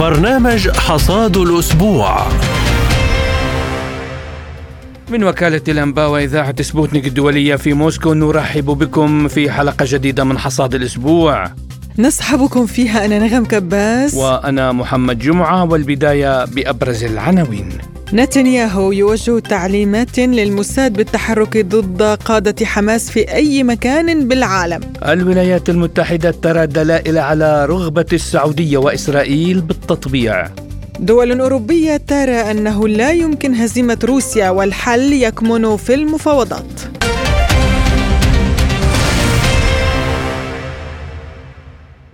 برنامج 0.00 0.68
حصاد 0.68 1.36
الأسبوع. 1.36 2.26
من 5.10 5.24
وكالة 5.24 5.60
الأنباء 5.68 6.10
وإذاعة 6.10 6.62
سبوتنيك 6.62 7.06
الدولية 7.06 7.56
في 7.56 7.72
موسكو 7.72 8.12
نرحب 8.14 8.64
بكم 8.64 9.28
في 9.28 9.50
حلقة 9.50 9.86
جديدة 9.88 10.24
من 10.24 10.38
حصاد 10.38 10.74
الأسبوع. 10.74 11.50
نصحبكم 11.98 12.66
فيها 12.66 13.04
أنا 13.04 13.18
نغم 13.18 13.44
كباس. 13.44 14.14
وأنا 14.14 14.72
محمد 14.72 15.18
جمعة 15.18 15.64
والبداية 15.64 16.44
بأبرز 16.44 17.04
العناوين. 17.04 17.78
نتنياهو 18.14 18.92
يوجه 18.92 19.38
تعليمات 19.38 20.18
للموساد 20.18 20.92
بالتحرك 20.92 21.66
ضد 21.66 22.02
قادة 22.02 22.66
حماس 22.66 23.10
في 23.10 23.34
أي 23.34 23.62
مكان 23.62 24.28
بالعالم. 24.28 24.80
الولايات 25.08 25.68
المتحدة 25.68 26.30
ترى 26.30 26.66
دلائل 26.66 27.18
على 27.18 27.66
رغبة 27.66 28.06
السعودية 28.12 28.78
وإسرائيل 28.78 29.60
بالتطبيع. 29.60 30.48
دول 31.00 31.40
أوروبية 31.40 31.96
ترى 31.96 32.50
أنه 32.50 32.88
لا 32.88 33.10
يمكن 33.12 33.54
هزيمة 33.54 33.98
روسيا 34.04 34.50
والحل 34.50 35.12
يكمن 35.12 35.76
في 35.76 35.94
المفاوضات. 35.94 36.80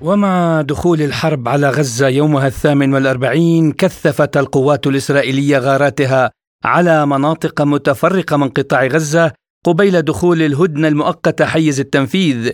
ومع 0.02 0.62
دخول 0.62 1.02
الحرب 1.02 1.48
على 1.48 1.70
غزة 1.70 2.08
يومها 2.08 2.46
الثامن 2.46 2.94
والأربعين 2.94 3.72
كثفت 3.72 4.36
القوات 4.36 4.86
الإسرائيلية 4.86 5.58
غاراتها 5.58 6.30
على 6.64 7.06
مناطق 7.06 7.62
متفرقة 7.62 8.36
من 8.36 8.48
قطاع 8.48 8.86
غزة 8.86 9.32
قبيل 9.64 10.02
دخول 10.02 10.42
الهدنة 10.42 10.88
المؤقتة 10.88 11.44
حيز 11.44 11.80
التنفيذ 11.80 12.50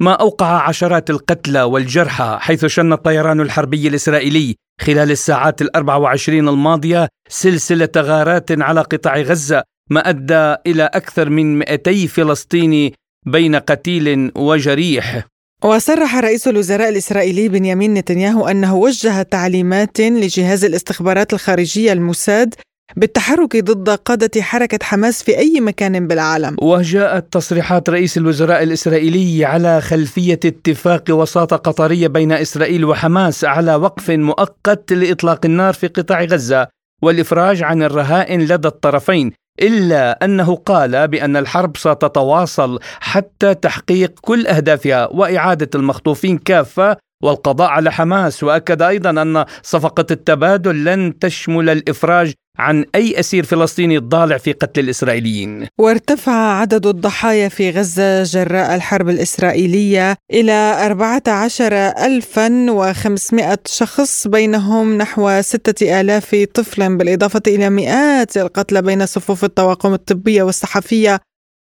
ما 0.00 0.12
أوقع 0.12 0.68
عشرات 0.68 1.10
القتلى 1.10 1.62
والجرحى 1.62 2.38
حيث 2.40 2.66
شن 2.66 2.92
الطيران 2.92 3.40
الحربي 3.40 3.88
الإسرائيلي 3.88 4.56
خلال 4.80 5.10
الساعات 5.10 5.62
الأربع 5.62 5.96
وعشرين 5.96 6.48
الماضية 6.48 7.08
سلسلة 7.28 7.88
غارات 7.96 8.62
على 8.62 8.80
قطاع 8.80 9.20
غزة 9.20 9.62
ما 9.90 10.08
أدى 10.08 10.54
إلى 10.66 10.82
أكثر 10.82 11.30
من 11.30 11.58
200 11.58 12.06
فلسطيني 12.06 12.94
بين 13.26 13.56
قتيل 13.56 14.32
وجريح. 14.36 15.29
وصرح 15.64 16.16
رئيس 16.16 16.48
الوزراء 16.48 16.88
الإسرائيلي 16.88 17.48
بنيامين 17.48 17.94
نتنياهو 17.94 18.48
أنه 18.48 18.74
وجه 18.74 19.22
تعليمات 19.22 20.00
لجهاز 20.00 20.64
الاستخبارات 20.64 21.32
الخارجية 21.32 21.92
الموساد 21.92 22.54
بالتحرك 22.96 23.56
ضد 23.56 23.90
قادة 23.90 24.42
حركة 24.42 24.78
حماس 24.82 25.22
في 25.22 25.38
أي 25.38 25.60
مكان 25.60 26.06
بالعالم. 26.06 26.56
وجاءت 26.62 27.32
تصريحات 27.32 27.90
رئيس 27.90 28.18
الوزراء 28.18 28.62
الإسرائيلي 28.62 29.44
على 29.44 29.80
خلفية 29.80 30.40
اتفاق 30.44 31.04
وساطة 31.10 31.56
قطرية 31.56 32.08
بين 32.08 32.32
إسرائيل 32.32 32.84
وحماس 32.84 33.44
على 33.44 33.74
وقف 33.74 34.10
مؤقت 34.10 34.92
لإطلاق 34.92 35.46
النار 35.46 35.74
في 35.74 35.86
قطاع 35.86 36.24
غزة 36.24 36.68
والإفراج 37.02 37.62
عن 37.62 37.82
الرهائن 37.82 38.40
لدى 38.40 38.68
الطرفين. 38.68 39.32
إلا 39.62 40.24
أنه 40.24 40.54
قال 40.56 41.08
بأن 41.08 41.36
الحرب 41.36 41.76
ستتواصل 41.76 42.78
حتى 43.00 43.54
تحقيق 43.54 44.12
كل 44.20 44.46
أهدافها 44.46 45.06
وإعادة 45.12 45.70
المخطوفين 45.74 46.38
كافة 46.38 46.96
والقضاء 47.22 47.68
على 47.68 47.92
حماس. 47.92 48.42
وأكد 48.44 48.82
أيضا 48.82 49.10
أن 49.10 49.44
صفقة 49.62 50.06
التبادل 50.10 50.84
لن 50.84 51.18
تشمل 51.18 51.70
الإفراج 51.70 52.32
عن 52.60 52.84
أي 52.94 53.20
أسير 53.20 53.44
فلسطيني 53.44 53.98
ضالع 53.98 54.38
في 54.38 54.52
قتل 54.52 54.80
الإسرائيليين. 54.80 55.66
وارتفع 55.78 56.32
عدد 56.32 56.86
الضحايا 56.86 57.48
في 57.48 57.70
غزة 57.70 58.22
جراء 58.22 58.74
الحرب 58.74 59.08
الإسرائيلية 59.08 60.16
إلى 60.32 60.86
14500 60.86 63.58
شخص 63.66 64.26
بينهم 64.26 64.98
نحو 64.98 65.40
6000 65.40 66.36
طفلا 66.54 66.98
بالإضافة 66.98 67.42
إلى 67.46 67.70
مئات 67.70 68.36
القتلى 68.36 68.82
بين 68.82 69.06
صفوف 69.06 69.44
الطواقم 69.44 69.94
الطبية 69.94 70.42
والصحفية 70.42 71.20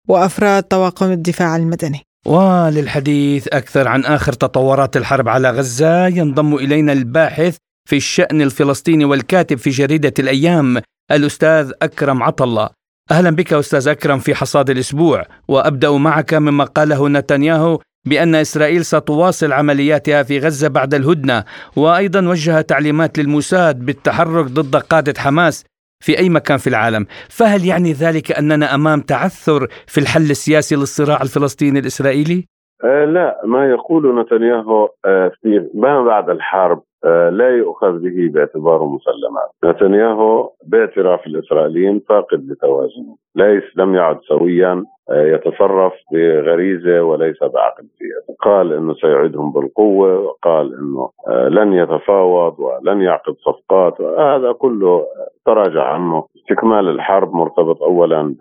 وأفراد 0.09 0.63
طواقم 0.63 1.13
الدفاع 1.13 1.57
المدني. 1.57 2.01
وللحديث 2.27 3.49
أكثر 3.49 3.89
عن 3.89 4.05
آخر 4.05 4.33
تطورات 4.33 4.97
الحرب 4.97 5.29
على 5.29 5.51
غزة 5.51 6.07
ينضم 6.07 6.55
إلينا 6.55 6.93
الباحث 6.93 7.57
في 7.87 7.97
الشأن 7.97 8.43
الفلسطيني 8.43 9.05
والكاتب 9.05 9.59
في 9.59 9.71
جريدة 9.71 10.15
الأيام 10.19 10.83
الأستاذ 11.13 11.73
أكرم 11.83 12.23
عطلة 12.23 12.69
أهلا 13.11 13.31
بك 13.31 13.53
أستاذ 13.53 13.89
أكرم 13.89 14.19
في 14.19 14.35
حصاد 14.35 14.71
الأسبوع 14.71 15.23
وأبدأ 15.49 15.91
معك 15.91 16.35
مما 16.35 16.65
قاله 16.65 17.09
نتنياهو 17.09 17.79
بأن 18.07 18.35
إسرائيل 18.35 18.85
ستواصل 18.85 19.53
عملياتها 19.53 20.23
في 20.23 20.39
غزة 20.39 20.69
بعد 20.69 20.95
الهدنة. 20.95 21.45
وأيضا 21.77 22.29
وجه 22.29 22.61
تعليمات 22.61 23.19
للموساد 23.19 23.87
بالتحرك 23.87 24.45
ضد 24.45 24.77
قادة 24.77 25.15
حماس 25.19 25.65
في 26.05 26.19
أي 26.19 26.29
مكان 26.29 26.59
في 26.59 26.67
العالم. 26.67 27.07
فهل 27.29 27.65
يعني 27.65 27.93
ذلك 27.93 28.33
أننا 28.33 28.75
أمام 28.75 29.01
تعثر 29.01 29.67
في 29.87 29.99
الحل 29.99 30.31
السياسي 30.31 30.77
للصراع 30.77 31.23
الفلسطيني 31.23 31.79
الإسرائيلي؟ 31.79 32.45
آه 32.85 33.05
لا 33.05 33.41
ما 33.45 33.71
يقول 33.71 34.21
نتنياهو 34.21 34.89
آه 35.05 35.33
في 35.43 35.71
ما 35.75 36.05
بعد 36.05 36.31
الحرب 36.31 36.83
لا 37.31 37.49
يؤخذ 37.49 37.99
به 37.99 38.31
باعتباره 38.35 38.85
مسلمات. 38.85 39.51
نتنياهو 39.65 40.51
باعتراف 40.67 41.27
الإسرائيليين 41.27 42.01
فاقد 42.09 42.51
لتوازنه. 42.51 43.17
ليس 43.37 43.65
لم 43.77 43.95
يعد 43.95 44.19
سويا 44.21 44.85
آه، 45.11 45.23
يتصرف 45.27 45.93
بغريزة 46.13 47.03
وليس 47.03 47.41
بعقل 47.41 47.85
سياسي 47.99 48.39
قال 48.43 48.73
إنه 48.73 48.95
سيعيدهم 48.95 49.53
بالقوة 49.53 50.21
وقال 50.21 50.75
إنه 50.75 51.11
آه، 51.29 51.49
لن 51.49 51.73
يتفاوض 51.73 52.61
ولن 52.61 53.03
يعقد 53.03 53.35
صفقات. 53.35 54.01
هذا 54.01 54.53
كله 54.53 55.07
تراجع 55.47 55.83
عنه. 55.83 56.25
استكمال 56.37 56.89
الحرب 56.89 57.35
مرتبط 57.35 57.83
اولا 57.83 58.35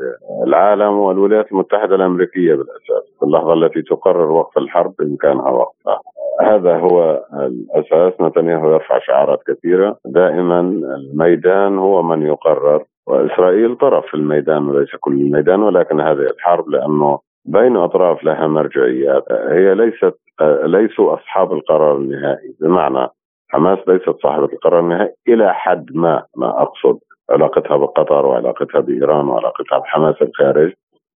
بالعالم 0.43 0.99
والولايات 0.99 1.51
المتحدة 1.51 1.95
الأمريكية 1.95 2.53
بالأساس. 2.55 3.15
في 3.19 3.25
اللحظة 3.25 3.53
التي 3.53 3.81
تقرر 3.81 4.31
وقف 4.31 4.57
الحرب 4.57 4.93
بامكانها 4.99 5.49
وقفها 5.49 5.99
هذا 6.41 6.77
هو 6.77 7.23
الأساس. 7.33 8.21
نتنياهو 8.21 8.73
يرفع 8.73 8.99
شعارات 8.99 9.39
كثيرة. 9.47 9.97
دائما 10.05 10.59
الميدان 10.59 11.77
هو 11.77 12.03
من 12.03 12.21
يقرر 12.21 12.83
وإسرائيل 13.07 13.75
طرف 13.75 14.05
في 14.05 14.13
الميدان 14.13 14.69
وليس 14.69 14.95
كل 14.99 15.13
الميدان 15.13 15.63
ولكن 15.63 16.01
هذه 16.01 16.27
الحرب 16.35 16.69
لأنه 16.69 17.19
بين 17.45 17.77
أطراف 17.77 18.23
لها 18.23 18.47
مرجعيات. 18.47 19.23
هي 19.31 19.75
ليست 19.75 20.15
ليسوا 20.63 21.13
أصحاب 21.13 21.53
القرار 21.53 21.95
النهائي. 21.97 22.55
بمعنى 22.61 23.07
حماس 23.49 23.79
ليست 23.87 24.15
صاحبة 24.23 24.45
القرار 24.45 24.79
النهائي 24.79 25.13
إلى 25.27 25.53
حد 25.53 25.85
ما 25.95 26.23
ما 26.37 26.61
أقصد 26.61 26.99
علاقتها 27.31 27.77
بقطر 27.77 28.25
وعلاقتها 28.25 28.81
بإيران 28.81 29.27
وعلاقتها 29.27 29.77
بحماس 29.79 30.15
الخارج. 30.21 30.73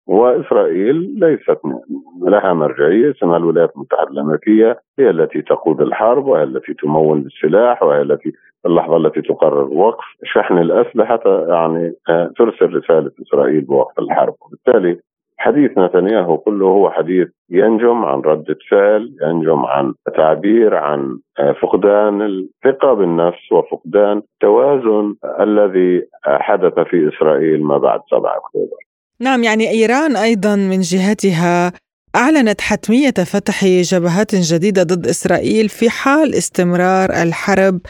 وإسرائيل 0.08 0.96
ليست 0.96 1.60
لها 2.22 2.52
مرجعية 2.52 3.10
اسمها 3.10 3.36
الولايات 3.36 3.72
المتحدة 3.76 4.10
الأمريكية 4.10 4.80
هي 4.98 5.10
التي 5.10 5.42
تقود 5.42 5.80
الحرب 5.80 6.26
وهي 6.26 6.42
التي 6.42 6.74
تمول 6.74 7.20
بالسلاح 7.20 7.82
وهي 7.82 8.02
التي 8.02 8.30
في 8.62 8.68
اللحظة 8.68 8.96
التي 8.96 9.22
تقرر 9.22 9.64
وقف 9.64 10.04
شحن 10.24 10.58
الأسلحة 10.58 11.20
يعني 11.48 11.92
آه، 12.08 12.30
ترسل 12.36 12.74
رسالة 12.74 13.10
إسرائيل 13.22 13.60
بوقف 13.60 13.98
الحرب. 13.98 14.34
وبالتالي 14.40 15.00
حديث 15.38 15.78
نتنياهو 15.78 16.38
كله 16.38 16.66
هو 16.66 16.90
حديث 16.90 17.28
ينجم 17.50 18.04
عن 18.04 18.20
ردة 18.20 18.56
فعل 18.70 19.10
ينجم 19.22 19.58
عن 19.58 19.94
تعبير 20.16 20.74
عن 20.74 21.18
آه، 21.38 21.52
فقدان 21.52 22.22
الثقة 22.22 22.94
بالنفس 22.94 23.52
وفقدان 23.52 24.22
التوازن 24.34 25.14
الذي 25.40 26.02
حدث 26.24 26.78
في 26.78 27.08
إسرائيل 27.08 27.64
ما 27.64 27.78
بعد 27.78 28.00
7 28.10 28.36
أكتوبر. 28.36 28.87
نعم 29.20 29.44
يعني 29.44 29.70
إيران 29.70 30.16
أيضا 30.16 30.56
من 30.56 30.80
جهتها 30.80 31.72
أعلنت 32.16 32.60
حتمية 32.60 33.10
فتح 33.10 33.64
جبهات 33.64 34.34
جديدة 34.34 34.82
ضد 34.82 35.06
إسرائيل 35.06 35.68
في 35.68 35.90
حال 35.90 36.34
استمرار 36.34 37.22
الحرب 37.22 37.80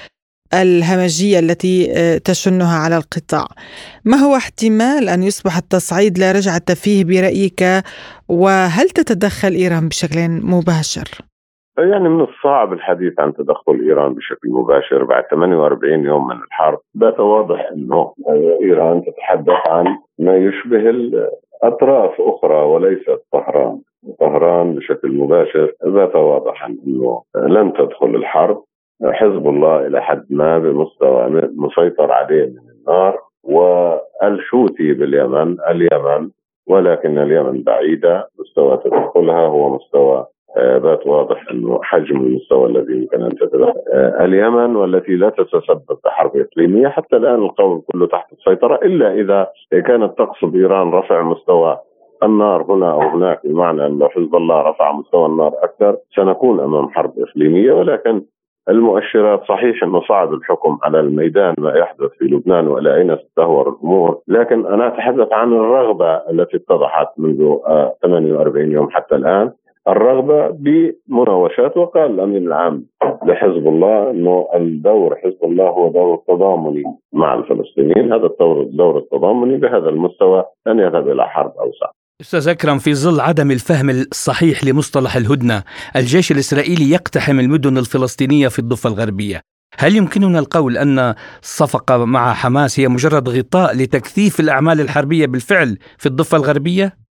الهمجية 0.54 1.38
التي 1.38 1.92
آه، 1.92 2.18
تشنها 2.18 2.78
على 2.78 2.96
القطاع 2.96 3.48
ما 4.04 4.16
هو 4.16 4.36
احتمال 4.36 5.08
أن 5.08 5.22
يصبح 5.22 5.56
التصعيد 5.56 6.18
لا 6.18 6.32
رجعة 6.32 6.74
فيه 6.74 7.04
برأيك 7.04 7.84
وهل 8.28 8.90
تتدخل 8.90 9.54
إيران 9.54 9.88
بشكل 9.88 10.28
مباشر؟ 10.28 11.27
يعني 11.78 12.08
من 12.08 12.20
الصعب 12.20 12.72
الحديث 12.72 13.20
عن 13.20 13.34
تدخل 13.34 13.80
إيران 13.80 14.14
بشكل 14.14 14.50
مباشر 14.50 15.04
بعد 15.04 15.24
48 15.30 16.04
يوم 16.04 16.28
من 16.28 16.36
الحرب. 16.36 16.78
بات 16.94 17.20
واضح 17.20 17.70
إنه 17.72 18.12
إيران 18.62 19.02
تتحدث 19.04 19.68
عن 19.68 19.98
ما 20.18 20.36
يشبه 20.36 21.10
اطراف 21.62 22.20
أخرى 22.20 22.54
وليست 22.54 23.20
طهران. 23.32 23.78
طهران 24.20 24.74
بشكل 24.74 25.12
مباشر 25.12 25.72
بات 25.84 26.16
واضحا 26.16 26.76
إنه 26.86 27.22
لن 27.36 27.72
تدخل 27.72 28.14
الحرب. 28.14 28.62
حزب 29.04 29.48
الله 29.48 29.86
إلى 29.86 30.02
حد 30.02 30.24
ما 30.30 30.58
بمستوى 30.58 31.48
مسيطر 31.56 32.12
عليه 32.12 32.46
من 32.46 32.70
النار 32.78 33.18
والحوثي 33.44 34.92
باليمن 34.92 35.56
اليمن 35.70 36.30
ولكن 36.68 37.18
اليمن 37.18 37.62
بعيدة. 37.62 38.28
مستوى 38.40 38.76
تدخلها 38.76 39.46
هو 39.46 39.74
مستوى 39.74 40.26
بات 40.56 41.06
واضح 41.06 41.50
إنه 41.50 41.80
حجم 41.82 42.16
المستوى 42.16 42.66
الذي 42.70 42.92
يمكن 42.96 43.22
أن 43.22 43.36
تتدخل 43.36 43.72
اليمن 44.20 44.76
والتي 44.76 45.12
لا 45.12 45.30
تتسبب 45.30 45.98
بحرب 46.04 46.36
إقليمية 46.36 46.88
حتى 46.88 47.16
الآن 47.16 47.42
القول 47.42 47.82
كله 47.92 48.06
تحت 48.06 48.32
السيطرة 48.32 48.74
إلا 48.74 49.14
إذا 49.14 49.46
كانت 49.70 50.18
تقصد 50.18 50.54
إيران 50.54 50.90
رفع 50.90 51.22
مستوى 51.22 51.78
النار 52.22 52.62
هنا 52.62 52.92
أو 52.92 53.00
هناك 53.00 53.40
بمعنى 53.44 53.86
أن 53.86 54.08
حزب 54.10 54.36
الله 54.36 54.60
رفع 54.60 54.92
مستوى 54.92 55.26
النار 55.26 55.52
أكثر 55.62 55.96
سنكون 56.16 56.60
أمام 56.60 56.88
حرب 56.88 57.12
إقليمية 57.18 57.72
ولكن 57.72 58.22
المؤشرات 58.68 59.44
صحيح 59.48 59.82
إنه 59.82 60.00
صعب 60.00 60.34
الحكم 60.34 60.78
على 60.82 61.00
الميدان 61.00 61.54
ما 61.58 61.72
يحدث 61.78 62.10
في 62.18 62.24
لبنان 62.24 62.68
وإلى 62.68 62.96
أين 62.96 63.16
ستهور 63.16 63.68
الأمور، 63.68 64.18
لكن 64.28 64.66
أنا 64.66 64.86
أتحدث 64.86 65.32
عن 65.32 65.52
الرغبة 65.52 66.14
التي 66.14 66.56
اتضحت 66.56 67.08
منذ 67.18 67.56
48 68.02 68.70
آه، 68.70 68.72
يوم 68.72 68.90
حتى 68.90 69.14
الآن، 69.14 69.52
الرغبة 69.88 70.48
بمناوشات 70.48 71.76
وقال 71.76 72.10
الامين 72.10 72.46
العام 72.46 72.86
لحزب 73.26 73.68
الله 73.68 74.10
إنه 74.10 74.48
الدور 74.54 75.16
حزب 75.16 75.44
الله 75.44 75.68
هو 75.68 75.92
دور 75.92 76.22
تضامني 76.28 76.82
مع 77.12 77.34
الفلسطينيين، 77.34 78.12
هذا 78.12 78.26
الدور 78.26 78.62
الدور 78.62 78.98
التضامني 78.98 79.56
بهذا 79.56 79.88
المستوى 79.88 80.44
لن 80.66 80.78
يذهب 80.78 81.08
إلى 81.08 81.28
حرب 81.28 81.52
أوسع. 81.60 81.90
أستاذ 82.20 82.48
أكرم 82.48 82.78
في 82.78 82.94
ظل 82.94 83.20
عدم 83.20 83.50
الفهم 83.50 83.90
الصحيح 83.90 84.64
لمصطلح 84.64 85.16
الهدنة، 85.16 85.62
الجيش 85.96 86.32
الإسرائيلي 86.32 86.90
يقتحم 86.90 87.40
المدن 87.40 87.78
الفلسطينية 87.78 88.48
في 88.48 88.58
الضفة 88.58 88.90
الغربية. 88.90 89.40
هل 89.78 89.96
يمكننا 89.96 90.38
القول 90.38 90.76
أن 90.76 91.14
الصفقه 91.42 92.04
مع 92.04 92.32
حماس 92.32 92.80
هي 92.80 92.88
مجرد 92.88 93.28
غطاء 93.28 93.76
لتكثيف 93.76 94.40
الأعمال 94.40 94.80
الحربية 94.80 95.26
بالفعل 95.26 95.78
في 95.98 96.06
الضفة 96.06 96.36
الغربية؟ 96.36 97.07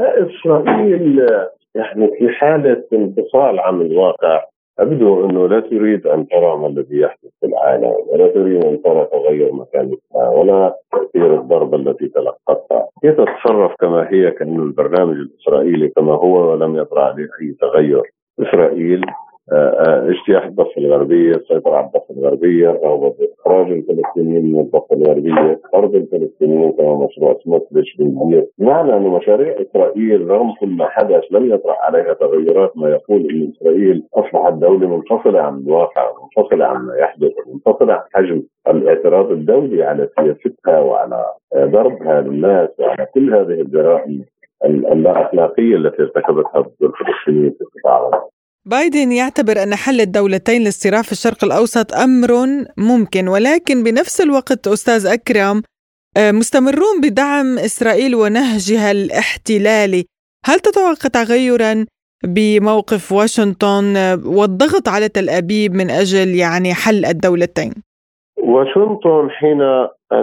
إسرائيل 0.00 1.26
يعني 1.74 2.10
في 2.18 2.28
حالة 2.28 2.84
انفصال 2.92 3.60
عن 3.60 3.80
الواقع 3.80 4.44
أبدو 4.78 5.24
أنه 5.24 5.48
لا 5.48 5.60
تريد 5.60 6.06
أن 6.06 6.28
ترى 6.28 6.56
ما 6.56 6.66
الذي 6.66 7.00
يحدث 7.00 7.30
في 7.40 7.46
العالم 7.46 7.94
ولا 8.08 8.26
تريد 8.26 8.64
أن 8.64 8.82
ترى 8.82 9.04
تغير 9.12 9.52
مكانتها 9.52 10.28
ولا 10.28 10.76
تأثير 10.92 11.34
الضربة 11.34 11.76
التي 11.76 12.08
تلقتها 12.08 12.88
هي 13.04 13.12
تتصرف 13.12 13.74
كما 13.80 14.08
هي 14.10 14.30
كأن 14.30 14.56
البرنامج 14.56 15.16
الإسرائيلي 15.16 15.88
كما 15.88 16.12
هو 16.12 16.52
ولم 16.52 16.76
يطرأ 16.76 17.02
عليه 17.02 17.28
أي 17.40 17.56
تغير؟ 17.60 18.02
إسرائيل 18.40 19.04
اجتياح 19.50 20.44
الضفة 20.44 20.72
الغربية، 20.78 21.34
السيطرة 21.34 21.76
على 21.76 21.86
الضفة 21.86 22.14
الغربية، 22.14 22.70
الرغبه 22.70 23.14
باخراج 23.18 23.72
الفلسطينيين 23.72 24.52
من 24.52 24.60
الضفة 24.60 24.96
الغربية، 24.96 25.60
طرد 25.72 25.94
الفلسطينيين 25.94 26.72
كما 26.72 27.06
مشروع 27.06 27.38
سموتريتش 27.44 27.96
بالمية، 27.96 28.48
معنى 28.58 28.96
أن 28.96 29.02
مشاريع 29.02 29.56
إسرائيل 29.60 30.30
رغم 30.30 30.52
كل 30.60 30.68
ما 30.68 30.88
حدث 30.88 31.24
لم 31.30 31.52
يطرح 31.54 31.78
عليها 31.80 32.12
تغيرات 32.12 32.72
ما 32.76 32.88
يقول 32.90 33.30
إن 33.30 33.52
إسرائيل 33.56 34.02
أصبحت 34.14 34.52
دولة 34.52 34.96
منفصلة 34.96 35.40
عن 35.40 35.58
الواقع، 35.58 36.12
منفصلة 36.22 36.64
عن 36.64 36.86
ما 36.86 36.96
يحدث، 36.96 37.32
منفصلة 37.46 37.92
عن 37.92 38.02
حجم 38.14 38.42
الاعتراض 38.68 39.30
الدولي 39.30 39.82
على 39.82 40.08
سياستها 40.18 40.80
وعلى 40.80 41.24
ضربها 41.56 42.20
للناس 42.20 42.68
وعلى 42.78 43.06
كل 43.14 43.34
هذه 43.34 43.60
الجرائم 43.60 44.24
اللا 44.64 45.26
اخلاقيه 45.26 45.76
التي 45.76 46.02
ارتكبتها 46.02 46.60
ضد 46.60 46.72
الفلسطينيين 46.82 47.50
في 47.50 47.64
القطاع. 47.64 48.28
بايدن 48.66 49.12
يعتبر 49.12 49.62
أن 49.62 49.74
حل 49.74 50.00
الدولتين 50.00 50.60
للصراع 50.60 51.02
في 51.02 51.12
الشرق 51.12 51.44
الأوسط 51.44 51.94
أمر 51.94 52.30
ممكن 52.78 53.28
ولكن 53.28 53.82
بنفس 53.82 54.20
الوقت 54.20 54.66
أستاذ 54.66 55.06
أكرم 55.06 55.62
آه، 56.16 56.30
مستمرون 56.30 57.00
بدعم 57.02 57.58
إسرائيل 57.58 58.14
ونهجها 58.14 58.90
الاحتلالي. 58.90 60.04
هل 60.46 60.58
تتوقع 60.60 61.08
تغيرا 61.22 61.86
بموقف 62.24 63.12
واشنطن 63.12 63.96
آه، 63.96 64.18
والضغط 64.38 64.88
على 64.88 65.08
تل 65.08 65.28
أبيب 65.30 65.72
من 65.74 65.90
أجل 65.90 66.28
يعني 66.28 66.74
حل 66.74 67.04
الدولتين؟ 67.04 67.72
واشنطن 68.36 69.30
حين 69.30 69.58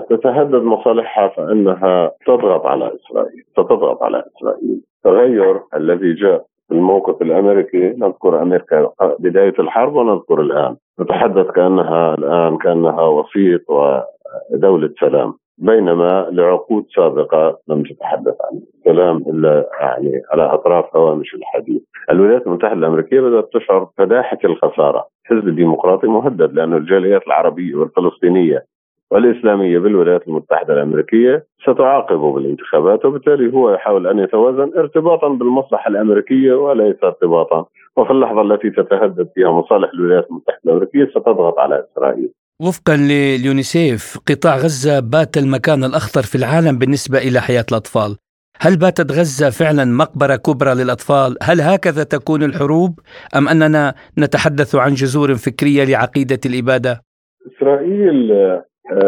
تتهدد 0.10 0.64
مصالحها 0.64 1.28
فإنها 1.38 2.12
تضغط 2.28 2.66
على 2.66 2.86
إسرائيل 2.86 3.44
ستضغط 3.52 4.04
على 4.04 4.24
إسرائيل. 4.32 4.82
التغير 4.98 5.62
الذي 5.76 6.14
جاء. 6.14 6.49
الموقف 6.72 7.22
الأمريكي 7.22 7.94
نذكر 7.98 8.42
أمريكا 8.42 8.90
بداية 9.20 9.54
الحرب 9.60 9.96
ونذكر 9.96 10.42
الآن. 10.42 10.76
نتحدث 11.00 11.48
كأنها 11.52 12.14
الآن 12.14 12.58
كأنها 12.58 13.04
وسيط 13.04 13.62
ودولة 13.70 14.90
سلام. 15.00 15.34
بينما 15.58 16.28
لعقود 16.32 16.86
سابقة 16.96 17.58
لم 17.68 17.84
تتحدث 17.84 18.36
عن 18.52 18.62
السلام 18.78 19.18
إلا 19.18 19.70
يعني 19.80 20.22
على 20.32 20.44
أطراف 20.44 20.96
هوامش 20.96 21.36
الحديث. 21.36 21.82
الولايات 22.12 22.48
المتحدة 22.48 22.74
الأمريكية 22.74 23.22
بدأت 23.22 23.50
تشعر 23.54 23.84
بفداحه 23.84 24.38
الخسارة، 24.46 25.06
الحزب 25.26 25.48
الديمقراطي 25.48 26.08
مهدد 26.08 26.54
لأن 26.54 26.74
الجاليات 26.74 27.28
العربية 27.28 27.76
والفلسطينية 27.76 28.66
والإسلامية 29.12 29.80
بالولايات 29.80 30.28
المتحدة 30.28 30.74
الأمريكية 30.74 31.46
ستعاقبه 31.64 32.34
بالانتخابات 32.34 33.06
وبالتالي 33.06 33.54
هو 33.54 33.74
يحاول 33.74 34.08
أن 34.08 34.20
يتوازن 34.20 34.72
ارتباطا 34.78 35.28
بالمصلحة 35.28 35.90
الأمريكية 35.90 36.54
وليس 36.54 36.96
ارتباطا 37.04 37.66
وفي 37.98 38.12
اللحظة 38.12 38.42
التي 38.42 38.70
تتهدد 38.70 39.30
فيها 39.36 39.52
مصالح 39.52 39.90
الولايات 39.94 40.28
المتحدة 40.30 40.60
الأمريكية 40.66 41.06
ستضغط 41.06 41.60
على 41.60 41.86
إسرائيل 41.92 42.32
وفقا 42.62 42.96
لليونيسيف 42.96 44.18
قطاع 44.30 44.56
غزة 44.56 45.00
بات 45.00 45.38
المكان 45.38 45.84
الأخطر 45.84 46.22
في 46.22 46.36
العالم 46.36 46.78
بالنسبة 46.78 47.18
إلى 47.18 47.40
حياة 47.40 47.66
الأطفال 47.72 48.18
هل 48.62 48.78
باتت 48.78 49.12
غزة 49.12 49.50
فعلا 49.50 49.86
مقبرة 49.86 50.36
كبرى 50.36 50.74
للأطفال؟ 50.74 51.38
هل 51.44 51.62
هكذا 51.62 52.04
تكون 52.04 52.44
الحروب؟ 52.44 53.00
أم 53.38 53.48
أننا 53.48 53.94
نتحدث 54.18 54.76
عن 54.76 54.94
جذور 54.94 55.36
فكرية 55.36 55.84
لعقيدة 55.84 56.40
الإبادة؟ 56.46 57.02
إسرائيل 57.48 58.32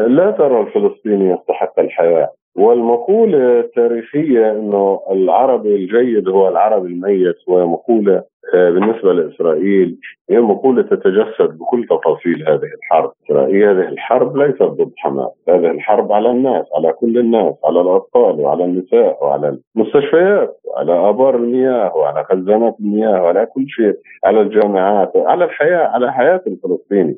لا 0.07 0.31
ترى 0.31 0.61
الفلسطيني 0.61 1.31
يستحق 1.31 1.79
الحياة. 1.79 2.29
والمقولة 2.55 3.59
التاريخية 3.59 4.51
أنه 4.51 5.01
العربي 5.11 5.75
الجيد 5.75 6.29
هو 6.29 6.47
العربي 6.47 6.87
الميت 6.87 7.35
هو 7.49 7.67
مقولة 7.67 8.23
آه، 8.55 8.69
بالنسبة 8.69 9.13
لإسرائيل 9.13 9.97
هي 10.29 10.39
مقولة 10.39 10.81
تتجسد 10.81 11.57
بكل 11.57 11.87
تفاصيل 11.89 12.43
هذه 12.47 12.69
الحرب. 12.77 13.11
إسرائيل 13.25 13.63
هذه 13.63 13.87
الحرب 13.87 14.37
ليست 14.37 14.63
ضد 14.63 14.91
حماس 14.97 15.29
هذه 15.49 15.71
الحرب 15.71 16.11
على 16.11 16.31
الناس 16.31 16.65
على 16.75 16.93
كل 16.93 17.17
الناس 17.17 17.53
على 17.65 17.81
الأطفال 17.81 18.39
وعلى 18.39 18.65
النساء 18.65 19.23
وعلى 19.23 19.57
المستشفيات 19.75 20.57
وعلى 20.65 21.09
آبار 21.09 21.35
المياه 21.35 21.95
وعلى 21.95 22.23
خزانات 22.23 22.75
المياه 22.79 23.23
وعلى 23.23 23.45
كل 23.45 23.65
شيء 23.67 23.95
على 24.25 24.41
الجامعات 24.41 25.11
على 25.15 25.45
الحياة 25.45 25.87
على 25.87 26.13
حياة 26.13 26.41
الفلسطيني. 26.47 27.17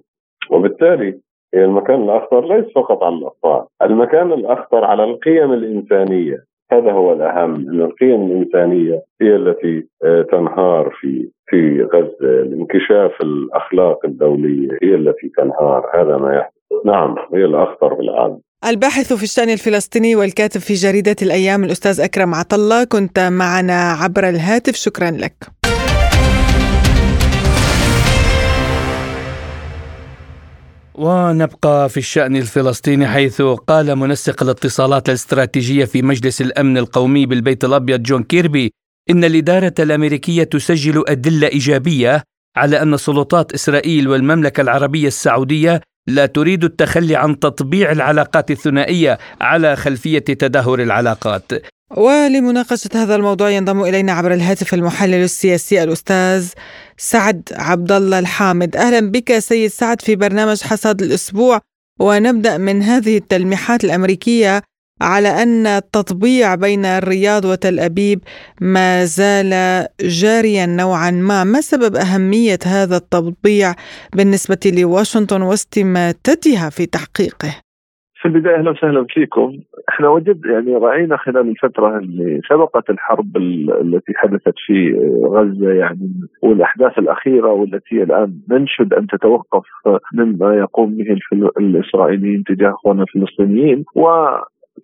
وبالتالي 0.51 1.19
هي 1.53 1.65
المكان 1.65 2.03
الأخطر 2.03 2.55
ليس 2.55 2.65
فقط 2.75 3.03
على 3.03 3.15
الأطفال 3.15 3.63
المكان 3.81 4.31
الأخطر 4.33 4.85
على 4.85 5.03
القيم 5.03 5.53
الإنسانية. 5.53 6.37
هذا 6.71 6.91
هو 6.91 7.13
الأهم 7.13 7.55
أن 7.55 7.81
القيم 7.81 8.21
الإنسانية 8.21 9.01
هي 9.21 9.35
التي 9.35 9.87
آه، 10.03 10.21
تنهار 10.21 10.89
في 11.01 11.29
في 11.45 11.83
غزة 11.93 12.41
الانكشاف 12.41 13.21
الأخلاق 13.21 14.05
الدولية 14.05 14.69
هي 14.83 14.95
التي 14.95 15.31
تنهار. 15.37 15.83
هذا 15.95 16.17
ما 16.17 16.35
يحدث. 16.35 16.85
نعم 16.85 17.15
هي 17.33 17.45
الأخطر 17.45 17.93
بالعالم 17.93 18.39
الباحث 18.67 19.13
في 19.13 19.23
الشأن 19.23 19.49
الفلسطيني 19.49 20.15
والكاتب 20.15 20.59
في 20.59 20.73
جريدة 20.73 21.15
الأيام 21.21 21.63
الأستاذ 21.63 22.01
أكرم 22.01 22.33
عطلة 22.33 22.83
كنت 22.83 23.19
معنا 23.19 23.91
عبر 24.03 24.29
الهاتف. 24.29 24.73
شكرا 24.73 25.11
لك. 25.11 25.72
ونبقى 30.95 31.89
في 31.89 31.97
الشأن 31.97 32.35
الفلسطيني 32.35 33.07
حيث 33.07 33.41
قال 33.41 33.95
منسق 33.95 34.43
الاتصالات 34.43 35.09
الاستراتيجية 35.09 35.85
في 35.85 36.01
مجلس 36.01 36.41
الأمن 36.41 36.77
القومي 36.77 37.25
بالبيت 37.25 37.65
الأبيض 37.65 38.03
جون 38.03 38.23
كيربي 38.23 38.71
إن 39.09 39.23
الإدارة 39.23 39.73
الأمريكية 39.79 40.43
تسجل 40.43 41.03
أدلة 41.07 41.47
إيجابية 41.47 42.23
على 42.57 42.81
أن 42.81 42.97
سلطات 42.97 43.53
إسرائيل 43.53 44.07
والمملكة 44.07 44.61
العربية 44.61 45.07
السعودية 45.07 45.81
لا 46.07 46.25
تريد 46.25 46.63
التخلي 46.63 47.15
عن 47.15 47.39
تطبيع 47.39 47.91
العلاقات 47.91 48.51
الثنائية 48.51 49.17
على 49.41 49.75
خلفية 49.75 50.19
تدهور 50.19 50.81
العلاقات. 50.81 51.51
ولمناقشة 51.97 52.89
هذا 52.95 53.15
الموضوع 53.15 53.49
ينضم 53.49 53.83
إلينا 53.83 54.11
عبر 54.11 54.33
الهاتف 54.33 54.73
المحلل 54.73 55.23
السياسي 55.23 55.83
الأستاذ 55.83 56.49
سعد 57.03 57.49
عبد 57.51 57.91
الله 57.91 58.19
الحامد. 58.19 58.75
أهلا 58.75 58.99
بك 58.99 59.39
سيد 59.39 59.71
سعد 59.71 60.01
في 60.01 60.15
برنامج 60.15 60.61
حصاد 60.61 61.01
الأسبوع. 61.01 61.59
ونبدأ 61.99 62.57
من 62.57 62.81
هذه 62.81 63.17
التلميحات 63.17 63.83
الأمريكية 63.83 64.61
على 65.01 65.43
أن 65.43 65.67
التطبيع 65.67 66.55
بين 66.55 66.85
الرياض 66.85 67.45
وتل 67.45 67.79
أبيب 67.79 68.19
ما 68.61 69.05
زال 69.05 69.87
جاريا 70.01 70.65
نوعا 70.65 71.11
ما. 71.11 71.43
ما 71.43 71.61
سبب 71.61 71.95
أهمية 71.95 72.59
هذا 72.65 72.97
التطبيع 72.97 73.75
بالنسبة 74.15 74.59
لواشنطن 74.65 75.41
واستماتتها 75.41 76.69
في 76.69 76.85
تحقيقه؟ 76.85 77.62
في 78.23 78.29
البداية 78.29 78.55
أهلا 78.55 78.71
وسهلا 78.71 79.05
فيكم، 79.09 79.59
إحنا 79.89 80.09
وجد 80.09 80.45
يعني 80.45 80.75
رأينا 80.75 81.17
خلال 81.17 81.49
الفترة 81.49 81.97
اللي 81.97 82.41
سبقت 82.49 82.89
الحرب 82.89 83.37
التي 83.37 84.13
حدثت 84.15 84.53
في 84.65 84.95
غزة 85.25 85.71
يعني 85.73 86.11
والأحداث 86.41 86.97
الأخيرة 86.97 87.47
والتي 87.47 88.03
الآن 88.03 88.33
ننشد 88.49 88.93
أن 88.93 89.07
تتوقف 89.07 89.63
مما 90.13 90.55
يقوم 90.55 90.97
به 90.97 91.17
الإسرائيليين 91.57 92.43
تجاه 92.43 92.69
أخواننا 92.69 93.03
الفلسطينيين. 93.03 93.85
و 93.95 94.07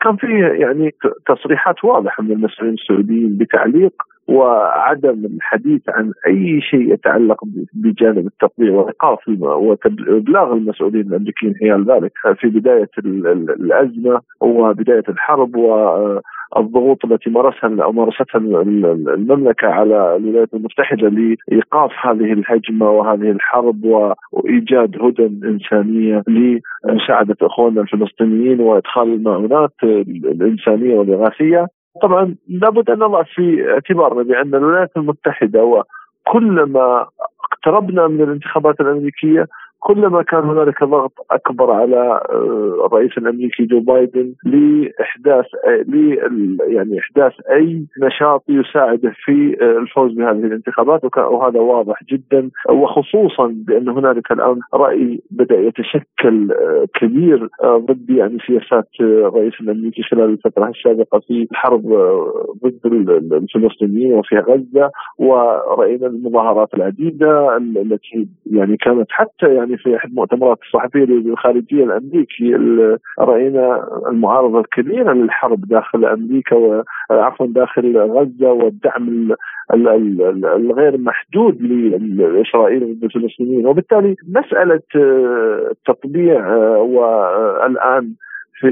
كان 0.01 0.15
فيه 0.15 0.45
يعني 0.45 0.93
تصريحات 1.27 1.83
واضحة 1.83 2.23
من 2.23 2.31
المسؤولين 2.31 2.73
السعوديين 2.73 3.37
بتعليق 3.37 3.93
وعدم 4.27 5.25
الحديث 5.25 5.81
عن 5.89 6.11
أي 6.27 6.61
شيء 6.61 6.93
يتعلق 6.93 7.43
بجانب 7.73 8.27
التطبيع 8.27 8.73
وايقاف 8.73 9.19
وابلاغ 9.39 10.53
المسؤولين 10.53 11.01
الأمريكيين 11.01 11.55
حيال 11.55 11.85
ذلك. 11.85 12.11
في 12.39 12.47
بداية 12.47 12.89
الأزمة 12.97 14.21
وبداية 14.41 15.03
الحرب 15.09 15.55
و 15.55 16.19
الضغوط 16.57 17.05
التي 17.05 17.29
مارسها 17.29 17.69
مارستها 17.69 18.37
المملكة 18.37 19.67
على 19.67 20.15
الولايات 20.15 20.53
المتحدة 20.53 21.09
لإيقاف 21.09 21.91
هذه 22.01 22.33
الهجمة 22.33 22.89
وهذه 22.89 23.31
الحرب 23.31 23.85
وإيجاد 24.31 24.95
هدن 25.01 25.39
إنسانية 25.43 26.23
لمساعدة 26.27 27.35
إخواننا 27.41 27.81
الفلسطينيين 27.81 28.59
وإدخال 28.59 29.13
المعونات 29.13 29.73
الإنسانية 29.83 30.97
والإغاثية. 30.99 31.67
طبعا 32.01 32.35
لابد 32.47 32.89
أن 32.89 32.99
نضع 32.99 33.23
في 33.23 33.71
اعتبارنا 33.71 34.23
بأن 34.23 34.55
الولايات 34.55 34.91
المتحدة 34.97 35.63
وكلما 35.63 37.07
اقتربنا 37.51 38.07
من 38.07 38.21
الانتخابات 38.21 38.81
الأمريكية 38.81 39.45
كلما 39.79 40.21
كان 40.21 40.43
هنالك 40.43 40.83
ضغط 40.83 41.25
أكبر 41.31 41.71
على 41.71 42.21
آه، 42.29 42.85
الرئيس 42.85 43.17
الأمريكي 43.17 43.65
جو 43.65 43.79
بايدن 43.79 44.33
لإحداث 44.45 45.45
يعني 46.67 46.99
إحداث 46.99 47.33
أي 47.51 47.85
نشاط 48.01 48.43
يساعده 48.49 49.13
في 49.25 49.57
آه، 49.61 49.77
الفوز 49.77 50.13
بهذه 50.13 50.45
الانتخابات 50.45 51.17
وهذا 51.17 51.59
واضح 51.59 52.03
جدا. 52.11 52.49
وخصوصا 52.69 53.53
بأن 53.67 53.89
هنالك 53.89 54.31
الآن 54.31 54.59
رأي 54.73 55.21
بدأ 55.31 55.55
يتشكل 55.59 56.51
آه، 56.51 56.85
كبير 56.99 57.49
ضد 57.65 58.09
يعني 58.09 58.37
سياسات 58.47 58.87
الرئيس 59.01 59.53
الأمريكي 59.61 60.03
خلال 60.03 60.29
الفترة 60.29 60.69
السابقة 60.69 61.19
في 61.19 61.47
الحرب 61.51 61.83
ضد 62.63 62.79
الفلسطينيين 63.33 64.13
وفي 64.13 64.35
غزة 64.35 64.91
ورأينا 65.17 66.07
المظاهرات 66.07 66.73
العديدة 66.73 67.57
التي 67.57 68.27
يعني 68.45 68.77
كانت 68.77 69.07
حتى 69.09 69.53
يعني 69.53 69.68
يعني 69.69 69.81
في 69.81 69.95
أحد 69.95 70.09
المؤتمرات 70.09 70.57
الصحفية 70.61 71.05
للخارجيه 71.05 71.83
الامريكي 71.83 72.55
رأينا 73.19 73.87
المعارضة 74.07 74.59
الكبيرة 74.59 75.13
للحرب 75.13 75.67
داخل 75.67 76.05
أمريكا 76.05 76.83
عفوا 77.11 77.47
داخل 77.47 77.97
غزة 77.97 78.51
والدعم 78.51 79.31
الغير 79.73 80.97
محدود 80.97 81.61
لإسرائيل 81.61 82.79
ضد 82.79 83.03
الفلسطينيين. 83.03 83.67
وبالتالي 83.67 84.15
مسألة 84.29 84.81
التطبيع 85.71 86.47
والآن 86.77 88.13
في 88.59 88.67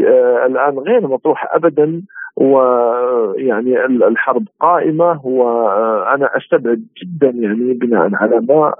الآن 0.45 0.79
غير 0.79 1.07
مطروحة 1.07 1.49
ابدا. 1.55 2.01
ويعني 2.37 3.85
الحرب 3.85 4.45
قائمة 4.59 5.25
وأنا 5.25 6.37
أستبعد 6.37 6.85
جدا 7.03 7.29
يعني 7.29 7.73
بناء 7.73 8.09
على 8.13 8.41
ما 8.41 8.73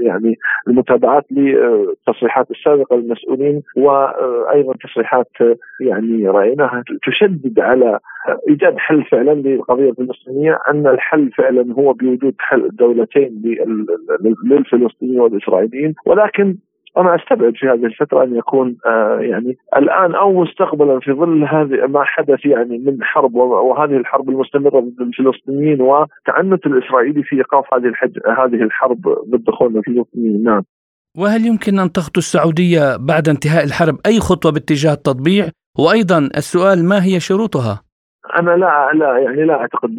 يعني 0.00 0.38
المتابعات 0.68 1.24
للتصريحات 1.30 2.50
السابقه 2.50 2.96
للمسؤولين 2.96 3.62
وأيضا 3.76 4.72
تصريحات 4.72 5.28
يعني 5.80 6.28
رأيناها 6.28 6.82
تشدد 7.06 7.60
على 7.60 7.98
إيجاد 8.48 8.78
حل 8.78 9.04
فعلا 9.04 9.32
للقضيه 9.32 9.90
الفلسطينية 9.90 10.58
أن 10.68 10.86
الحل 10.86 11.30
فعلا 11.30 11.74
هو 11.74 11.92
بوجود 11.92 12.34
حل 12.38 12.68
دولتين 12.72 13.42
للفلسطينيين 14.44 15.20
والإسرائيليين 15.20 15.94
ولكن 16.06 16.56
أنا 16.98 17.14
أستبعد 17.14 17.52
في 17.56 17.66
هذه 17.66 17.86
الفترة 17.86 18.24
أن 18.24 18.36
يكون 18.36 18.76
آه 18.86 19.18
يعني 19.20 19.56
الآن 19.76 20.14
أو 20.14 20.42
مستقبلا 20.42 21.00
في 21.00 21.12
ظل 21.12 21.44
هذه 21.44 21.86
ما 21.86 22.04
حدث 22.04 22.46
يعني 22.46 22.78
من 22.78 23.02
حرب 23.02 23.34
وهذه 23.34 23.96
الحرب 23.96 24.28
المستمرة 24.28 24.80
ضد 24.80 25.00
الفلسطينيين 25.00 25.80
وتعنت 25.80 26.66
الإسرائيلي 26.66 27.22
في 27.22 27.36
إيقاف 27.36 27.64
هذه 27.74 27.86
الحج 27.86 28.18
هذه 28.38 28.62
الحرب 28.62 29.00
ضد 29.30 29.48
اخواننا 29.48 29.78
الفلسطينيين 29.78 30.42
نعم. 30.42 30.62
وهل 31.18 31.46
يمكن 31.46 31.78
أن 31.78 31.92
تخطو 31.92 32.18
السعودية 32.18 32.96
بعد 32.96 33.28
انتهاء 33.28 33.64
الحرب 33.64 33.98
أي 34.06 34.20
خطوة 34.20 34.52
باتجاه 34.52 34.92
التطبيع؟ 34.92 35.48
وأيضا 35.78 36.18
السؤال 36.36 36.84
ما 36.84 37.04
هي 37.04 37.20
شروطها؟ 37.20 37.83
أنا 38.38 38.50
لا 38.50 38.90
لا 38.94 39.18
يعني 39.18 39.44
لا 39.44 39.54
أعتقد 39.54 39.98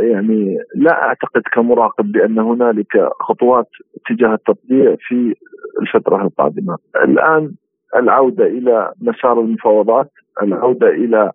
يعني 0.00 0.58
لا 0.74 1.02
أعتقد 1.02 1.42
كمراقب 1.52 2.12
بأن 2.12 2.38
هنالك 2.38 3.08
خطوات 3.20 3.68
تجاه 4.08 4.34
التطبيع 4.34 4.96
في 4.98 5.34
الفترة 5.82 6.22
القادمة. 6.22 6.76
الآن 7.04 7.52
العودة 7.96 8.46
إلى 8.46 8.92
مسار 9.00 9.40
المفاوضات، 9.40 10.10
العودة 10.42 10.88
إلى 10.88 11.32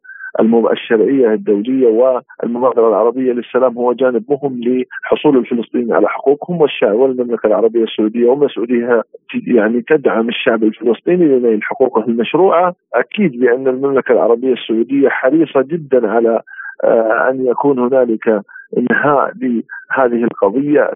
الشرعية 0.72 1.34
الدولية 1.34 1.88
والمبادره 1.88 2.90
العربية 2.90 3.32
للسلام 3.32 3.78
هو 3.78 3.94
جانب 3.94 4.24
مهم 4.30 4.62
لحصول 5.04 5.38
الفلسطينيين 5.38 5.94
على 5.94 6.08
حقوقهم 6.08 6.62
والشعب 6.62 6.96
والمملكة 6.96 7.48
العربية 7.48 7.84
السعودية 7.84 8.30
ومسؤوليها 8.30 9.04
يعني 9.48 9.82
تدعم 9.82 10.30
الشعب 10.30 10.64
الفلسطيني 10.64 11.26
لنيل 11.26 11.64
حقوقه 11.64 12.06
المشروعة، 12.08 12.76
أكيد 12.94 13.40
بأن 13.40 13.68
المملكة 13.68 14.12
العربية 14.12 14.54
السعودية 14.54 15.10
حريصة 15.10 15.62
جدا 15.62 16.12
على 16.12 16.42
آه، 16.84 17.30
أن 17.30 17.46
يكون 17.46 17.80
هنالك 17.80 18.42
إنهاء 18.78 19.32
لهذه 19.42 20.24
القضية 20.24 20.92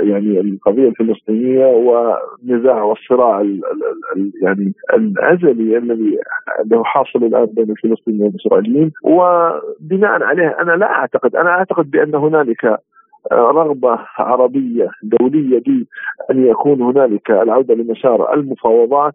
يعني 0.00 0.40
القضية 0.40 0.88
الفلسطينية 0.88 1.66
ونزاع 1.66 2.82
والصراع 2.82 3.42
يعني 4.42 4.72
الأزلي 4.94 5.78
الذي 5.78 6.18
له 6.70 6.84
حاصل 6.84 7.24
الآن 7.24 7.46
بين 7.46 7.70
الفلسطينيين 7.70 8.22
والإسرائيليين. 8.22 8.92
وبناء 9.02 10.22
عليه 10.22 10.56
أنا 10.60 10.72
لا 10.72 10.90
أعتقد 10.90 11.36
أنا 11.36 11.50
أعتقد 11.50 11.90
بأن 11.90 12.14
هنالك 12.14 12.78
رغبة 13.32 13.98
عربية 14.18 14.88
دولية 15.02 15.62
بأن 15.66 16.46
يكون 16.46 16.82
هنالك 16.82 17.30
العودة 17.30 17.74
لمسار 17.74 18.34
المفاوضات 18.34 19.14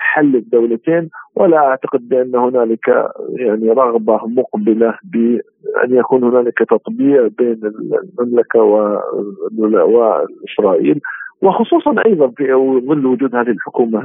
حل 0.00 0.36
الدولتين 0.36 1.10
ولا 1.36 1.58
أعتقد 1.58 2.08
بأن 2.08 2.36
هنالك 2.36 2.88
يعني 3.36 3.70
رغبة 3.70 4.20
مقبلة 4.26 4.94
بأن 5.12 5.90
يكون 5.90 6.24
هنالك 6.24 6.58
تطبيع 6.58 7.28
بين 7.38 7.60
المملكة 8.18 8.62
وإسرائيل 9.58 11.00
وخصوصا 11.42 11.94
أيضا 12.06 12.28
في 12.28 12.44
ظل 12.86 13.06
وجود 13.06 13.34
هذه 13.34 13.50
الحكومة 13.50 14.04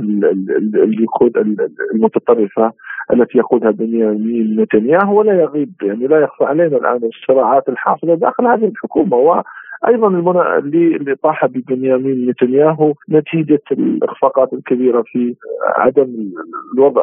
المتطرفة 1.94 2.72
التي 3.14 3.38
يقودها 3.38 3.72
بنيامين 3.72 4.62
نتنياهو 4.62 5.20
ولا 5.20 5.42
يغيب 5.42 5.72
يعني 5.82 6.08
لا 6.08 6.20
يخفى 6.20 6.44
علينا 6.44 6.78
الآن 6.78 7.00
الصراعات 7.04 7.70
الحاصلة 7.70 8.16
داخل 8.16 8.46
هذه 8.46 8.66
الحكومة 8.66 9.18
أيضا 9.88 10.08
المنا... 10.08 10.58
اللي 10.58 11.16
طاح 11.24 11.46
ببنيامين 11.46 12.30
نتنياهو 12.30 12.94
نتيجة 13.10 13.62
الإخفاقات 13.72 14.54
الكبيرة 14.54 15.04
في 15.06 15.36
عدم 15.78 16.32
الوضع 16.74 17.02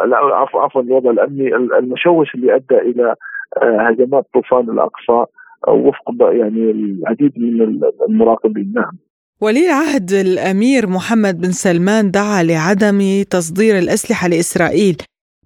عفوا 0.55 0.83
الوضع 0.83 1.11
الأمني 1.11 1.57
المشوش 1.57 2.35
اللي 2.35 2.55
أدى 2.55 2.79
إلى 2.79 3.15
آه، 3.63 3.89
هجمات 3.89 4.27
طوفان 4.35 4.71
الأقصى 4.71 5.25
وفق 5.69 6.15
يعني 6.21 6.71
العديد 6.71 7.33
من 7.37 7.81
المراقبين. 8.09 8.73
نعم. 8.75 8.93
ولي 9.41 9.67
العهد 9.67 10.11
الأمير 10.13 10.87
محمد 10.87 11.41
بن 11.41 11.51
سلمان 11.51 12.11
دعا 12.11 12.43
لعدم 12.43 12.99
تصدير 13.31 13.79
الأسلحة 13.79 14.29
لإسرائيل. 14.29 14.97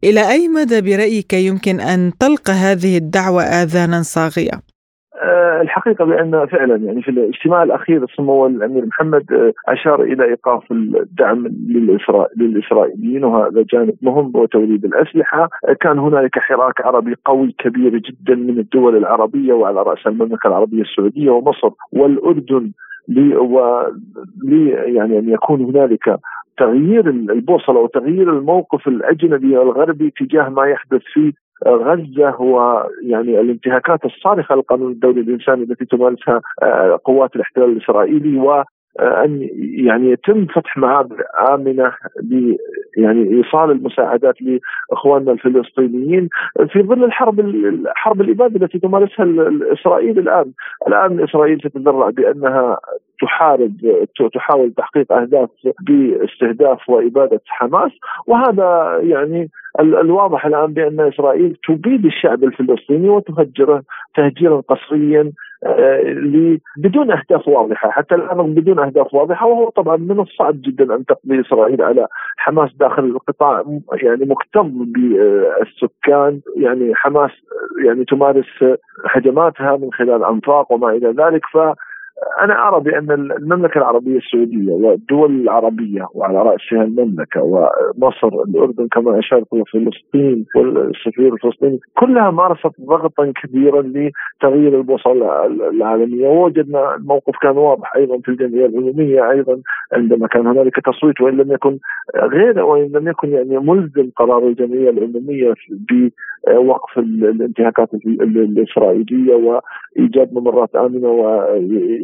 إلى 0.04 0.30
أي 0.30 0.48
مدى 0.48 0.80
برأيك 0.80 1.32
يمكن 1.32 1.80
أن 1.80 2.12
تلقى 2.20 2.52
هذه 2.52 2.96
الدعوة 2.96 3.42
اذانا 3.42 4.02
صاغية؟ 4.02 4.52
آه، 4.52 4.65
الحقيقة 5.62 6.04
بأن 6.04 6.46
فعلا 6.46 6.76
يعني 6.76 7.02
في 7.02 7.10
الاجتماع 7.10 7.62
الأخير 7.62 8.06
سمو 8.16 8.46
الأمير 8.46 8.86
محمد 8.86 9.32
آه، 9.32 9.52
أشار 9.72 10.02
إلى 10.02 10.24
إيقاف 10.24 10.72
الدعم 10.72 11.46
للإسرائيليين 12.36 13.24
وهذا 13.24 13.64
جانب 13.72 13.94
مهم 14.02 14.32
وتوريد 14.34 14.84
الأسلحة، 14.84 15.48
آه، 15.68 15.72
كان 15.80 15.98
هنالك 15.98 16.38
حراك 16.38 16.80
عربي 16.80 17.14
قوي 17.24 17.54
كبير 17.58 17.98
جدا 17.98 18.34
من 18.34 18.58
الدول 18.58 18.96
العربية 18.96 19.52
وعلى 19.52 19.82
رأس 19.82 20.06
المملكة 20.06 20.46
العربية 20.46 20.82
السعودية 20.82 21.30
ومصر 21.30 21.70
والأردن 21.92 22.70
لي 23.08 24.70
يعني 24.70 25.18
أن 25.18 25.28
يكون 25.28 25.60
هنالك 25.60 26.18
تغيير 26.58 27.10
البوصلة 27.10 27.80
وتغيير 27.80 28.30
الموقف 28.38 28.88
الأجنبي 28.88 29.62
الغربي 29.62 30.12
تجاه 30.20 30.48
ما 30.48 30.66
يحدث 30.66 31.02
في 31.12 31.32
غزة 31.66 32.30
هو 32.30 32.86
يعني 33.02 33.40
الانتهاكات 33.40 34.04
الصارخة 34.04 34.54
للقانون 34.54 34.92
الدولي 34.92 35.20
الانساني 35.20 35.62
التي 35.62 35.84
تمارسها 35.84 36.40
آه، 36.62 37.00
قوات 37.04 37.36
الاحتلال 37.36 37.72
الإسرائيلي 37.72 38.38
و 38.38 38.64
أن 39.00 39.48
يعني 39.60 40.10
يتم 40.10 40.46
فتح 40.46 40.76
معابر 40.76 41.24
آمنة 41.50 41.92
ل 42.22 42.56
يعني 42.96 43.36
إيصال 43.36 43.70
المساعدات 43.70 44.34
لإخواننا 44.42 45.32
الفلسطينيين 45.32 46.28
في 46.72 46.82
ظل 46.82 47.04
الحرب 47.04 47.40
حرب 47.96 48.20
الإبادة 48.20 48.64
التي 48.64 48.78
تمارسها 48.78 49.26
اسرائيل 49.72 50.18
الآن، 50.18 50.52
الآن 50.88 51.24
إسرائيل 51.24 51.60
تتذرع 51.60 52.10
بأنها 52.10 52.78
تحارب 53.20 53.72
تحاول 54.34 54.72
تحقيق 54.72 55.12
أهداف 55.12 55.48
باستهداف 55.80 56.88
وإبادة 56.88 57.40
حماس. 57.46 57.92
وهذا 58.26 58.98
يعني 59.02 59.50
الواضح 59.80 60.46
الآن 60.46 60.72
بأن 60.72 61.00
إسرائيل 61.00 61.56
تبيد 61.68 62.04
الشعب 62.04 62.44
الفلسطيني 62.44 63.08
وتهجره 63.08 63.82
تهجيرا 64.14 64.60
قسريا 64.60 65.32
آه، 65.66 66.58
بدون 66.76 67.10
أهداف 67.10 67.48
واضحة. 67.48 67.90
حتى 67.90 68.14
الآن 68.14 68.54
بدون 68.54 68.78
أهداف 68.78 69.14
واضحة 69.14 69.46
وهو 69.46 69.68
طبعا 69.68 69.96
من 69.96 70.20
الصعب 70.20 70.54
جدا 70.62 70.94
أن 70.94 71.04
تقضي 71.04 71.40
إسرائيل 71.40 71.82
على 71.82 72.06
حماس 72.36 72.70
داخل 72.76 73.04
القطاع 73.04 73.64
يعني 73.92 74.24
مكتظ 74.24 74.66
بالسكان. 74.66 76.40
يعني 76.56 76.94
حماس 76.94 77.30
يعني 77.86 78.04
تمارس 78.04 78.78
هجماتها 79.10 79.76
من 79.76 79.92
خلال 79.92 80.24
أنفاق 80.24 80.72
وما 80.72 80.90
إلى 80.90 81.08
ذلك. 81.08 81.42
ف 81.52 81.58
أنا 82.42 82.68
أرى 82.68 82.80
بأن 82.80 83.10
المملكة 83.10 83.78
العربية 83.78 84.16
السعودية 84.16 84.72
والدول 84.72 85.40
العربية 85.40 86.06
وعلى 86.14 86.38
راسها 86.38 86.82
المملكة 86.84 87.42
ومصر 87.42 88.28
الأردن 88.48 88.88
كما 88.88 89.18
أشرت 89.18 89.46
وفلسطين 89.52 90.46
والسفير 90.56 91.34
الفلسطيني 91.34 91.78
كلها 91.98 92.30
مارست 92.30 92.80
ضغطا 92.80 93.32
كبيرا 93.42 93.82
لتغيير 93.82 94.78
البوصلة 94.78 95.46
العالمية. 95.46 96.28
ووجدنا 96.28 96.94
الموقف 96.94 97.34
كان 97.42 97.56
واضح 97.56 97.96
أيضا 97.96 98.18
في 98.18 98.28
الجمعية 98.28 98.66
العموميه 98.66 99.30
أيضا 99.30 99.58
عندما 99.92 100.26
كان 100.26 100.46
هنالك 100.46 100.76
تصويت 100.80 101.20
وإن 101.20 101.36
لم 101.36 101.52
يكن 101.52 101.78
غير 102.16 102.62
وإن 102.64 102.92
لم 102.92 103.08
يكن 103.08 103.28
يعني 103.28 103.58
ملزم 103.58 104.10
قرار 104.16 104.46
الجمعية 104.46 104.90
العمومية 104.90 105.54
بوقف 105.90 106.98
الانتهاكات 106.98 107.94
الإسرائيلية 107.94 109.34
وإيجاد 109.34 110.32
ممرات 110.32 110.76
آمنة 110.76 111.08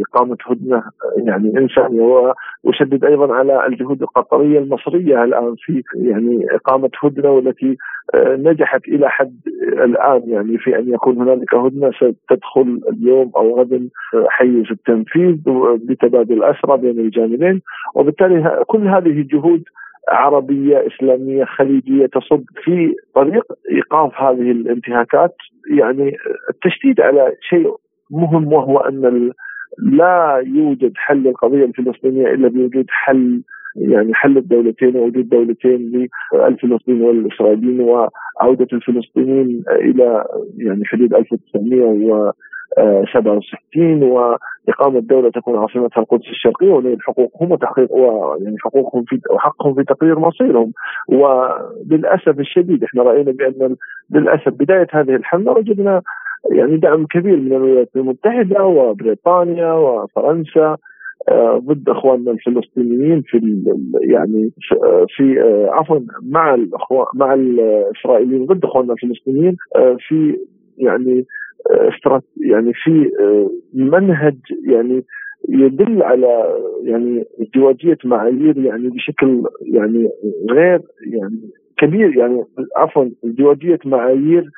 إقامة 0.08 0.36
هدنة 0.46 0.82
يعني 1.16 1.58
انسانيه 1.58 2.32
واشدد 2.64 3.04
أيضا 3.04 3.34
على 3.34 3.66
الجهود 3.66 4.02
القطرية 4.02 4.58
المصرية 4.58 5.24
الآن 5.24 5.54
في 5.58 5.82
يعني 5.94 6.46
إقامة 6.50 6.90
هدنة 7.02 7.30
والتي 7.30 7.76
آه، 8.14 8.36
نجحت 8.36 8.88
إلى 8.88 9.10
حد 9.10 9.36
الآن 9.72 10.22
يعني 10.26 10.58
في 10.58 10.78
أن 10.78 10.88
يكون 10.94 11.18
هنالك 11.18 11.54
هدنة 11.54 11.90
ستدخل 11.90 12.80
اليوم 12.92 13.32
أو 13.36 13.60
غدا 13.60 13.88
حيز 14.28 14.64
التنفيذ 14.70 15.36
بتبادل 15.88 16.32
الاسرى 16.44 16.76
بين 16.76 17.00
الجانبين. 17.00 17.60
وبالتالي 17.94 18.64
كل 18.66 18.88
هذه 18.88 19.26
جهود 19.32 19.62
عربية 20.08 20.86
إسلامية 20.86 21.44
خليجية 21.44 22.06
تصب 22.06 22.44
في 22.64 22.94
طريق 23.14 23.44
إيقاف 23.70 24.20
هذه 24.20 24.50
الانتهاكات. 24.50 25.34
يعني 25.70 26.16
التشديد 26.50 27.00
على 27.00 27.32
شيء 27.40 27.74
مهم 28.10 28.52
وهو 28.52 28.78
أن 28.78 29.32
لا 29.78 30.42
يوجد 30.46 30.92
حل 30.96 31.16
للقضية 31.22 31.64
الفلسطينيه 31.64 32.26
إلا 32.34 32.48
بوجود 32.48 32.86
حل 32.88 33.42
يعني 33.76 34.14
حل 34.14 34.38
الدولتين 34.38 34.96
ووجود 34.96 35.28
دولتين 35.28 36.08
للفلسطينيين 36.34 37.02
والإسرائيليين 37.04 37.80
وعودة 37.80 38.66
الفلسطينيين 38.72 39.62
إلى 39.70 40.24
يعني 40.58 40.84
حدود 40.84 41.14
1967 41.14 44.02
وإقامة 44.02 45.00
دولة 45.00 45.30
تكون 45.30 45.58
عاصمتها 45.58 46.00
القدس 46.00 46.26
الشرقية 46.30 46.70
ولهم 46.70 46.96
حقوقهم 47.00 47.52
وتحقيق 47.52 47.92
ويعني 47.92 48.56
حقوقهم 48.58 49.04
في 49.08 49.20
وحقهم 49.30 49.74
في 49.74 49.84
تقرير 49.84 50.18
مصيرهم. 50.18 50.72
وللاسف 51.08 52.40
الشديد 52.40 52.84
إحنا 52.84 53.02
رأينا 53.02 53.32
بأن 53.32 53.76
للاسف 54.10 54.48
بداية 54.48 54.86
هذه 54.92 55.14
الحمله 55.14 55.52
وجدنا 55.52 56.02
يعني 56.50 56.76
دعم 56.76 57.06
كبير 57.06 57.36
من 57.36 57.52
الولايات 57.52 57.88
المتحدة 57.96 58.64
وبريطانيا 58.64 59.72
وفرنسا 59.72 60.76
آه، 61.28 61.58
ضد 61.58 61.88
إخواننا 61.88 62.30
الفلسطينيين 62.30 63.22
في 63.22 63.62
يعني 64.00 64.50
في 65.16 65.40
آه، 65.40 65.68
عفوا 65.70 66.00
مع 66.22 66.54
الإخوان 66.54 67.06
مع 67.14 67.34
الإسرائيليين 67.34 68.46
ضد 68.46 68.64
إخواننا 68.64 68.92
الفلسطينيين 68.92 69.56
آه، 69.76 69.96
في 70.08 70.36
يعني 70.78 71.26
يعني 72.36 72.72
في 72.74 73.10
منهج 73.74 74.36
يعني 74.66 75.04
يدل 75.48 76.02
على 76.02 76.58
يعني 76.82 77.24
ازدواجيه 77.42 77.98
معايير 78.04 78.58
يعني 78.58 78.88
بشكل 78.88 79.42
يعني 79.62 80.08
غير 80.50 80.80
يعني 81.06 81.40
كبير 81.82 82.16
يعني 82.16 82.44
عفوا 82.76 83.04
ازدواجيه 83.24 83.78
معايير 83.84 84.50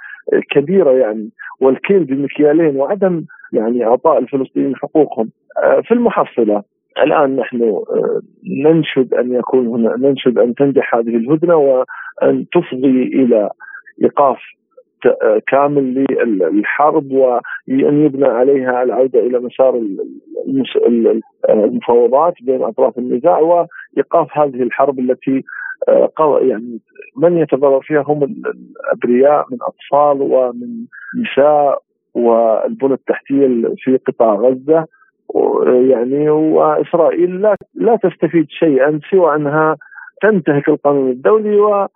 كبيرة 0.51 0.91
يعني 0.91 1.31
والكيل 1.61 2.05
بمكيالين 2.05 2.77
وعدم 2.77 3.25
يعني 3.53 3.85
اعطاء 3.85 4.19
الفلسطينيين 4.19 4.77
حقوقهم. 4.77 5.31
آه، 5.63 5.81
في 5.81 5.95
المحصلة 5.95 6.63
الآن 7.03 7.37
نحن 7.37 7.63
آه، 7.63 8.21
ننشد 8.65 9.15
أن 9.15 9.35
يكون 9.35 9.67
هنا 9.67 9.97
ننشد 9.97 10.39
أن 10.39 10.55
تنجح 10.55 10.95
هذه 10.95 11.17
الهدنة 11.17 11.57
وأن 11.57 12.47
تفضي 12.53 13.03
إلى 13.03 13.51
إيقاف 14.03 14.39
آه، 15.07 15.41
كامل 15.47 16.07
للحرب 16.19 17.13
وأن 17.13 18.05
يبنى 18.05 18.27
عليها 18.27 18.83
العودة 18.83 19.21
إلى 19.21 19.39
مسار 19.39 19.83
المفاوضات 21.49 22.35
بين 22.43 22.63
أطراف 22.63 22.99
النزاع 22.99 23.39
وإيقاف 23.39 24.39
هذه 24.39 24.63
الحرب 24.63 24.99
التي 24.99 25.45
يعني 26.41 26.81
من 27.17 27.39
يتضرر 27.39 27.81
فيها 27.81 28.05
هم 28.07 28.23
الأبرياء 28.25 29.47
من 29.51 29.59
أطفال 29.63 30.23
ومن 30.23 30.85
نساء 31.23 31.83
والبنى 32.15 32.95
التحتية 32.95 33.47
في 33.77 33.97
قطاع 33.97 34.35
غزة 34.35 34.87
يعني 35.91 36.31
وإسرائيل 36.31 37.43
لا 37.43 37.57
لا 37.75 37.97
تستفيد 37.97 38.47
شيئا 38.49 39.01
سوى 39.11 39.37
أنها 39.37 39.77
تنتهك 40.23 40.69
القانون 40.69 41.11
الدولي 41.11 41.57
و 41.57 41.87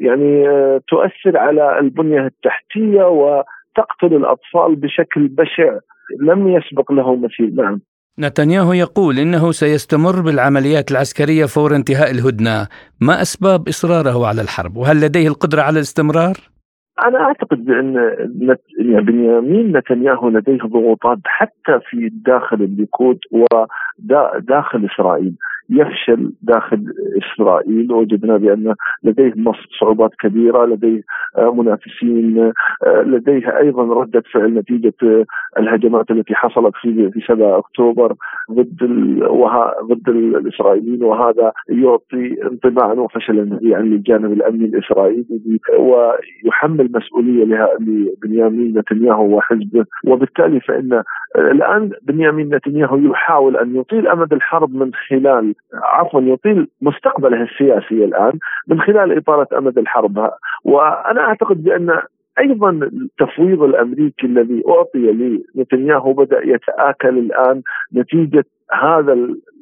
يعني 0.00 0.44
تؤثر 0.88 1.36
على 1.36 1.78
البنية 1.78 2.26
التحتية 2.26 3.04
وتقتل 3.04 4.16
الأطفال 4.16 4.76
بشكل 4.76 5.28
بشع. 5.28 5.78
لم 6.20 6.48
يسبق 6.48 6.92
له 6.92 7.16
مثيل 7.16 7.54
نعم. 7.54 7.80
نتنياهو 8.18 8.72
يقول 8.72 9.18
إنه 9.18 9.52
سيستمر 9.52 10.20
بالعمليات 10.20 10.90
العسكرية 10.90 11.44
فور 11.44 11.76
انتهاء 11.76 12.10
الهدنة، 12.10 12.68
ما 13.00 13.22
أسباب 13.22 13.68
إصراره 13.68 14.26
على 14.26 14.42
الحرب؟ 14.42 14.76
وهل 14.76 15.00
لديه 15.00 15.28
القدرة 15.28 15.62
على 15.62 15.76
الاستمرار؟ 15.76 16.36
أنا 17.06 17.18
أعتقد 17.18 17.64
بأن 17.64 17.94
يعني 18.78 19.04
بنيامين 19.04 19.76
نتنياهو 19.76 20.28
لديه 20.28 20.58
ضغوطات 20.58 21.18
حتى 21.24 21.80
في 21.90 22.10
داخل 22.12 22.56
الليكود 22.62 23.18
وداخل 23.32 24.88
إسرائيل 24.92 25.36
يفشل 25.72 26.32
داخل 26.42 26.84
إسرائيل 27.22 27.92
وجدنا 27.92 28.36
بأن 28.36 28.74
لديه 29.02 29.34
صعوبات 29.80 30.10
كبيرة 30.20 30.66
لديه 30.66 31.02
آه، 31.38 31.54
منافسين 31.54 32.52
آه، 32.86 33.02
لديه 33.02 33.58
أيضا 33.58 33.82
ردة 33.82 34.22
فعل 34.32 34.54
نتيجة 34.54 34.94
آه، 35.02 35.24
الهجمات 35.58 36.10
التي 36.10 36.34
حصلت 36.34 36.74
في 36.80 37.10
في 37.10 37.20
7 37.28 37.58
أكتوبر 37.58 38.14
ضد 38.50 38.82
ضد 39.82 40.08
الإسرائيليين 40.08 41.04
وهذا 41.04 41.52
يعطي 41.68 42.42
انطباعا 42.42 42.94
وفشلا 42.94 43.42
ذريعا 43.42 43.82
للجانب 43.82 44.32
الأمني 44.32 44.64
الإسرائيلي 44.64 45.58
ويحمل 45.78 46.90
مسؤولية 46.94 47.44
لبنيامين 47.80 48.78
نتنياهو 48.78 49.36
وحزبه 49.36 49.84
وبالتالي 50.06 50.60
فإن 50.60 51.02
الآن 51.36 51.90
بنيامين 52.02 52.54
نتنياهو 52.54 52.96
يحاول 52.96 53.56
أن 53.56 53.76
يطيل 53.76 54.08
أمد 54.08 54.32
الحرب 54.32 54.74
من 54.74 54.90
خلال 55.08 55.54
عفوا 55.74 56.20
يطيل 56.20 56.68
مستقبله 56.82 57.42
السياسي 57.42 58.04
الآن 58.04 58.32
من 58.68 58.80
خلال 58.80 59.16
إطالة 59.16 59.46
أمد 59.58 59.78
الحرب. 59.78 60.30
وأنا 60.64 61.20
أعتقد 61.20 61.62
بأن 61.62 62.02
أيضا 62.38 62.70
التفويض 62.70 63.62
الأمريكي 63.62 64.26
الذي 64.26 64.62
أعطي 64.68 65.38
لنتنياهو 65.54 66.12
بدأ 66.12 66.40
يتآكل 66.44 67.18
الآن 67.18 67.62
نتيجة 67.94 68.44
هذا 68.72 69.12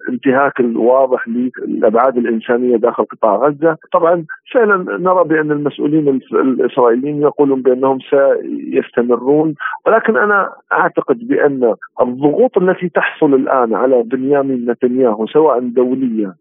الانتهاك 0.09 0.61
الواضح 0.61 1.29
للأبعاد 1.29 2.16
الإنسانية 2.16 2.77
داخل 2.77 3.05
قطاع 3.05 3.37
غزة، 3.37 3.77
طبعا 3.92 4.25
فعلا 4.53 4.99
نرى 4.99 5.25
بأن 5.25 5.53
المسؤولين 5.53 6.20
الإسرائيليين 6.33 7.23
يقولون 7.23 7.62
بأنهم 7.62 7.99
سيستمرون، 8.01 9.55
ولكن 9.87 10.16
أنا 10.16 10.51
أعتقد 10.73 11.18
بأن 11.29 11.75
الضغوط 12.03 12.59
التي 12.59 12.88
تحصل 12.88 13.35
الآن 13.35 13.75
على 13.75 14.03
بنيامين 14.03 14.70
نتنياهو 14.70 15.27
سواء 15.27 15.61
دوليا 15.61 16.35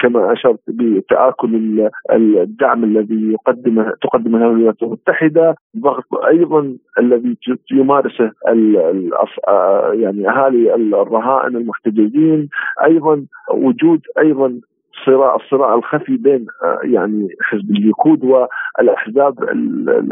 كما 0.00 0.32
أشرت 0.32 0.60
بتآكل 0.68 1.90
الدعم 2.12 2.84
الذي 2.84 3.32
يقدمه 3.32 3.92
تقدمه 4.02 4.38
الولايات 4.38 4.82
المتحدة، 4.82 5.54
ضغط 5.78 6.14
أيضا 6.14 6.76
الذي 6.98 7.36
يمارسه 7.72 8.32
يعني 9.92 10.28
أهالي 10.28 10.74
الرهائن 10.74 11.56
المحتجزين، 12.06 12.48
أيضا 12.84 13.26
وجود 13.54 14.00
أيضا 14.18 14.60
صراع 15.06 15.36
الصراع 15.36 15.74
الخفي 15.74 16.16
بين 16.16 16.46
آه، 16.64 16.80
يعني 16.84 17.28
حزب 17.42 17.70
الليكود 17.70 18.24
والأحزاب 18.24 19.34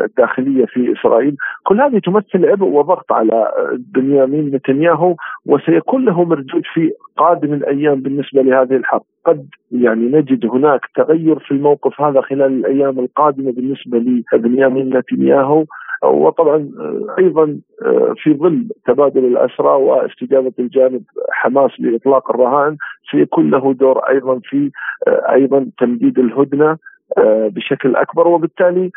الداخلية 0.01 0.65
في 0.65 0.93
إسرائيل، 0.93 1.37
كل 1.63 1.81
هذه 1.81 1.99
تمثل 1.99 2.47
عبء 2.47 2.67
وضغط 2.67 3.13
على 3.13 3.33
آه، 3.33 3.79
بنيامين 3.95 4.55
نتنياهو 4.55 5.17
وسيكون 5.47 6.05
له 6.05 6.25
مردود 6.25 6.63
في 6.75 6.93
قادم 7.17 7.53
الأيام 7.53 8.01
بالنسبة 8.01 8.43
لهذه 8.43 8.77
الحرب، 8.77 9.03
قد 9.27 9.47
يعني 9.73 10.07
نجد 10.07 10.47
هناك 10.47 10.81
تغير 10.95 11.39
في 11.39 11.51
الموقف 11.51 12.01
هذا 12.01 12.21
خلال 12.21 12.53
الأيام 12.53 12.99
القادمة 12.99 13.53
بالنسبة 13.53 13.99
لبنيامين 14.33 14.97
نتنياهو. 14.97 15.65
وطبعا 16.03 16.71
آه، 16.79 17.15
أيضا 17.19 17.59
آه، 17.83 18.15
في 18.17 18.35
ظل 18.35 18.69
تبادل 18.87 19.25
الأسرى 19.25 19.69
واستجابة 19.69 20.53
الجانب 20.59 21.03
حماس 21.31 21.71
لإطلاق 21.79 22.31
الرهائن 22.31 22.77
سيكون 23.11 23.51
له 23.51 23.73
دور 23.73 23.99
أيضا 23.99 24.41
في 24.45 24.71
آه، 25.09 25.33
أيضا 25.33 25.67
تمديد 25.79 26.19
الهدنة 26.19 26.79
بشكل 27.17 27.97
أكبر. 27.97 28.29
وبالتالي 28.29 28.91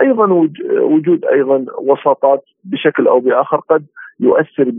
أيضا 0.00 0.48
وجود 0.80 1.24
أيضا 1.24 1.66
وساطات 1.78 2.44
بشكل 2.64 3.06
أو 3.06 3.20
بآخر 3.20 3.56
قد 3.56 3.84
يؤثر 4.20 4.72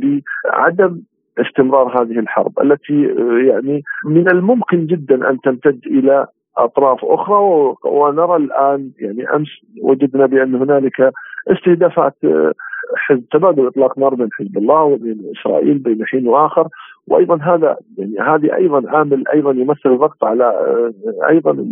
بعدم 0.45 1.01
استمرار 1.37 2.01
هذه 2.01 2.19
الحرب 2.19 2.59
التي 2.61 3.03
يعني 3.47 3.83
من 4.05 4.31
الممكن 4.31 4.85
جدا 4.85 5.29
أن 5.29 5.41
تمتد 5.41 5.79
إلى 5.85 6.27
أطراف 6.57 7.05
أخرى 7.05 7.39
ونرى 7.83 8.35
الآن 8.35 8.91
يعني 8.99 9.35
أمس 9.35 9.49
وجدنا 9.81 10.25
بأن 10.25 10.55
هنالك 10.55 11.13
استهدافات 11.47 12.15
آه، 12.23 12.53
حزب 12.95 13.23
تبادل 13.31 13.67
إطلاق 13.67 13.99
نار 13.99 14.15
بين 14.15 14.29
حزب 14.31 14.57
الله 14.57 14.83
وبين 14.83 15.31
إسرائيل 15.37 15.77
بين 15.77 16.05
حين 16.05 16.27
وآخر. 16.27 16.67
وأيضا 17.07 17.35
هذا 17.35 17.77
يعني 17.97 18.19
هذه 18.19 18.55
أيضا 18.55 18.89
عامل 18.89 19.23
أيضا 19.33 19.51
يمثل 19.51 19.97
ضغط 19.97 20.23
على 20.23 20.43
آه، 20.43 20.93
أيضا 21.29 21.65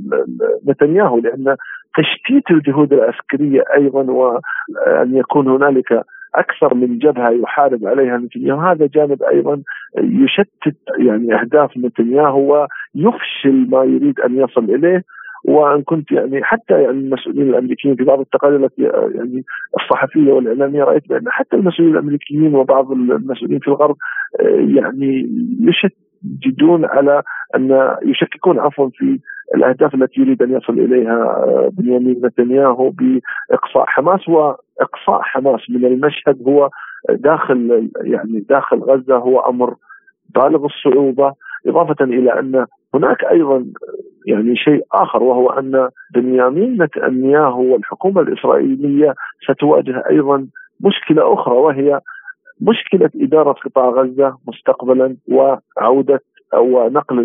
نتنياهو 0.67 1.19
لأن 1.19 1.55
تشتيت 1.97 2.51
الجهود 2.51 2.93
العسكرية 2.93 3.63
أيضا 3.75 4.11
وان 4.11 5.17
يكون 5.17 5.47
هنالك 5.47 6.03
أكثر 6.35 6.73
من 6.73 6.99
جبهة 6.99 7.29
يحارب 7.29 7.87
عليها 7.87 8.17
نتنياهو. 8.17 8.59
هذا 8.59 8.89
جانب 8.93 9.23
أيضا 9.23 9.61
يشتت 9.97 10.77
يعني 10.97 11.41
أهداف 11.41 11.77
نتنياهو 11.77 12.67
ويفشل 12.95 13.69
ما 13.69 13.83
يريد 13.83 14.19
أن 14.19 14.37
يصل 14.37 14.63
إليه. 14.63 15.03
وأن 15.45 15.81
كنت 15.81 16.11
يعني 16.11 16.43
حتى 16.43 16.73
يعني 16.73 16.97
المسؤولين 16.97 17.49
الأمريكيين 17.49 17.95
في 17.95 18.03
بعض 18.03 18.19
التقارير 18.19 18.65
التي 18.65 18.81
يعني 19.15 19.43
الصحفية 19.81 20.31
والإعلامية 20.31 20.83
رأيت 20.83 21.09
بأن 21.09 21.23
حتى 21.27 21.55
المسؤولين 21.55 21.93
الأمريكيين 21.93 22.55
وبعض 22.55 22.91
المسؤولين 22.91 23.59
في 23.59 23.67
الغرب 23.67 23.95
يعني 24.75 25.29
يشددون 25.59 26.85
على 26.85 27.23
أن 27.55 27.95
يشككون 28.05 28.59
عفوا 28.59 28.89
في 28.89 29.19
الأهداف 29.55 29.95
التي 29.95 30.21
يريد 30.21 30.41
أن 30.41 30.57
يصل 30.57 30.73
إليها 30.73 31.45
بنيامين 31.71 32.21
نتنياهو 32.25 32.89
بإقصاء 32.89 33.85
حماس. 33.85 34.29
وإقصاء 34.29 35.21
حماس 35.21 35.69
من 35.69 35.85
المشهد 35.85 36.47
هو 36.47 36.69
داخل 37.09 37.89
يعني 38.03 38.39
داخل 38.49 38.77
غزة 38.77 39.15
هو 39.15 39.39
أمر 39.39 39.75
بالغ 40.35 40.65
الصعوبة 40.65 41.33
إضافة 41.67 42.05
إلى 42.05 42.39
أن 42.39 42.65
هناك 42.93 43.23
أيضا 43.23 43.65
يعني 44.25 44.55
شيء 44.55 44.81
آخر 44.93 45.23
وهو 45.23 45.49
أن 45.49 45.89
بنيامين 46.13 46.83
نتنياهو 46.83 47.73
والحكومة 47.73 48.21
الإسرائيلية 48.21 49.13
ستواجه 49.51 50.03
أيضا 50.09 50.47
مشكلة 50.81 51.33
أخرى 51.33 51.55
وهي 51.55 51.99
مشكلة 52.61 53.09
إدارة 53.15 53.51
قطاع 53.51 53.89
غزة 53.89 54.37
مستقبلا 54.47 55.15
وعودة 55.27 56.19
أو 56.53 56.89
نقل 56.89 57.19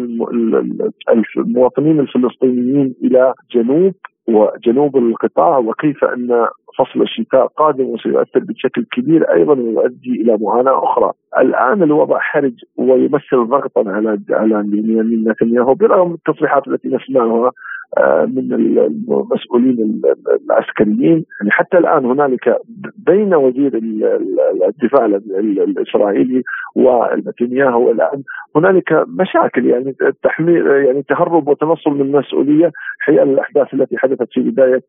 المواطنين 1.39 2.01
الفلسطينيين 2.01 2.95
إلى 3.05 3.35
جنوب 3.55 3.95
وجنوب 4.29 4.97
القطاع 4.97 5.59
وكيف 5.59 6.05
أن 6.05 6.47
فصل 6.79 7.03
الشتاء 7.03 7.47
قادم 7.47 7.85
وسيؤثر 7.85 8.41
بشكل 8.41 8.87
كبير 8.93 9.33
أيضا 9.33 9.55
ويؤدي 9.55 10.11
إلى 10.21 10.39
معاناة 10.41 10.85
أخرى. 10.85 11.13
الآن 11.39 11.83
الوضع 11.83 12.19
حرج 12.19 12.55
ويمثل 12.77 13.37
ضغطا 13.37 13.91
على 13.91 14.21
على 14.31 14.63
بنيامين 14.63 15.29
نتنياهو 15.29 15.75
برغم 15.75 16.15
التصريحات 16.15 16.69
التي 16.69 16.89
نسمعها 16.89 17.51
آه، 17.99 18.25
من 18.25 18.53
المسؤولين 18.53 20.03
العسكريين 20.51 21.25
يعني 21.41 21.51
حتى 21.51 21.79
الآن 21.79 22.05
هنالك 22.05 22.59
بين 23.07 23.35
وزير 23.35 23.81
الدفاع 24.69 25.05
الإسرائيلي 25.05 26.43
ونتنياهو 26.77 27.91
الآن 27.91 28.23
هنالك 28.57 29.05
مشاكل 29.09 29.67
يعني 29.67 29.95
تحميل 30.23 30.67
يعني 30.67 31.03
تهرب 31.03 31.49
وتنصل 31.49 31.91
من 31.91 32.01
المسؤولية 32.01 32.73
حيال 33.01 33.31
الأحداث 33.31 33.75
التي 33.75 33.99
حدثت 33.99 34.29
في 34.33 34.41
بداية 34.41 34.83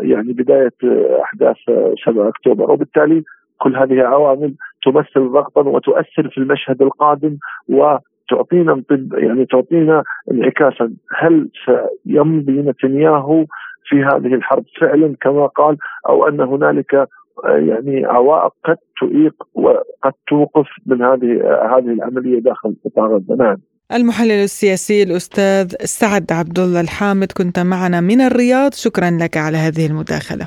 يعني 0.00 0.32
بداية 0.32 0.72
أحداث 1.22 1.56
7 2.06 2.28
أكتوبر. 2.28 2.70
وبالتالي 2.70 3.22
كل 3.58 3.76
هذه 3.76 4.02
عوامل 4.02 4.54
تمثل 4.84 5.28
ضغطا 5.32 5.60
وتؤثر 5.60 6.28
في 6.28 6.38
المشهد 6.38 6.82
القادم 6.82 7.36
و 7.68 7.96
تعطينا 8.28 8.82
يعني 9.12 9.46
تعطينا 9.46 10.02
انعكاسا. 10.30 10.92
هل 11.18 11.48
سيمضي 12.04 12.52
نتنياهو 12.52 13.44
في 13.84 14.04
هذه 14.04 14.34
الحرب 14.34 14.64
فعلا 14.80 15.14
كما 15.20 15.46
قال 15.46 15.76
أو 16.08 16.28
أن 16.28 16.40
هنالك 16.40 17.08
يعني 17.44 18.04
عوائق 18.04 18.52
قد 18.64 18.76
تعيق 19.00 19.34
وقد 19.54 20.12
توقف 20.28 20.66
من 20.86 21.02
هذه 21.02 21.32
هذه 21.76 21.92
العملية 21.92 22.40
داخل 22.40 22.76
قطاع 22.84 23.06
غزه 23.06 23.34
نعم 23.34 23.56
المحلل 23.92 24.30
السياسي 24.32 25.02
الأستاذ 25.02 25.74
سعد 25.84 26.32
عبد 26.32 26.58
الله 26.58 26.80
الحامد 26.80 27.32
كنت 27.32 27.58
معنا 27.58 28.00
من 28.00 28.20
الرياض. 28.20 28.74
شكرا 28.74 29.10
لك 29.10 29.36
على 29.36 29.58
هذه 29.58 29.86
المداخلة. 29.86 30.46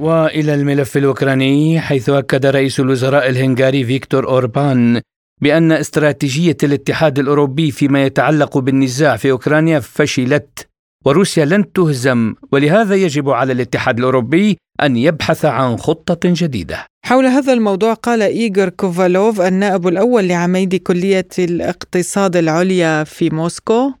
وإلى 0.00 0.54
الملف 0.54 0.96
الأوكراني 0.96 1.80
حيث 1.80 2.08
أكد 2.08 2.46
رئيس 2.46 2.80
الوزراء 2.80 3.28
الهنغاري 3.28 3.84
فيكتور 3.84 4.28
أوربان 4.28 5.00
بأن 5.42 5.72
استراتيجية 5.72 6.56
الاتحاد 6.62 7.18
الأوروبي 7.18 7.70
فيما 7.70 8.04
يتعلق 8.04 8.58
بالنزاع 8.58 9.16
في 9.16 9.30
أوكرانيا 9.30 9.80
فشلت 9.80 10.68
وروسيا 11.04 11.44
لن 11.44 11.72
تهزم 11.72 12.34
ولهذا 12.52 12.94
يجب 12.94 13.30
على 13.30 13.52
الاتحاد 13.52 13.98
الأوروبي 13.98 14.56
أن 14.82 14.96
يبحث 14.96 15.44
عن 15.44 15.76
خطة 15.76 16.18
جديدة. 16.24 16.86
حول 17.04 17.26
هذا 17.26 17.52
الموضوع 17.52 17.94
قال 17.94 18.22
إيغور 18.22 18.68
كوفالوف 18.68 19.40
النائب 19.40 19.88
الأول 19.88 20.28
لعميد 20.28 20.74
كلية 20.74 21.28
الاقتصاد 21.38 22.36
العليا 22.36 23.04
في 23.04 23.30
موسكو. 23.30 23.92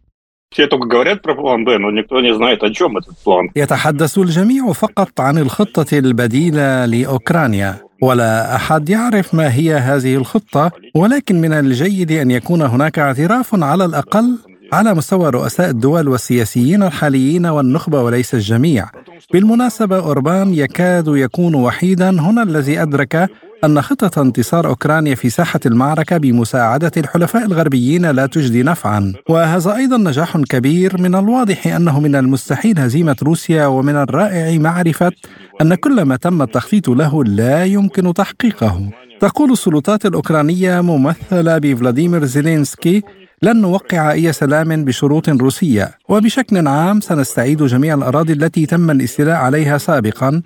يتحدث 3.56 4.18
الجميع 4.18 4.72
فقط 4.72 5.20
عن 5.20 5.38
الخطة 5.38 5.98
البديلة 5.98 6.86
لأوكرانيا 6.86 7.76
ولا 8.02 8.56
أحد 8.56 8.88
يعرف 8.88 9.34
ما 9.34 9.54
هي 9.54 9.74
هذه 9.74 10.14
الخطة 10.16 10.70
ولكن 10.94 11.40
من 11.40 11.52
الجيد 11.52 12.12
أن 12.12 12.30
يكون 12.30 12.62
هناك 12.62 12.98
اعتراف 12.98 13.62
على 13.62 13.84
الأقل 13.84 14.38
على 14.74 14.94
مستوى 14.94 15.30
رؤساء 15.30 15.70
الدول 15.70 16.08
والسياسيين 16.08 16.82
الحاليين 16.82 17.46
والنخبة 17.46 18.02
وليس 18.02 18.34
الجميع. 18.34 18.86
بالمناسبة 19.32 19.98
أوربان 19.98 20.54
يكاد 20.54 21.04
يكون 21.08 21.54
وحيدا 21.54 22.10
هنا 22.10 22.42
الذي 22.42 22.82
أدرك 22.82 23.30
أن 23.64 23.82
خطة 23.82 24.22
انتصار 24.22 24.66
أوكرانيا 24.66 25.14
في 25.14 25.30
ساحة 25.30 25.60
المعركة 25.66 26.16
بمساعدة 26.16 26.90
الحلفاء 26.96 27.44
الغربيين 27.44 28.10
لا 28.10 28.26
تجدي 28.26 28.62
نفعا. 28.62 29.12
وهذا 29.28 29.76
أيضا 29.76 29.96
نجاح 29.96 30.36
كبير 30.36 31.00
من 31.02 31.14
الواضح 31.14 31.66
أنه 31.66 32.00
من 32.00 32.16
المستحيل 32.16 32.78
هزيمة 32.78 33.16
روسيا 33.22 33.66
ومن 33.66 33.96
الرائع 33.96 34.58
معرفة 34.58 35.12
أن 35.60 35.74
كل 35.74 36.02
ما 36.02 36.16
تم 36.16 36.42
التخطيط 36.42 36.88
له 36.88 37.24
لا 37.24 37.64
يمكن 37.64 38.14
تحقيقه. 38.14 38.90
تقول 39.20 39.52
السلطات 39.52 40.06
الأوكرانية 40.06 40.80
ممثلة 40.80 41.58
بفلاديمير 41.58 42.24
زيلينسكي 42.24 43.02
لن 43.42 43.60
نوقع 43.60 44.12
أي 44.12 44.32
سلام 44.32 44.84
بشروط 44.84 45.28
روسية. 45.28 45.98
وبشكل 46.08 46.68
عام 46.68 47.00
سنستعيد 47.00 47.62
جميع 47.62 47.94
الأراضي 47.94 48.32
التي 48.32 48.66
تم 48.66 48.90
الاستيلاء 48.90 49.36
عليها 49.36 49.78
سابقا. 49.78 50.42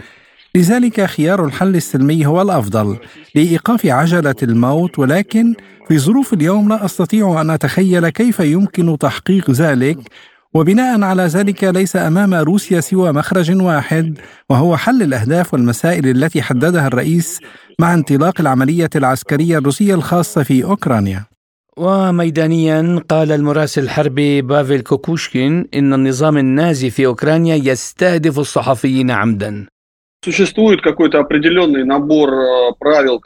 لذلك 0.54 1.04
خيار 1.04 1.44
الحل 1.44 1.76
السلمي 1.76 2.26
هو 2.26 2.42
الأفضل 2.42 2.96
لإيقاف 3.34 3.86
عجلة 3.86 4.34
الموت. 4.42 4.98
ولكن 4.98 5.54
في 5.88 5.98
ظروف 5.98 6.32
اليوم 6.32 6.68
لا 6.68 6.84
أستطيع 6.84 7.40
أن 7.40 7.50
أتخيل 7.50 8.08
كيف 8.08 8.40
يمكن 8.40 8.98
تحقيق 8.98 9.50
ذلك. 9.50 9.98
وبناء 10.54 11.02
على 11.02 11.22
ذلك 11.22 11.64
ليس 11.64 11.96
أمام 11.96 12.34
روسيا 12.34 12.80
سوى 12.80 13.12
مخرج 13.12 13.62
واحد 13.62 14.18
وهو 14.50 14.76
حل 14.76 15.02
الأهداف 15.02 15.54
والمسائل 15.54 16.08
التي 16.08 16.42
حددها 16.42 16.86
الرئيس 16.86 17.40
مع 17.80 17.94
انطلاق 17.94 18.40
العملية 18.40 18.90
العسكرية 18.96 19.58
الروسية 19.58 19.94
الخاصة 19.94 20.42
في 20.42 20.64
أوكرانيا. 20.64 21.37
وميدانيا 21.78 23.02
قال 23.08 23.32
المراسل 23.32 23.82
الحربي 23.82 24.42
بافيل 24.42 24.80
كوكوشكين 24.80 25.68
إن 25.74 25.94
النظام 25.94 26.38
النازي 26.38 26.90
في 26.90 27.06
أوكرانيا 27.06 27.56
يستهدف 27.56 28.38
الصحفيين 28.38 29.10
عمدا. 29.10 29.66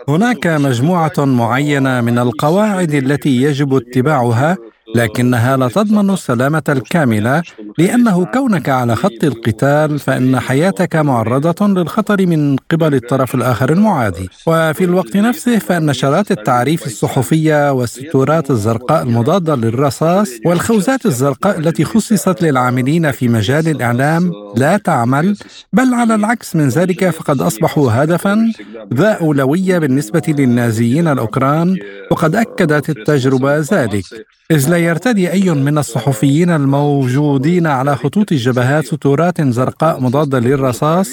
هناك 0.08 0.46
مجموعة 0.46 1.12
معينة 1.18 2.00
من 2.00 2.18
القواعد 2.18 2.94
التي 2.94 3.42
يجب 3.42 3.74
اتباعها 3.74 4.56
لكنها 4.94 5.57
لا 5.57 5.68
تضمن 5.68 6.11
السلامة 6.11 6.62
الكاملة 6.68 7.42
لأنه 7.78 8.24
كونك 8.24 8.68
على 8.68 8.96
خط 8.96 9.24
القتال 9.24 9.98
فإن 9.98 10.40
حياتك 10.40 10.96
معرضة 10.96 11.66
للخطر 11.66 12.26
من 12.26 12.57
قبل 12.70 12.94
الطرف 12.94 13.35
الآخر 13.35 13.72
المعادي. 13.72 14.28
وفي 14.46 14.85
الوقت 14.85 15.16
نفسه 15.16 15.59
فإن 15.59 15.92
شارات 15.92 16.31
التعريف 16.31 16.87
الصحفية 16.87 17.72
والستورات 17.72 18.50
الزرقاء 18.50 19.02
المضادة 19.02 19.55
للرصاص 19.57 20.31
والخوذات 20.46 21.07
الزرقاء 21.07 21.59
التي 21.59 21.85
خصصت 21.85 22.42
للعاملين 22.42 23.11
في 23.11 23.28
مجال 23.28 23.68
الإعلام 23.68 24.33
لا 24.57 24.76
تعمل 24.76 25.37
بل 25.72 25.94
على 25.94 26.14
العكس 26.14 26.57
من 26.57 26.68
ذلك 26.68 27.11
فقد 27.11 27.40
أصبحوا 27.40 27.92
هدفا 27.92 28.52
ذا 28.94 29.12
أولوية 29.12 29.78
بالنسبة 29.78 30.22
للنازيين 30.28 31.09
الأوكران 31.09 31.76
وقد 32.11 32.37
أكدت 32.37 32.90
التجربة 32.90 33.59
ذلك. 33.59 34.05
إذ 34.50 34.70
لا 34.70 34.76
يرتدي 34.83 35.33
أي 35.33 35.51
من 35.51 35.79
الصحفيين 35.79 36.51
الموجودين 36.51 37.66
على 37.66 37.97
خطوط 37.97 38.33
الجبهات 38.33 38.85
ستورات 38.87 39.40
زرقاء 39.42 40.01
مضادة 40.01 40.38
للرصاص 40.38 41.11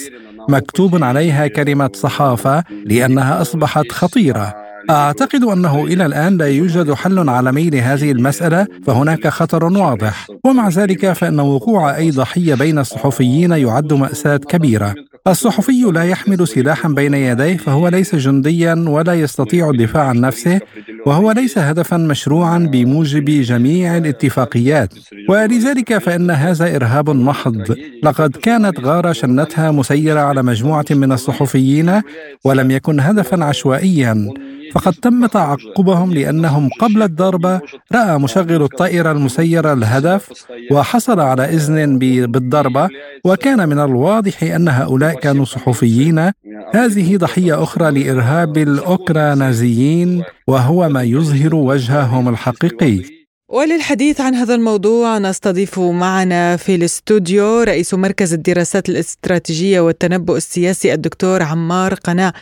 مكتوب 0.48 1.04
عليها 1.04 1.46
كلمة 1.46 1.90
صحافة 1.94 2.64
لأنها 2.84 3.40
أصبحت 3.40 3.92
خطيرة. 3.92 4.54
أعتقد 4.90 5.44
أنه 5.44 5.84
إلى 5.84 6.06
الآن 6.06 6.36
لا 6.36 6.46
يوجد 6.46 6.92
حل 6.92 7.28
عالمي 7.28 7.70
لهذه 7.70 8.12
المسألة 8.12 8.66
فهناك 8.86 9.28
خطر 9.28 9.64
واضح. 9.64 10.26
ومع 10.44 10.68
ذلك 10.68 11.12
فإن 11.12 11.40
وقوع 11.40 11.96
أي 11.96 12.10
ضحية 12.10 12.54
بين 12.54 12.78
الصحفيين 12.78 13.50
يعد 13.50 13.92
مأساة 13.92 14.36
كبيرة. 14.36 14.94
الصحفي 15.28 15.82
لا 15.82 16.04
يحمل 16.04 16.48
سلاحا 16.48 16.88
بين 16.88 17.14
يديه 17.14 17.56
فهو 17.56 17.88
ليس 17.88 18.14
جنديا 18.14 18.84
ولا 18.88 19.14
يستطيع 19.14 19.70
الدفاع 19.70 20.02
عن 20.02 20.20
نفسه 20.20 20.60
وهو 21.06 21.32
ليس 21.32 21.58
هدفا 21.58 21.96
مشروعا 21.96 22.58
بموجب 22.58 23.24
جميع 23.24 23.96
الاتفاقيات. 23.96 24.94
ولذلك 25.28 25.98
فإن 25.98 26.30
هذا 26.30 26.76
إرهاب 26.76 27.10
محض 27.10 27.76
لقد 28.02 28.30
كانت 28.30 28.80
غارة 28.80 29.12
شنتها 29.12 29.70
مسيرة 29.70 30.20
على 30.20 30.42
مجموعة 30.42 30.84
من 30.90 31.12
الصحفيين 31.12 32.02
ولم 32.44 32.70
يكن 32.70 33.00
هدفا 33.00 33.44
عشوائيا. 33.44 34.28
فقد 34.72 34.92
تم 34.92 35.26
تعقبهم 35.26 36.12
لأنهم 36.12 36.68
قبل 36.80 37.02
الضربة 37.02 37.60
رأى 37.92 38.18
مشغل 38.18 38.62
الطائرة 38.62 39.12
المسيرة 39.12 39.72
الهدف 39.72 40.46
وحصل 40.72 41.20
على 41.20 41.44
إذن 41.44 41.98
بالضربة 42.32 42.88
وكان 43.24 43.68
من 43.68 43.78
الواضح 43.78 44.42
أن 44.42 44.68
هؤلاء 44.68 45.14
كانوا 45.14 45.44
صحفيين. 45.44 46.30
هذه 46.74 47.16
ضحية 47.16 47.62
أخرى 47.62 47.90
لإرهاب 47.90 48.58
الأوكرانيزيين 48.58 50.22
وهو 50.46 50.88
ما 50.88 51.02
يظهر 51.02 51.54
وجههم 51.54 52.28
الحقيقي. 52.28 53.02
وللحديث 53.48 54.20
عن 54.20 54.34
هذا 54.34 54.54
الموضوع 54.54 55.18
نستضيف 55.18 55.78
معنا 55.78 56.56
في 56.56 56.74
الاستوديو 56.74 57.62
رئيس 57.62 57.94
مركز 57.94 58.32
الدراسات 58.32 58.88
الاستراتيجية 58.88 59.80
والتنبؤ 59.80 60.36
السياسي 60.36 60.94
الدكتور 60.94 61.42
عمار 61.42 61.94
قناع. 61.94 62.32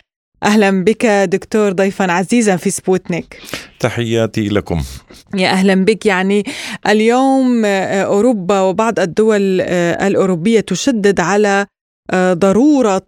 أهلا 0.43 0.83
بك 0.83 1.05
دكتور 1.05 1.71
ضيفا 1.71 2.11
عزيزا 2.11 2.55
في 2.55 2.69
سبوتنيك. 2.69 3.39
تحياتي 3.79 4.49
لكم. 4.49 4.83
يا 5.35 5.49
أهلا 5.49 5.85
بك. 5.85 6.05
يعني 6.05 6.43
اليوم 6.87 7.65
آه، 7.65 8.03
أوروبا 8.03 8.61
وبعض 8.61 8.99
الدول 8.99 9.61
آه، 9.61 10.07
الأوروبية 10.07 10.59
تشدد 10.59 11.19
على 11.19 11.65
آه، 12.11 12.33
ضرورة 12.33 13.07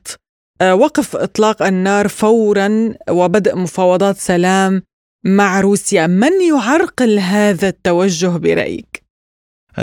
وقف 0.72 1.16
إطلاق 1.16 1.64
النار 1.64 2.08
فورا 2.08 2.94
وبدء 3.10 3.56
مفاوضات 3.56 4.18
سلام 4.18 4.84
مع 5.26 5.62
روسيا. 5.62 6.08
من 6.08 6.42
يعرقل 6.50 7.20
هذا 7.20 7.68
التوجه 7.68 8.28
برأيك؟ 8.28 9.04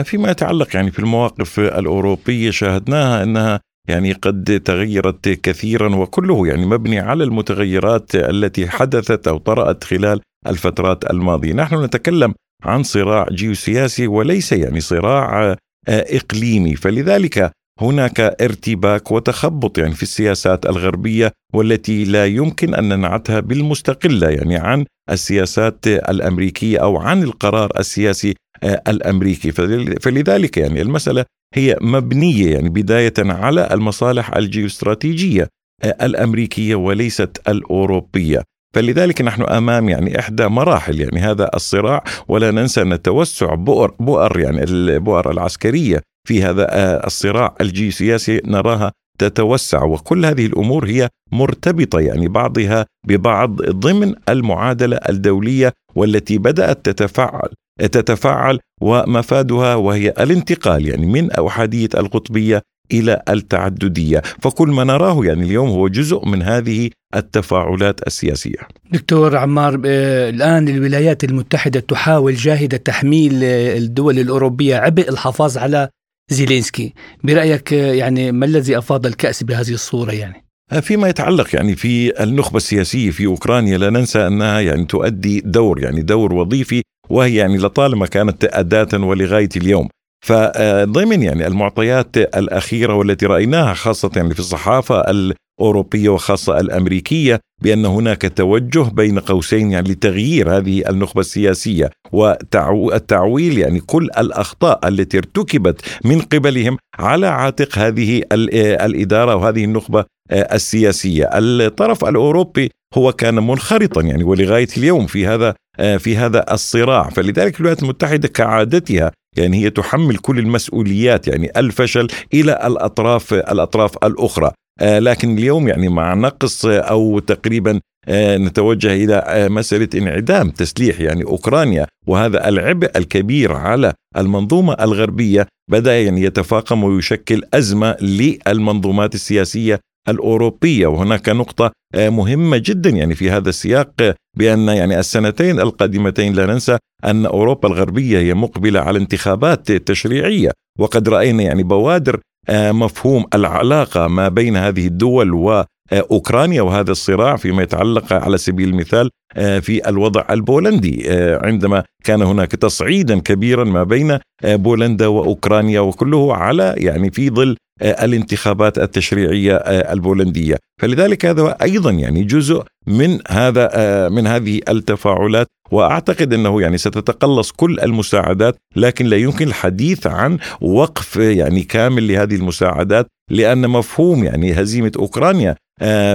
فيما 0.04 0.30
يتعلق 0.30 0.76
يعني 0.76 0.90
في 0.90 0.98
المواقف 0.98 1.58
الأوروبية 1.58 2.50
شاهدناها 2.50 3.22
أنها 3.22 3.61
يعني 3.88 4.12
قد 4.12 4.62
تغيرت 4.64 5.29
كثيرا 5.29 5.96
وكله 5.96 6.46
يعني 6.46 6.66
مبني 6.66 6.98
على 6.98 7.24
المتغيرات 7.24 8.14
التي 8.14 8.68
حدثت 8.68 9.29
أو 9.29 9.38
طرأت 9.38 9.85
خلال 9.85 10.20
الفترات 10.46 11.11
الماضية، 11.11 11.53
نحن 11.53 11.85
نتكلم 11.85 12.35
عن 12.64 12.83
صراع 12.83 13.27
جيوسياسي 13.31 14.07
وليس 14.07 14.53
يعني 14.53 14.81
صراع 14.81 15.42
آه، 15.42 15.57
إقليمي، 15.88 16.77
فلذلك 16.77 17.53
هناك 17.81 18.20
ارتباك 18.20 19.12
وتخبط 19.12 19.79
يعني 19.79 19.94
في 19.94 20.03
السياسات 20.03 20.66
الغربية 20.66 21.33
والتي 21.55 22.05
لا 22.05 22.27
يمكن 22.27 22.74
أن 22.74 22.88
ننعتها 22.88 23.40
بالمستقلة 23.40 24.29
يعني 24.29 24.57
عن 24.57 24.85
السياسات 25.11 25.87
الأمريكية 25.87 26.79
أو 26.79 26.96
عن 26.96 27.22
القرار 27.22 27.70
السياسي 27.79 28.35
الأمريكي. 28.64 29.52
فلذلك 30.00 30.56
يعني 30.56 30.82
المسألة 30.82 31.24
هي 31.54 31.76
مبنية 31.80 32.52
يعني 32.52 32.68
بداية 32.68 33.14
على 33.18 33.68
المصالح 33.72 34.36
الجيوستراتيجية 34.36 35.48
آه، 35.84 35.96
الأمريكية 36.02 36.74
وليست 36.74 37.40
الأوروبية. 37.48 38.42
فلذلك 38.74 39.22
نحن 39.22 39.42
أمام 39.42 39.88
يعني 39.88 40.18
إحدى 40.18 40.46
مراحل 40.48 41.00
يعني 41.00 41.18
هذا 41.18 41.50
الصراع. 41.54 42.04
ولا 42.28 42.50
ننسى 42.50 42.82
أن 42.82 43.02
توسع 43.02 43.54
بؤر 43.54 43.94
بؤر 44.00 44.40
يعني 44.40 44.64
البؤر 44.64 45.30
العسكرية 45.30 46.02
في 46.28 46.42
هذا 46.42 46.66
آه، 46.70 47.06
الصراع 47.06 47.54
الجيوسياسي 47.60 48.40
نراها 48.44 48.92
تتوسع. 49.18 49.84
وكل 49.84 50.26
هذه 50.26 50.46
الأمور 50.46 50.86
هي 50.86 51.08
مرتبطة 51.32 52.00
يعني 52.00 52.28
بعضها 52.28 52.86
ببعض 53.06 53.62
ضمن 53.62 54.14
المعادلة 54.28 54.96
الدولية 55.08 55.72
والتي 55.94 56.38
بدأت 56.38 56.84
تتفعل. 56.84 57.48
تتفاعل 57.78 58.58
ومفادها 58.80 59.74
وهي 59.74 60.08
الانتقال 60.08 60.88
يعني 60.88 61.06
من 61.06 61.30
أحادية 61.32 61.88
القطبية 61.94 62.62
إلى 62.92 63.22
التعددية. 63.28 64.22
فكل 64.40 64.68
ما 64.68 64.84
نراه 64.84 65.24
يعني 65.24 65.44
اليوم 65.44 65.68
هو 65.68 65.88
جزء 65.88 66.26
من 66.26 66.42
هذه 66.42 66.90
التفاعلات 67.16 68.06
السياسية. 68.06 68.68
دكتور 68.92 69.36
عمار 69.36 69.80
الآن 69.84 70.68
الولايات 70.68 71.24
المتحدة 71.24 71.80
تحاول 71.80 72.34
جاهدة 72.34 72.76
تحميل 72.76 73.44
الدول 73.44 74.18
الأوروبية 74.18 74.76
عبء 74.76 75.08
الحفاظ 75.08 75.58
على 75.58 75.88
زيلينسكي. 76.30 76.94
برأيك 77.24 77.72
يعني 77.72 78.32
ما 78.32 78.46
الذي 78.46 78.78
أفاض 78.78 79.06
الكأس 79.06 79.42
بهذه 79.42 79.72
الصورة 79.72 80.12
يعني؟ 80.12 80.44
فيما 80.80 81.08
يتعلق 81.08 81.54
يعني 81.54 81.76
في 81.76 82.22
النخبة 82.22 82.56
السياسية 82.56 83.10
في 83.10 83.26
أوكرانيا 83.26 83.78
لا 83.78 83.90
ننسى 83.90 84.26
أنها 84.26 84.60
يعني 84.60 84.84
تؤدي 84.84 85.40
دور 85.40 85.80
يعني 85.80 86.02
دور 86.02 86.34
وظيفي 86.34 86.82
وهي 87.10 87.34
يعني 87.34 87.56
لطالما 87.58 88.06
كانت 88.06 88.44
أداة 88.44 89.04
ولغاية 89.04 89.48
اليوم. 89.56 89.88
فضمن 90.26 91.22
يعني 91.22 91.46
المعطيات 91.46 92.16
الأخيرة 92.16 92.94
والتي 92.94 93.26
رأيناها 93.26 93.74
خاصة 93.74 94.10
يعني 94.16 94.34
في 94.34 94.40
الصحافة 94.40 95.00
الأوروبية 95.00 96.08
وخاصة 96.08 96.60
الأمريكية 96.60 97.40
بأن 97.62 97.86
هناك 97.86 98.32
توجه 98.36 98.82
بين 98.82 99.18
قوسين 99.18 99.72
يعني 99.72 99.90
لتغيير 99.90 100.56
هذه 100.56 100.88
النخبة 100.88 101.20
السياسية 101.20 101.90
والتعويل 102.12 103.58
يعني 103.58 103.80
كل 103.80 104.08
الأخطاء 104.18 104.88
التي 104.88 105.18
ارتكبت 105.18 105.80
من 106.04 106.20
قبلهم 106.20 106.78
على 106.98 107.26
عاتق 107.26 107.78
هذه 107.78 108.22
الإدارة 108.32 109.34
وهذه 109.34 109.64
النخبة 109.64 110.04
السياسية. 110.32 111.30
الطرف 111.34 112.04
الأوروبي 112.04 112.70
هو 112.94 113.12
كان 113.12 113.34
منخرطا 113.34 114.02
يعني 114.02 114.24
ولغاية 114.24 114.68
اليوم 114.76 115.06
في 115.06 115.26
هذا 115.26 115.54
في 115.78 116.16
هذا 116.16 116.44
الصراع. 116.52 117.08
فلذلك 117.08 117.56
الولايات 117.56 117.82
المتحدة 117.82 118.28
كعادتها 118.28 119.12
يعني 119.36 119.64
هي 119.64 119.70
تحمل 119.70 120.16
كل 120.16 120.38
المسؤوليات 120.38 121.28
يعني 121.28 121.50
الفشل 121.56 122.08
إلى 122.34 122.52
الأطراف 122.66 123.34
الأطراف 123.34 123.96
الأخرى. 124.04 124.52
آه، 124.80 124.98
لكن 124.98 125.38
اليوم 125.38 125.68
يعني 125.68 125.88
مع 125.88 126.14
نقص 126.14 126.66
أو 126.66 127.18
تقريبا 127.18 127.80
آه، 128.08 128.36
نتوجه 128.36 128.92
إلى 128.92 129.14
آه، 129.14 129.48
مسألة 129.48 129.88
انعدام 129.94 130.50
تسليح 130.50 131.00
يعني 131.00 131.24
أوكرانيا 131.24 131.86
وهذا 132.06 132.48
العبء 132.48 132.98
الكبير 132.98 133.52
على 133.52 133.92
المنظومة 134.16 134.72
الغربية 134.72 135.46
بدأ 135.70 136.00
يعني 136.00 136.22
يتفاقم 136.22 136.84
ويشكل 136.84 137.42
أزمة 137.54 137.96
للمنظومات 138.00 139.14
السياسية 139.14 139.80
الأوروبية. 140.08 140.86
وهناك 140.86 141.28
نقطة 141.28 141.70
مهمة 141.96 142.56
جدا 142.64 142.90
يعني 142.90 143.14
في 143.14 143.30
هذا 143.30 143.48
السياق 143.48 144.14
بأن 144.36 144.68
يعني 144.68 144.98
السنتين 144.98 145.60
القادمتين 145.60 146.34
لا 146.34 146.46
ننسى 146.46 146.78
أن 147.04 147.26
أوروبا 147.26 147.68
الغربية 147.68 148.18
هي 148.18 148.34
مقبلة 148.34 148.80
على 148.80 148.98
انتخابات 148.98 149.72
تشريعية. 149.72 150.50
وقد 150.78 151.08
رأينا 151.08 151.42
يعني 151.42 151.62
بوادر 151.62 152.20
مفهوم 152.50 153.24
العلاقة 153.34 154.06
ما 154.06 154.28
بين 154.28 154.56
هذه 154.56 154.86
الدول 154.86 155.34
و 155.34 155.64
أوكرانيا 155.92 156.62
وهذا 156.62 156.92
الصراع 156.92 157.37
فيما 157.37 157.62
يتعلق 157.62 158.12
على 158.12 158.38
سبيل 158.38 158.68
المثال 158.68 159.11
في 159.35 159.88
الوضع 159.88 160.24
البولندي 160.31 161.05
عندما 161.42 161.85
كان 162.05 162.22
هناك 162.22 162.53
تصعيدا 162.53 163.18
كبيرا 163.20 163.64
ما 163.64 163.83
بين 163.83 164.18
بولندا 164.44 165.07
وأوكرانيا 165.07 165.81
وكله 165.81 166.35
على 166.35 166.74
يعني 166.77 167.11
في 167.11 167.31
ظل 167.31 167.57
الانتخابات 167.83 168.79
التشريعية 168.79 169.57
البولندية، 169.57 170.57
فلذلك 170.81 171.27
هذا 171.27 171.57
أيضا 171.62 171.90
يعني 171.90 172.24
جزء 172.24 172.62
من 172.87 173.18
هذا 173.29 174.09
من 174.09 174.27
هذه 174.27 174.61
التفاعلات 174.68 175.46
وأعتقد 175.70 176.33
أنه 176.33 176.62
يعني 176.62 176.79
ستتقلص 176.79 177.51
كل 177.53 177.81
المساعدات 177.81 178.57
لكن 178.77 179.07
لا 179.07 179.16
يمكن 179.16 179.48
الحديث 179.48 180.07
عن 180.07 180.38
وقف 180.61 181.16
يعني 181.16 181.62
كامل 181.62 182.09
لهذه 182.09 182.35
المساعدات 182.35 183.07
لأن 183.31 183.68
مفهوم 183.68 184.24
يعني 184.24 184.53
هزيمة 184.53 184.92
أوكرانيا 184.98 185.55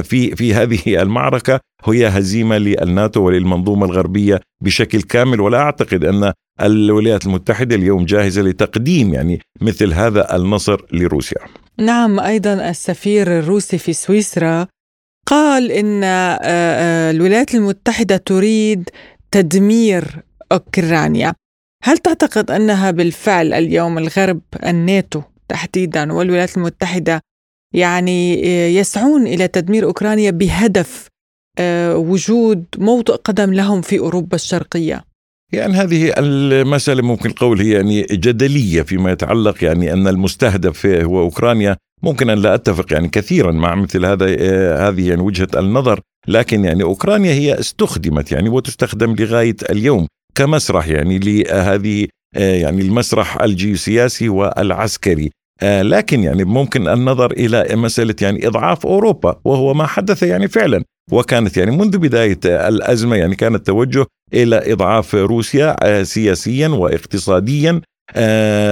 في 0.03 0.35
في 0.35 0.53
هذه 0.53 0.81
المعركة 1.03 1.59
هي 1.85 2.07
هزيمة 2.07 2.57
للناتو 2.57 3.21
وللمنظومة 3.21 3.85
الغربية 3.85 4.41
بشكل 4.63 5.01
كامل 5.01 5.41
ولا 5.41 5.57
أعتقد 5.57 6.05
أن 6.05 6.33
الولايات 6.61 7.25
المتحدة 7.25 7.75
اليوم 7.75 8.05
جاهزة 8.05 8.41
لتقديم 8.41 9.13
يعني 9.13 9.39
مثل 9.61 9.93
هذا 9.93 10.35
النصر 10.35 10.85
لروسيا. 10.93 11.37
نعم 11.77 12.19
أيضا 12.19 12.69
السفير 12.69 13.39
الروسي 13.39 13.77
في 13.77 13.93
سويسرا 13.93 14.67
قال 15.25 15.71
إن 15.71 16.03
الولايات 17.15 17.55
المتحدة 17.55 18.17
تريد 18.17 18.89
تدمير 19.31 20.23
أوكرانيا. 20.51 21.33
هل 21.83 21.97
تعتقد 21.97 22.51
أنها 22.51 22.91
بالفعل 22.91 23.53
اليوم 23.53 23.97
الغرب 23.97 24.41
الناتو 24.65 25.21
تحديدا 25.49 26.13
والولايات 26.13 26.57
المتحدة 26.57 27.21
يعني 27.73 28.41
يسعون 28.75 29.27
إلى 29.27 29.47
تدمير 29.47 29.85
أوكرانيا 29.85 30.31
بهدف 30.31 31.07
وجود 31.95 32.65
موطئ 32.77 33.13
قدم 33.13 33.53
لهم 33.53 33.81
في 33.81 33.99
أوروبا 33.99 34.35
الشرقية؟ 34.35 35.03
يعني 35.53 35.73
هذه 35.73 36.13
المسألة 36.17 37.01
ممكن 37.01 37.29
القول 37.29 37.61
هي 37.61 37.71
يعني 37.71 38.01
جدلية 38.01 38.81
فيما 38.81 39.11
يتعلق 39.11 39.63
يعني 39.63 39.93
أن 39.93 40.07
المستهدف 40.07 40.85
هو 40.85 41.21
أوكرانيا. 41.21 41.77
ممكن 42.03 42.29
أن 42.29 42.37
لا 42.37 42.55
أتفق 42.55 42.93
يعني 42.93 43.07
كثيرا 43.09 43.51
مع 43.51 43.75
مثل 43.75 44.05
هذا 44.05 44.25
هذه 44.87 45.09
يعني 45.09 45.21
وجهة 45.21 45.47
النظر. 45.55 45.99
لكن 46.27 46.65
يعني 46.65 46.83
أوكرانيا 46.83 47.33
هي 47.33 47.59
استخدمت 47.59 48.31
يعني 48.31 48.49
وتستخدم 48.49 49.15
لغاية 49.19 49.55
اليوم 49.69 50.07
كمسرح 50.35 50.87
يعني 50.87 51.19
لهذه 51.19 52.07
يعني 52.35 52.81
المسرح 52.81 53.41
الجيوسياسي 53.41 54.29
والعسكري. 54.29 55.31
لكن 55.63 56.23
يعني 56.23 56.43
ممكن 56.43 56.87
النظر 56.87 57.31
إلى 57.31 57.67
مسألة 57.75 58.15
يعني 58.21 58.47
إضعاف 58.47 58.85
أوروبا 58.85 59.39
وهو 59.45 59.73
ما 59.73 59.85
حدث 59.85 60.23
يعني 60.23 60.47
فعلا 60.47 60.83
وكانت 61.11 61.57
يعني 61.57 61.71
منذ 61.71 61.97
بداية 61.97 62.39
الأزمة 62.45 63.15
يعني 63.15 63.35
كان 63.35 63.55
التوجه 63.55 64.05
إلى 64.33 64.73
إضعاف 64.73 65.15
روسيا 65.15 66.03
سياسيا 66.03 66.67
واقتصاديا 66.67 67.81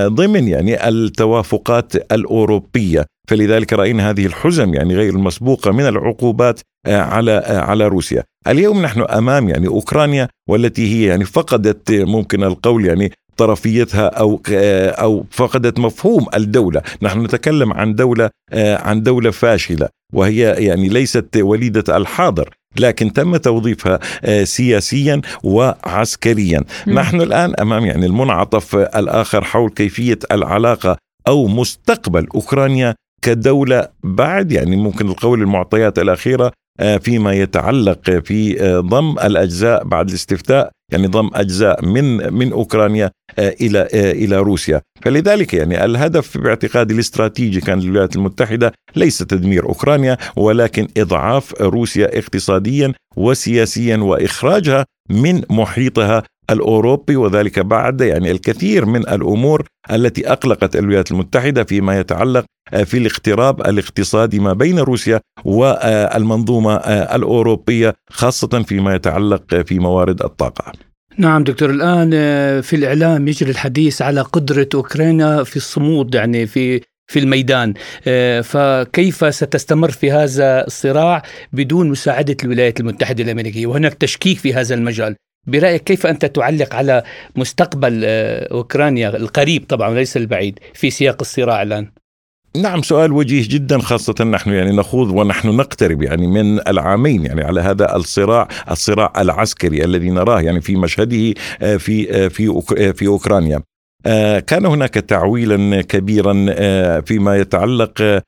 ضمن 0.07 0.47
يعني 0.47 0.89
التوافقات 0.89 1.95
الأوروبية 2.11 3.05
فلذلك 3.29 3.73
رأينا 3.73 4.09
هذه 4.09 4.25
الحزم 4.25 4.73
يعني 4.73 4.95
غير 4.95 5.13
المسبوقة 5.13 5.71
من 5.71 5.87
العقوبات 5.87 6.59
على 6.87 7.31
على 7.47 7.87
روسيا. 7.87 8.23
اليوم 8.47 8.81
نحن 8.81 9.01
أمام 9.01 9.49
يعني 9.49 9.67
أوكرانيا 9.67 10.27
والتي 10.49 10.93
هي 10.93 11.07
يعني 11.07 11.25
فقدت 11.25 11.91
ممكن 11.91 12.43
القول 12.43 12.85
يعني 12.85 13.11
طرفيتها 13.37 14.07
أو 14.07 14.41
أو 14.49 15.25
فقدت 15.31 15.79
مفهوم 15.79 16.25
الدولة، 16.35 16.81
نحن 17.01 17.21
نتكلم 17.21 17.73
عن 17.73 17.95
دولة 17.95 18.29
عن 18.55 19.03
دولة 19.03 19.31
فاشلة 19.31 19.89
وهي 20.13 20.55
يعني 20.57 20.89
ليست 20.89 21.37
وليدة 21.37 21.97
الحاضر، 21.97 22.49
لكن 22.77 23.13
تم 23.13 23.37
توظيفها 23.37 23.99
سياسيا 24.43 25.21
وعسكريا 25.43 26.63
م. 26.87 26.91
نحن 26.99 27.21
الآن 27.21 27.53
أمام 27.59 27.85
يعني 27.85 28.05
المنعطف 28.05 28.75
الآخر 28.75 29.43
حول 29.43 29.69
كيفية 29.69 30.19
العلاقة 30.31 30.97
أو 31.27 31.47
مستقبل 31.47 32.27
أوكرانيا 32.35 32.95
كدولة 33.21 33.87
بعد 34.03 34.51
يعني 34.51 34.75
ممكن 34.75 35.07
القول 35.09 35.41
المعطيات 35.41 35.99
الأخيرة 35.99 36.51
فيما 37.01 37.33
يتعلق 37.33 38.09
في 38.09 38.55
ضم 38.79 39.19
الأجزاء 39.19 39.83
بعد 39.83 40.09
الاستفتاء 40.09 40.71
يعني 40.91 41.07
ضم 41.07 41.29
أجزاء 41.33 41.85
من 41.85 42.33
من 42.33 42.51
أوكرانيا 42.51 43.11
إلى 43.39 43.87
إلى 43.93 44.37
روسيا، 44.37 44.81
فلذلك 45.01 45.53
يعني 45.53 45.85
الهدف 45.85 46.37
باعتقادي 46.37 46.93
الاستراتيجي 46.93 47.61
كان 47.61 47.79
للولايات 47.79 48.15
المتحدة 48.15 48.73
ليس 48.95 49.17
تدمير 49.17 49.65
أوكرانيا 49.65 50.17
ولكن 50.35 50.87
إضعاف 50.97 51.61
روسيا 51.61 52.17
اقتصاديا 52.19 52.93
وسياسيا 53.15 53.97
وإخراجها 53.97 54.85
من 55.09 55.41
محيطها 55.49 56.23
الأوروبي 56.51 57.15
وذلك 57.15 57.59
بعد 57.59 58.01
يعني 58.01 58.31
الكثير 58.31 58.85
من 58.85 59.01
الأمور 59.01 59.63
التي 59.91 60.31
أقلقت 60.31 60.75
الولايات 60.75 61.11
المتحدة 61.11 61.63
فيما 61.63 61.99
يتعلق 61.99 62.45
في 62.85 62.97
الاقتراب 62.97 63.61
الاقتصادي 63.61 64.39
ما 64.39 64.53
بين 64.53 64.79
روسيا 64.79 65.19
والمنظومة 65.45 66.75
الأوروبية 67.15 67.93
خاصة 68.09 68.63
فيما 68.63 68.95
يتعلق 68.95 69.55
في 69.55 69.79
موارد 69.79 70.21
الطاقة. 70.21 70.71
نعم 71.17 71.43
دكتور 71.43 71.69
الآن 71.69 72.09
في 72.61 72.75
الإعلام 72.75 73.27
يجري 73.27 73.51
الحديث 73.51 74.01
على 74.01 74.21
قدرة 74.21 74.67
أوكرانيا 74.75 75.43
في 75.43 75.55
الصمود 75.55 76.15
يعني 76.15 76.47
في 76.47 76.81
في 77.11 77.19
الميدان 77.19 77.73
فكيف 78.43 79.35
ستستمر 79.35 79.91
في 79.91 80.11
هذا 80.11 80.67
الصراع 80.67 81.23
بدون 81.53 81.89
مساعدة 81.89 82.37
الولايات 82.43 82.79
المتحدة 82.79 83.23
الأمريكية 83.23 83.67
وهناك 83.67 83.93
تشكيك 83.93 84.37
في 84.37 84.53
هذا 84.53 84.75
المجال 84.75 85.15
برأيك 85.47 85.83
كيف 85.83 86.05
أنت 86.05 86.25
تعلق 86.25 86.75
على 86.75 87.03
مستقبل 87.35 88.01
أوكرانيا 88.51 89.09
القريب 89.17 89.65
طبعا 89.69 89.89
وليس 89.89 90.17
البعيد 90.17 90.59
في 90.73 90.89
سياق 90.89 91.17
الصراع 91.21 91.61
الآن 91.61 91.91
نعم 92.57 92.81
سؤال 92.81 93.11
وجيه 93.11 93.43
جدا 93.49 93.79
خاصة 93.79 94.23
نحن 94.23 94.51
يعني 94.51 94.71
نخوض 94.71 95.09
ونحن 95.09 95.47
نقترب 95.47 96.01
يعني 96.01 96.27
من 96.27 96.67
العامين 96.67 97.25
يعني 97.25 97.43
على 97.43 97.61
هذا 97.61 97.95
الصراع 97.95 98.47
الصراع 98.71 99.13
العسكري 99.17 99.83
الذي 99.83 100.09
نراه 100.09 100.41
يعني 100.41 100.61
في 100.61 100.75
مشهده 100.75 101.33
في 101.77 102.29
في 102.29 102.61
في 102.93 103.07
أوكرانيا. 103.07 103.61
كان 104.47 104.65
هناك 104.65 104.93
تعويلا 104.93 105.81
كبيرا 105.81 106.33
فيما 107.01 107.37
يتعلق 107.37 108.21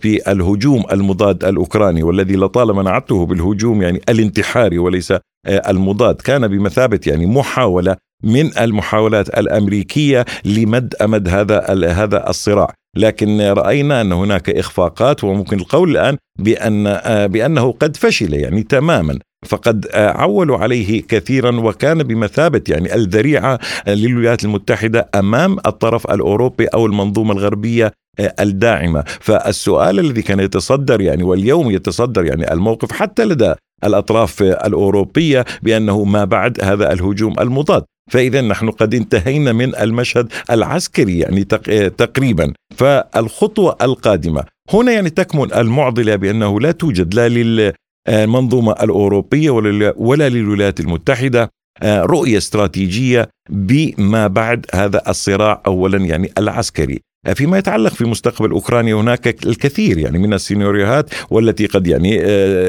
في 0.00 0.20
الهجوم 0.28 0.84
المضاد 0.92 1.44
الأوكراني 1.44 2.02
والذي 2.02 2.36
لطالما 2.36 2.82
نعته 2.82 3.26
بالهجوم 3.26 3.82
يعني 3.82 4.00
الانتحاري 4.08 4.78
وليس 4.78 5.12
المضاد. 5.46 6.14
كان 6.14 6.48
بمثابة 6.48 7.00
يعني 7.06 7.26
محاولة 7.26 7.96
من 8.24 8.58
المحاولات 8.58 9.38
الأمريكية 9.38 10.24
لمد 10.44 10.94
أمد 10.94 11.28
هذا 11.28 11.60
هذا 11.92 12.30
الصراع. 12.30 12.74
لكن 12.96 13.40
رأينا 13.40 14.00
أن 14.00 14.12
هناك 14.12 14.50
إخفاقات 14.50 15.24
وممكن 15.24 15.58
القول 15.58 15.90
الآن 15.90 16.16
بأن 16.38 17.00
بأنه 17.26 17.72
قد 17.72 17.96
فشل 17.96 18.34
يعني 18.34 18.62
تماما. 18.62 19.18
فقد 19.46 19.86
عولوا 19.94 20.58
عليه 20.58 21.02
كثيرا 21.02 21.60
وكان 21.60 22.02
بمثابة 22.02 22.62
يعني 22.68 22.94
الذريعة 22.94 23.58
للولايات 23.88 24.44
المتحدة 24.44 25.08
أمام 25.14 25.58
الطرف 25.66 26.10
الأوروبي 26.10 26.66
أو 26.66 26.86
المنظومة 26.86 27.32
الغربية 27.32 27.92
الداعمة، 28.40 29.04
فالسؤال 29.20 29.98
الذي 29.98 30.22
كان 30.22 30.40
يتصدر 30.40 31.00
يعني 31.00 31.22
واليوم 31.22 31.70
يتصدر 31.70 32.24
يعني 32.24 32.52
الموقف 32.52 32.92
حتى 32.92 33.24
لدى 33.24 33.54
الأطراف 33.84 34.42
الأوروبية 34.42 35.44
بأنه 35.62 36.04
ما 36.04 36.24
بعد 36.24 36.64
هذا 36.64 36.92
الهجوم 36.92 37.40
المضاد، 37.40 37.84
فاذا 38.10 38.40
نحن 38.40 38.70
قد 38.70 38.94
انتهينا 38.94 39.52
من 39.52 39.76
المشهد 39.76 40.32
العسكري 40.50 41.18
يعني 41.18 41.44
تقريبا، 41.90 42.52
فالخطوة 42.76 43.76
القادمة 43.82 44.44
هنا 44.72 44.92
يعني 44.92 45.10
تكمن 45.10 45.54
المعضلة 45.54 46.16
بأنه 46.16 46.60
لا 46.60 46.72
توجد 46.72 47.14
لا 47.14 47.72
للمنظومه 48.08 48.72
الأوروبية 48.72 49.50
ولا 49.96 50.28
للولايات 50.28 50.80
المتحدة 50.80 51.50
رؤية 51.84 52.38
استراتيجية 52.38 53.28
بما 53.50 54.26
بعد 54.26 54.66
هذا 54.74 55.02
الصراع 55.08 55.62
اولا 55.66 55.98
يعني 55.98 56.30
العسكري. 56.38 57.00
فيما 57.34 57.58
يتعلق 57.58 57.92
في 57.92 58.04
مستقبل 58.04 58.50
أوكرانيا 58.50 58.94
هناك 58.94 59.46
الكثير 59.46 59.98
يعني 59.98 60.18
من 60.18 60.34
السيناريوهات 60.34 61.10
والتي 61.30 61.66
قد 61.66 61.86
يعني 61.86 62.22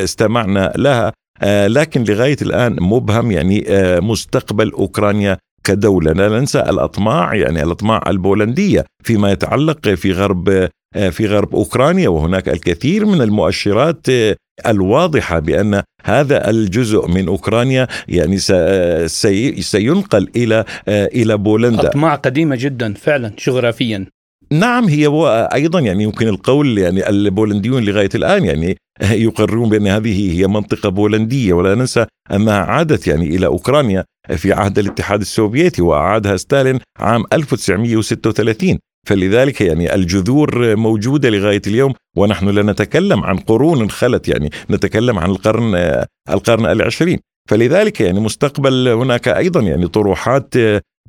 استمعنا 0.03 0.73
لها. 0.75 1.13
لكن 1.67 2.03
لغاية 2.03 2.37
الآن 2.41 2.77
مبهم 2.81 3.31
يعني 3.31 3.65
مستقبل 4.01 4.71
أوكرانيا 4.71 5.37
كدولة. 5.63 6.11
لا 6.11 6.29
ننسى 6.29 6.59
الأطماع 6.59 7.35
يعني 7.35 7.63
الأطماع 7.63 8.03
البولندية 8.07 8.85
فيما 9.03 9.31
يتعلق 9.31 9.89
في 9.89 10.11
غرب 10.11 10.69
في 11.11 11.27
غرب 11.27 11.55
أوكرانيا 11.55 12.09
وهناك 12.09 12.49
الكثير 12.49 13.05
من 13.05 13.21
المؤشرات 13.21 14.07
الواضحة 14.67 15.39
بأن 15.39 15.81
هذا 16.03 16.49
الجزء 16.49 17.07
من 17.07 17.27
أوكرانيا 17.27 17.87
يعني 18.07 18.37
سينقل 19.61 20.29
إلى 20.35 20.65
إلى 20.87 21.37
بولندا. 21.37 21.87
أطماع 21.87 22.15
قديمة 22.15 22.55
جدا 22.59 22.93
فعلا 22.93 23.31
جغرافيا. 23.47 24.05
نعم 24.51 24.85
هي 24.85 25.07
أيضا 25.53 25.79
يعني 25.79 26.03
يمكن 26.03 26.27
القول 26.27 26.77
يعني 26.77 27.09
البولنديون 27.09 27.83
لغاية 27.83 28.09
الآن 28.15 28.45
يعني 28.45 28.77
يقررون 29.25 29.69
بأن 29.69 29.87
هذه 29.87 30.39
هي 30.39 30.47
منطقة 30.47 30.89
بولندية. 30.89 31.53
ولا 31.53 31.75
ننسى 31.75 32.05
أنها 32.31 32.59
عادت 32.59 33.07
يعني 33.07 33.27
إلى 33.27 33.45
أوكرانيا 33.45 34.05
في 34.37 34.53
عهد 34.53 34.79
الاتحاد 34.79 35.21
السوفيتي 35.21 35.81
وأعادها 35.81 36.37
ستالين 36.37 36.79
عام 36.99 37.23
1936 37.33 38.79
فلذلك 39.07 39.61
يعني 39.61 39.95
الجذور 39.95 40.75
موجودة 40.75 41.29
لغاية 41.29 41.61
اليوم 41.67 41.93
ونحن 42.17 42.49
لا 42.49 42.63
نتكلم 42.63 43.23
عن 43.23 43.37
قرون 43.37 43.89
خلت 43.89 44.27
يعني 44.27 44.49
نتكلم 44.71 45.19
عن 45.19 45.29
القرن 45.29 46.03
القرن 46.29 46.65
العشرين. 46.65 47.19
فلذلك 47.49 48.01
يعني 48.01 48.19
مستقبل 48.19 48.87
هناك 48.87 49.27
أيضا 49.27 49.61
يعني 49.61 49.87
طروحات 49.87 50.53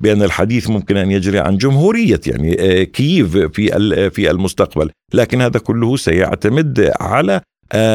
بأن 0.01 0.23
الحديث 0.23 0.69
ممكن 0.69 0.97
أن 0.97 1.11
يجري 1.11 1.39
عن 1.39 1.57
جمهورية 1.57 2.19
يعني 2.27 2.55
آه، 2.59 2.83
كييف 2.83 3.37
في 3.37 4.09
في 4.09 4.31
المستقبل، 4.31 4.89
لكن 5.13 5.41
هذا 5.41 5.59
كله 5.59 5.95
سيعتمد 5.95 6.91
على 6.99 7.41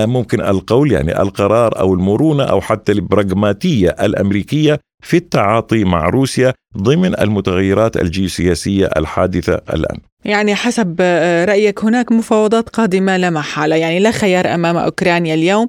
ممكن 0.06 0.40
القول 0.40 0.92
يعني 0.92 1.22
القرار 1.22 1.80
أو 1.80 1.94
المرونة 1.94 2.44
أو 2.44 2.60
حتى 2.60 2.92
البراغماتية 2.92 3.88
الأمريكية 3.88 4.80
في 5.02 5.16
التعاطي 5.16 5.84
مع 5.84 6.08
روسيا 6.08 6.54
ضمن 6.76 7.20
المتغيرات 7.20 7.96
الجيوسياسية 7.96 8.86
الحادثة 8.96 9.54
الآن. 9.54 9.98
يعني 10.24 10.54
حسب 10.54 10.96
آه، 11.00 11.44
رأيك 11.44 11.84
هناك 11.84 12.12
مفاوضات 12.12 12.68
قادمة 12.68 13.16
لا 13.16 13.30
محالة، 13.30 13.76
يعني 13.76 13.98
لا 13.98 14.10
خيار 14.10 14.54
أمام 14.54 14.76
أوكرانيا 14.76 15.34
اليوم 15.34 15.68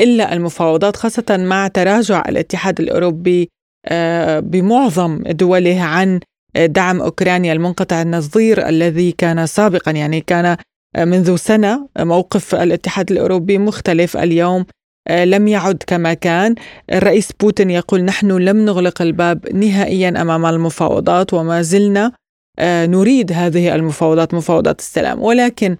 إلا 0.00 0.32
المفاوضات 0.32 0.96
خاصة 0.96 1.24
مع 1.30 1.68
تراجع 1.68 2.22
الاتحاد 2.28 2.80
الأوروبي 2.80 3.48
آه، 3.86 4.40
بمعظم 4.40 5.22
دوله 5.22 5.82
عن 5.82 6.20
دعم 6.56 7.00
أوكرانيا 7.00 7.52
المنقطع 7.52 8.02
النظير 8.02 8.68
الذي 8.68 9.12
كان 9.12 9.46
سابقا 9.46 9.90
يعني 9.90 10.20
كان 10.20 10.56
منذ 10.98 11.36
سنة 11.36 11.88
موقف 11.98 12.54
الاتحاد 12.54 13.12
الأوروبي 13.12 13.58
مختلف 13.58 14.16
اليوم 14.16 14.64
آه، 15.08 15.24
لم 15.24 15.48
يعد 15.48 15.82
كما 15.86 16.14
كان. 16.14 16.54
الرئيس 16.92 17.32
بوتين 17.32 17.70
يقول 17.70 18.04
نحن 18.04 18.32
لم 18.32 18.64
نغلق 18.64 19.02
الباب 19.02 19.52
نهائيا 19.54 20.08
أمام 20.08 20.46
المفاوضات 20.46 21.34
وما 21.34 21.62
زلنا 21.62 22.12
آه، 22.58 22.86
نريد 22.86 23.32
هذه 23.32 23.74
المفاوضات 23.74 24.34
مفاوضات 24.34 24.80
السلام. 24.80 25.22
ولكن 25.22 25.76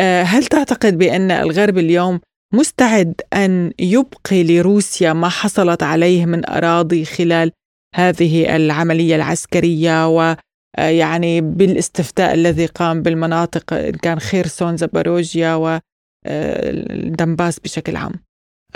هل 0.00 0.44
تعتقد 0.44 0.98
بأن 0.98 1.30
الغرب 1.30 1.78
اليوم 1.78 2.20
مستعد 2.54 3.14
أن 3.34 3.72
يبقي 3.78 4.44
لروسيا 4.44 5.12
ما 5.12 5.28
حصلت 5.28 5.82
عليه 5.82 6.26
من 6.26 6.48
أراضي 6.48 7.04
خلال 7.04 7.52
هذه 7.94 8.56
العملية 8.56 9.16
العسكرية 9.16 10.08
و 10.08 10.36
يعني 10.78 11.40
بالاستفتاء 11.40 12.34
الذي 12.34 12.66
قام 12.66 13.02
بالمناطق 13.02 13.72
إن 13.72 13.92
كان 13.92 14.18
خيرسون 14.18 14.76
زباروجيا 14.76 15.80
ودنباس 16.26 17.60
بشكل 17.60 17.96
عام. 17.96 18.12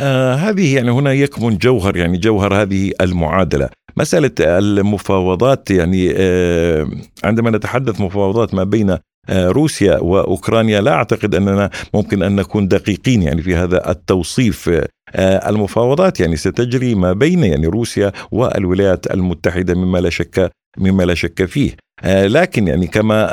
آه 0.01 0.35
هذه 0.35 0.77
يعني 0.77 0.91
هنا 0.91 1.13
يكمن 1.13 1.59
جوهر 1.59 1.97
يعني 1.97 2.19
جوهر 2.19 2.63
هذه 2.63 2.93
المعادلة. 3.01 3.69
مسألة 3.97 4.31
المفاوضات 4.41 5.71
يعني 5.71 6.13
آه 6.17 6.89
عندما 7.25 7.51
نتحدث 7.51 8.01
مفاوضات 8.01 8.55
ما 8.55 8.65
بين 8.65 8.97
آه، 9.29 9.49
روسيا 9.49 9.99
وأوكرانيا 9.99 10.81
لا 10.81 10.93
أعتقد 10.93 11.35
أننا 11.35 11.71
ممكن 11.95 12.23
أن 12.23 12.37
نكون 12.37 12.69
دقيقين 12.69 13.23
يعني 13.23 13.43
في 13.43 13.57
هذا 13.57 13.91
التوصيف. 13.91 14.69
آه، 15.15 15.49
المفاوضات 15.49 16.21
يعني 16.21 16.37
ستجري 16.37 16.95
ما 16.95 17.13
بين 17.13 17.45
يعني 17.45 17.67
روسيا 17.67 18.13
والولايات 18.31 19.15
المتحدة 19.15 19.75
مما 19.75 19.99
لا 19.99 20.11
شك 20.11 20.51
مما 20.79 21.03
لا 21.03 21.15
شك 21.15 21.45
فيه. 21.45 21.77
آه، 22.05 22.27
لكن 22.27 22.69
يعني 22.69 22.87
كما 22.87 23.29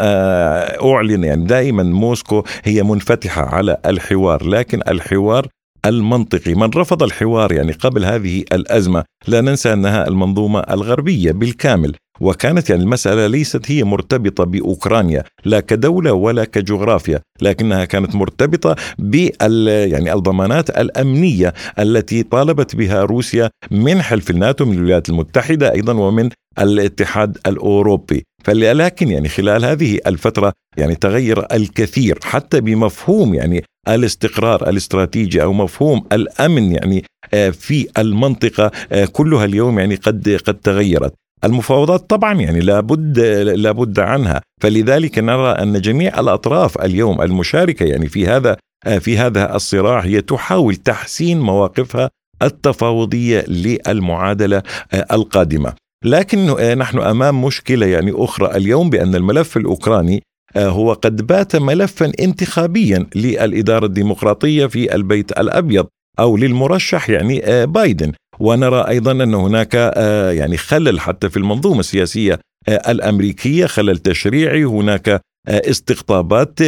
أعلن 0.83 1.23
يعني 1.23 1.45
دائما 1.45 1.83
موسكو 1.83 2.43
هي 2.63 2.83
منفتحة 2.83 3.41
على 3.41 3.77
الحوار 3.85 4.43
لكن 4.43 4.81
الحوار 4.87 5.47
المنطقي. 5.86 6.53
من 6.53 6.69
رفض 6.75 7.03
الحوار 7.03 7.51
يعني 7.51 7.71
قبل 7.71 8.05
هذه 8.05 8.43
الأزمة 8.53 9.03
لا 9.27 9.41
ننسى 9.41 9.73
أنها 9.73 10.07
المنظومة 10.07 10.59
الغربية 10.59 11.32
بالكامل 11.32 11.95
وكانت 12.21 12.69
يعني 12.69 12.84
المسألة 12.84 13.27
ليست 13.27 13.71
هي 13.71 13.84
مرتبطة 13.84 14.43
بأوكرانيا 14.43 15.23
لا 15.45 15.59
كدولة 15.59 16.13
ولا 16.13 16.45
كجغرافيا 16.45 17.19
لكنها 17.41 17.86
كانت 17.86 18.15
مرتبطة 18.15 18.75
بال 18.99 19.67
يعني 19.67 20.13
الضمانات 20.13 20.69
الأمنية 20.69 21.53
التي 21.80 22.23
طالبت 22.23 22.75
بها 22.75 23.03
روسيا 23.03 23.49
من 23.71 24.01
حلف 24.01 24.30
الناتو 24.30 24.65
من 24.65 24.77
الولايات 24.77 25.09
المتحدة 25.09 25.73
أيضا 25.73 25.93
ومن 25.93 26.30
الاتحاد 26.59 27.38
الأوروبي. 27.47 28.23
فلكن 28.43 29.11
يعني 29.11 29.30
خلال 29.30 29.65
هذه 29.65 29.99
الفترة 30.07 30.53
يعني 30.77 30.95
تغير 30.95 31.45
الكثير 31.55 32.19
حتى 32.23 32.61
بمفهوم 32.61 33.34
يعني 33.34 33.63
الاستقرار 33.95 34.69
الاستراتيجي 34.69 35.43
أو 35.43 35.53
مفهوم 35.53 36.05
الأمن 36.11 36.71
يعني 36.71 37.03
آه، 37.33 37.49
في 37.49 37.87
المنطقة 37.97 38.71
آه، 38.91 39.05
كلها 39.05 39.45
اليوم 39.45 39.79
يعني 39.79 39.95
قد 39.95 40.39
قد 40.45 40.53
تغيرت. 40.53 41.13
المفاوضات 41.43 42.09
طبعا 42.09 42.33
يعني 42.33 42.59
لابد 42.59 43.19
لابد 43.55 43.99
عنها. 43.99 44.41
فلذلك 44.61 45.19
نرى 45.19 45.49
أن 45.49 45.81
جميع 45.81 46.19
الأطراف 46.19 46.81
اليوم 46.81 47.21
المشاركة 47.21 47.83
يعني 47.85 48.07
في 48.07 48.27
هذا 48.27 48.57
في 48.99 49.17
هذا 49.17 49.55
الصراع 49.55 49.99
هي 49.99 50.21
تحاول 50.21 50.75
تحسين 50.75 51.39
مواقفها 51.39 52.09
التفاوضية 52.41 53.45
للمعادلة 53.47 54.63
القادمة. 55.11 55.73
لكن 56.05 56.45
نحن 56.77 56.99
أمام 56.99 57.43
مشكلة 57.43 57.85
يعني 57.85 58.11
أخرى 58.15 58.57
اليوم 58.57 58.89
بأن 58.89 59.15
الملف 59.15 59.57
الأوكراني 59.57 60.23
هو 60.58 60.93
قد 60.93 61.28
بات 61.28 61.56
ملفا 61.56 62.12
انتخابيا 62.20 63.06
للإدارة 63.16 63.86
الديمقراطية 63.86 64.66
في 64.66 64.95
البيت 64.95 65.32
الأبيض 65.32 65.88
أو 66.20 66.38
للمرشح 66.38 67.10
يعني 67.10 67.66
بايدن. 67.66 68.12
ونرى 68.39 68.88
أيضا 68.88 69.12
أن 69.12 69.34
هناك 69.34 69.76
آه، 69.76 70.32
يعني 70.32 70.58
خلل 70.58 71.00
حتى 71.00 71.30
في 71.30 71.38
المنظومة 71.38 71.80
السياسية 71.80 72.39
آه، 72.70 72.91
الأمريكية 72.91 73.66
خلل 73.66 73.97
تشريعي. 73.97 74.64
هناك 74.64 75.10
آه، 75.10 75.22
استقطابات 75.47 76.64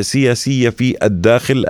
سياسية 0.00 0.70
في 0.70 0.96
الداخل 1.02 1.64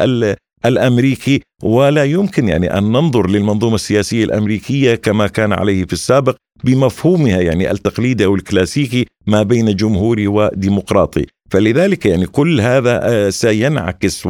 الأمريكي. 0.67 1.41
ولا 1.63 2.05
يمكن 2.05 2.49
يعني 2.49 2.79
أن 2.79 2.83
ننظر 2.85 3.31
للمنظومة 3.31 3.75
السياسية 3.75 4.25
الأمريكية 4.25 4.95
كما 4.95 5.27
كان 5.27 5.53
عليه 5.53 5.85
في 5.85 5.93
السابق 5.93 6.37
بمفهومها 6.65 7.41
يعني 7.41 7.71
التقليدي 7.71 8.25
أو 8.25 8.35
الكلاسيكي 8.35 9.07
ما 9.27 9.43
بين 9.43 9.77
جمهوري 9.77 10.27
وديمقراطي. 10.27 11.27
فلذلك 11.51 12.07
يعني 12.07 12.27
كل 12.27 12.61
هذا 12.61 13.31
سينعكس 13.31 14.27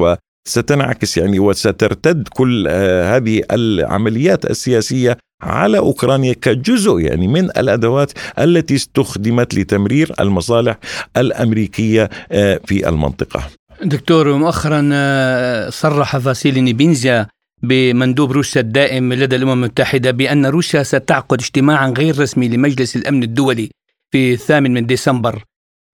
ستنعكس 0.49 1.17
يعني 1.17 1.39
وسترتد 1.39 2.29
كل 2.29 2.67
آه، 2.69 3.17
هذه 3.17 3.43
العمليات 3.51 4.51
السياسية 4.51 5.19
على 5.43 5.79
أوكرانيا 5.79 6.33
كجزء 6.33 6.99
يعني 6.99 7.29
من 7.29 7.45
الأدوات 7.45 8.13
التي 8.39 8.75
استخدمت 8.75 9.55
لتمرير 9.55 10.13
المصالح 10.21 10.79
الأمريكية 11.17 12.11
آه، 12.33 12.61
في 12.65 12.89
المنطقة. 12.89 13.43
دكتور 13.83 14.37
مؤخرا 14.37 14.91
آه، 14.93 15.71
صرح 15.71 16.17
فاسيلي 16.17 16.61
نيبينزيا 16.61 17.27
بمندوب 17.63 18.33
روسيا 18.33 18.61
الدائم 18.61 19.13
لدى 19.13 19.37
الأمم 19.37 19.53
المتحدة 19.53 20.11
بأن 20.11 20.47
روسيا 20.47 20.83
ستعقد 20.83 21.41
اجتماعا 21.41 21.95
غير 21.99 22.21
رسمي 22.21 22.49
لمجلس 22.49 22.97
الأمن 22.97 23.23
الدولي 23.23 23.71
في 24.13 24.33
الثامن 24.33 24.75
من 24.75 24.87
ديسمبر 24.87 25.35
آه، 25.37 25.43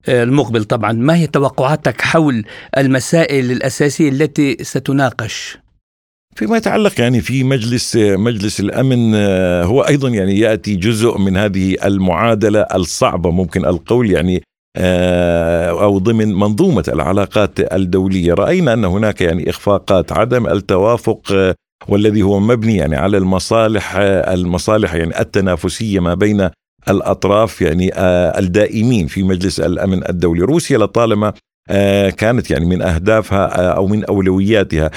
المقبل 0.09 0.65
طبعا 0.65 0.93
ما 0.93 1.17
هي 1.17 1.27
توقعاتك 1.27 2.01
حول 2.01 2.45
المسائل 2.79 3.51
الأساسية 3.51 4.09
التي 4.09 4.57
ستناقش؟ 4.63 5.59
فيما 6.35 6.57
يتعلق 6.57 7.01
يعني 7.01 7.21
في 7.21 7.45
مجلس 7.45 7.97
مجلس 7.97 8.61
الأمن 8.61 9.15
آه، 9.15 9.65
هو 9.65 9.81
أيضا 9.83 10.09
يعني 10.09 10.39
يأتي 10.39 10.77
جزء 10.77 11.19
من 11.19 11.37
هذه 11.37 11.77
المعادلة 11.85 12.61
الصعبة 12.61 13.31
ممكن 13.31 13.65
القول 13.65 14.11
يعني 14.11 14.43
آه، 14.77 15.83
أو 15.83 15.99
ضمن 15.99 16.35
منظومة 16.35 16.85
العلاقات 16.89 17.73
الدولية 17.73 18.35
رأينا 18.35 18.73
أن 18.73 18.85
هناك 18.85 19.21
يعني 19.21 19.51
إخفاقات 19.51 20.13
عدم 20.13 20.47
التوافق 20.47 21.55
والذي 21.89 22.23
هو 22.23 22.41
مبني 22.41 22.77
يعني 22.77 22.97
على 22.97 23.17
المصالح 23.17 23.97
المصالح 23.97 24.95
يعني 24.95 25.21
التنافسية 25.21 26.01
ما 26.01 26.15
بين 26.15 26.51
الأطراف 26.89 27.63
يعني 27.63 27.95
آه، 27.95 28.39
الدائمين 28.39 29.07
في 29.07 29.23
مجلس 29.23 29.61
الأمن 29.61 30.09
الدولي، 30.09 30.41
روسيا 30.41 30.79
لطالما 30.79 31.33
آه، 31.71 32.11
كانت 32.11 32.51
يعني 32.51 32.65
من 32.65 32.83
أهدافها 32.83 33.61
آه، 33.61 33.71
أو 33.77 33.87
من 33.87 34.05
أولوياتها 34.05 34.91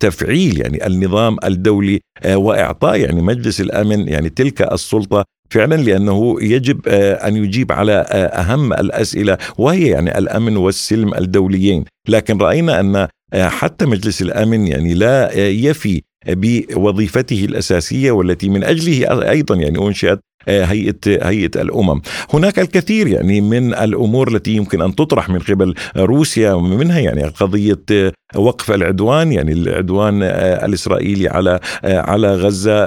تفعيل 0.00 0.60
يعني 0.60 0.86
النظام 0.86 1.36
الدولي 1.44 2.00
وإعطاء 2.26 2.96
يعني 2.96 3.22
مجلس 3.22 3.60
الأمن 3.60 4.08
يعني 4.08 4.28
تلك 4.28 4.72
السلطة 4.72 5.24
فعلا 5.50 5.74
لأنه 5.74 6.36
يجب 6.40 6.88
أن 6.88 7.36
يجيب 7.36 7.72
على 7.72 7.92
أهم 8.12 8.72
الأسئلة 8.72 9.38
وهي 9.58 9.88
يعني 9.88 10.18
الأمن 10.18 10.56
والسلم 10.56 11.14
الدوليين، 11.14 11.84
لكن 12.08 12.38
رأينا 12.38 12.80
أن 12.80 13.08
حتى 13.34 13.86
مجلس 13.86 14.22
الأمن 14.22 14.66
يعني 14.66 14.94
لا 14.94 15.32
يفي 15.48 16.02
بوظيفته 16.26 17.44
الأساسية 17.44 18.10
والتي 18.10 18.48
من 18.48 18.64
أجله 18.64 19.30
أيضا 19.30 19.54
يعني 19.54 19.78
أنشئت 19.78 20.20
هيئه 20.48 20.94
هيئة 21.06 21.62
الأمم. 21.62 22.00
هناك 22.34 22.58
الكثير 22.58 23.06
يعني 23.06 23.40
من 23.40 23.74
الأمور 23.74 24.28
التي 24.28 24.50
يمكن 24.56 24.80
أن 24.82 24.94
تطرح 24.94 25.28
من 25.28 25.38
قبل 25.38 25.74
روسيا 25.96 26.52
ومنها 26.52 26.98
يعني 26.98 27.22
قضية 27.22 28.12
وقف 28.36 28.70
العدوان 28.70 29.32
يعني 29.32 29.52
العدوان 29.52 30.22
الإسرائيلي 30.22 31.28
على 31.28 31.60
على 31.84 32.34
غزة 32.34 32.86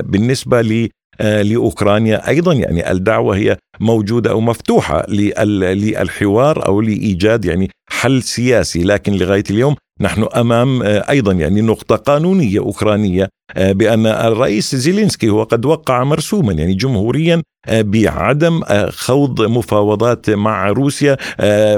بالنسبة 0.00 0.62
ل 0.62 0.88
لأوكرانيا 1.20 2.28
أيضا 2.28 2.52
يعني 2.52 2.90
الدعوة 2.90 3.36
هي 3.36 3.56
موجودة 3.80 4.30
أو 4.30 4.40
مفتوحة 4.40 5.10
للحوار 5.10 6.66
أو 6.66 6.80
لإيجاد 6.80 7.44
يعني 7.44 7.70
حل 7.90 8.22
سياسي 8.22 8.82
لكن 8.82 9.12
لغاية 9.12 9.44
اليوم 9.50 9.74
نحن 10.00 10.26
أمام 10.36 10.82
أيضا 10.82 11.32
يعني 11.32 11.60
نقطة 11.60 11.96
قانونية 11.96 12.58
أوكرانية 12.58 13.28
بأن 13.56 14.06
الرئيس 14.06 14.74
زيلينسكي 14.74 15.28
هو 15.28 15.42
قد 15.42 15.66
وقع 15.66 16.04
مرسوما 16.04 16.52
يعني 16.52 16.74
جمهوريا 16.74 17.42
بعدم 17.72 18.60
خوض 18.88 19.42
مفاوضات 19.42 20.30
مع 20.30 20.68
روسيا 20.68 21.16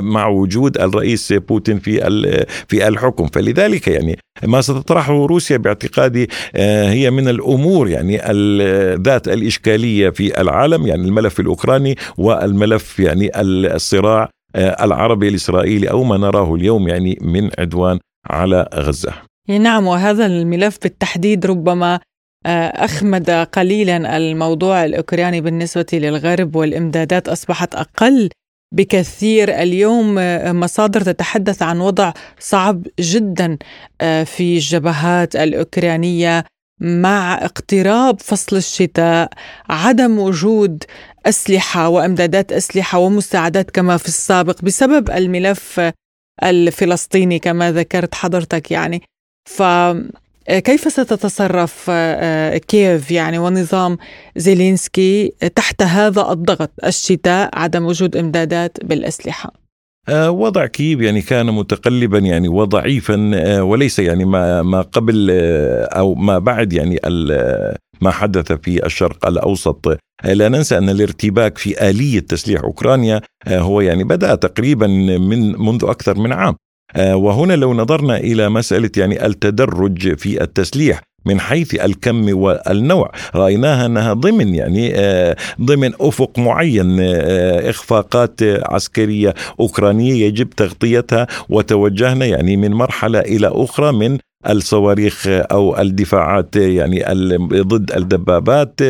مع 0.01 0.27
وجود 0.27 0.79
الرئيس 0.79 1.33
بوتين 1.33 1.79
في 1.79 2.01
في 2.69 2.89
الحكم. 2.89 3.27
فلذلك 3.27 3.89
يعني 3.89 4.19
ما 4.43 4.61
ستطرحه 4.61 5.27
روسيا 5.27 5.57
باعتقادي 5.57 6.29
هي 6.55 7.11
من 7.11 7.29
الأمور 7.29 7.89
يعني 7.89 8.17
ذات 9.03 9.29
الإشكالية 9.29 10.11
في 10.11 10.41
العالم 10.41 10.87
يعني 10.87 11.03
الملف 11.03 11.41
الأوكراني 11.41 11.97
والملف 12.19 13.01
يعني 13.01 13.31
الصراع 13.41 14.31
العربي 14.57 15.29
الإسرائيلي 15.29 15.91
أو 15.91 16.05
ما 16.05 16.17
نراه 16.17 16.55
اليوم 16.55 16.89
يعني 16.89 17.19
من 17.21 17.51
عدوان 17.59 17.99
على 18.27 18.69
غزة. 18.75 19.13
نعم 19.49 19.87
وهذا 19.87 20.27
الملف 20.27 20.79
بالتحديد 20.83 21.47
ربما 21.47 22.01
أخمد 22.47 23.31
قليلا 23.31 24.17
الموضوع 24.17 24.85
الأوكراني 24.85 25.41
بالنسبة 25.41 25.87
للغرب 25.93 26.57
والإمدادات 26.57 27.29
أصبحت 27.29 27.75
أقل 27.75 28.29
بكثير 28.75 29.63
اليوم 29.63 30.15
مصادر 30.61 31.01
تتحدث 31.01 31.63
عن 31.63 31.81
وضع 31.81 32.13
صعب 32.39 32.83
جدا 33.01 33.59
في 34.25 34.55
الجبهات 34.55 35.37
الأوكرانية 35.37 36.45
مع 36.81 37.35
اقتراب 37.45 38.21
فصل 38.21 38.57
الشتاء 38.57 39.31
عدم 39.71 40.19
وجود 40.19 40.85
أسلحة 41.27 41.89
وإمدادات 41.89 42.53
أسلحة 42.53 42.99
ومساعدات 42.99 43.71
كما 43.71 43.97
في 43.97 44.09
السابق 44.09 44.63
بسبب 44.63 45.11
الملف 45.11 45.81
الفلسطيني 46.43 47.39
كما 47.39 47.73
ذكرت 47.73 48.15
حضرتك 48.15 48.71
يعني. 48.71 49.03
فكيف 49.49 50.93
ستتصرف 50.93 51.91
كييف 52.69 53.11
يعني 53.11 53.39
ونظام 53.39 53.99
زيلينسكي 54.37 55.29
تحت 55.57 55.83
هذا 55.83 56.33
الضغط 56.33 56.71
الشتاء 56.85 57.51
عدم 57.59 57.85
وجود 57.85 58.17
إمدادات 58.17 58.85
بالأسلحة؟ 58.85 59.66
وضع 60.11 60.67
كييف 60.67 61.01
يعني 61.01 61.23
كان 61.23 61.47
متقلبا 61.47 62.19
يعني 62.19 62.49
وضعيفا 62.49 63.17
وليس 63.61 63.99
يعني 63.99 64.25
ما 64.25 64.63
ما 64.63 64.81
قبل 64.81 65.29
أو 65.93 66.15
ما 66.15 66.39
بعد 66.39 66.73
يعني 66.73 67.01
ما 68.01 68.11
حدث 68.11 68.53
في 68.53 68.87
الشرق 68.87 69.27
الأوسط. 69.27 69.99
لا 70.25 70.49
ننسى 70.49 70.79
أن 70.79 70.89
الارتباك 70.89 71.59
في 71.59 71.91
آلية 71.91 72.21
تسليح 72.21 72.65
أوكرانيا 72.65 73.21
هو 73.49 73.81
يعني 73.81 74.05
بدأ 74.05 74.35
تقريبا 74.35 74.87
من 75.19 75.61
منذ 75.61 75.85
أكثر 75.85 76.19
من 76.19 76.33
عام. 76.33 76.57
وهنا 76.99 77.53
لو 77.53 77.75
نظرنا 77.75 78.17
إلى 78.17 78.49
مسألة 78.49 78.91
يعني 78.97 79.27
التدرج 79.27 80.19
في 80.19 80.43
التسليح 80.43 81.03
من 81.27 81.41
حيث 81.41 81.75
الكم 81.75 82.39
والنوع. 82.39 83.13
رأيناها 83.35 83.87
أنها 83.87 84.13
ضمن 84.13 84.55
يعني 84.55 84.95
ضمن 85.61 85.93
أفق 86.01 86.39
معين 86.39 87.01
إخفاقات 87.71 88.41
عسكرية 88.43 89.35
أوكرانية 89.61 90.25
يجب 90.27 90.51
تغطيتها 90.51 91.27
وتوجهنا 91.49 92.27
يعني 92.27 92.57
من 92.57 92.73
مرحلة 92.73 93.19
إلى 93.19 93.51
أخرى 93.55 93.93
من 93.93 94.19
الصواريخ 94.49 95.27
أو 95.27 95.79
الدفاعات 95.79 96.57
يعني 96.57 97.05
ضد 97.53 97.93
الدبابات 97.97 98.81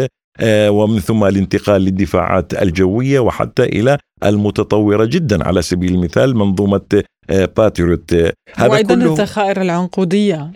ومن 0.44 0.98
ثم 0.98 1.24
الانتقال 1.24 1.82
للدفاعات 1.82 2.62
الجوية 2.62 3.20
وحتى 3.20 3.62
إلى 3.64 3.98
المتطورة 4.24 5.04
جدا 5.04 5.46
على 5.46 5.62
سبيل 5.62 5.94
المثال 5.94 6.36
منظومة 6.36 7.02
باتريوت 7.28 8.14
هذا 8.54 8.68
وأيضا 8.70 8.94
كله 8.94 9.12
الذخائر 9.12 9.60
العنقودية. 9.62 10.52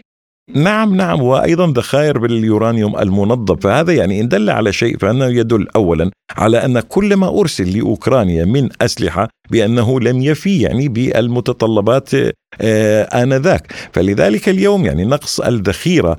نعم 0.55 0.94
نعم 0.94 1.22
وأيضا 1.22 1.66
ذخائر 1.66 2.18
باليورانيوم 2.18 2.98
المنظم 2.98 3.57
فهذا 3.57 3.92
يعني 3.92 4.20
إن 4.20 4.28
دل 4.28 4.51
على 4.51 4.72
شيء 4.72 4.96
فأنه 4.98 5.26
يدل 5.26 5.66
اولا 5.76 6.11
على 6.36 6.64
أن 6.64 6.80
كل 6.80 7.16
ما 7.16 7.40
أرسل 7.40 7.78
لأوكرانيا 7.78 8.44
من 8.44 8.68
أسلحة 8.82 9.28
بأنه 9.50 10.00
لم 10.00 10.22
يفي 10.22 10.60
يعني 10.60 10.88
بالمتطلبات 10.88 12.10
آنذاك. 13.14 13.72
فلذلك 13.92 14.48
اليوم 14.48 14.86
يعني 14.86 15.04
نقص 15.04 15.40
الذخيرة 15.40 16.16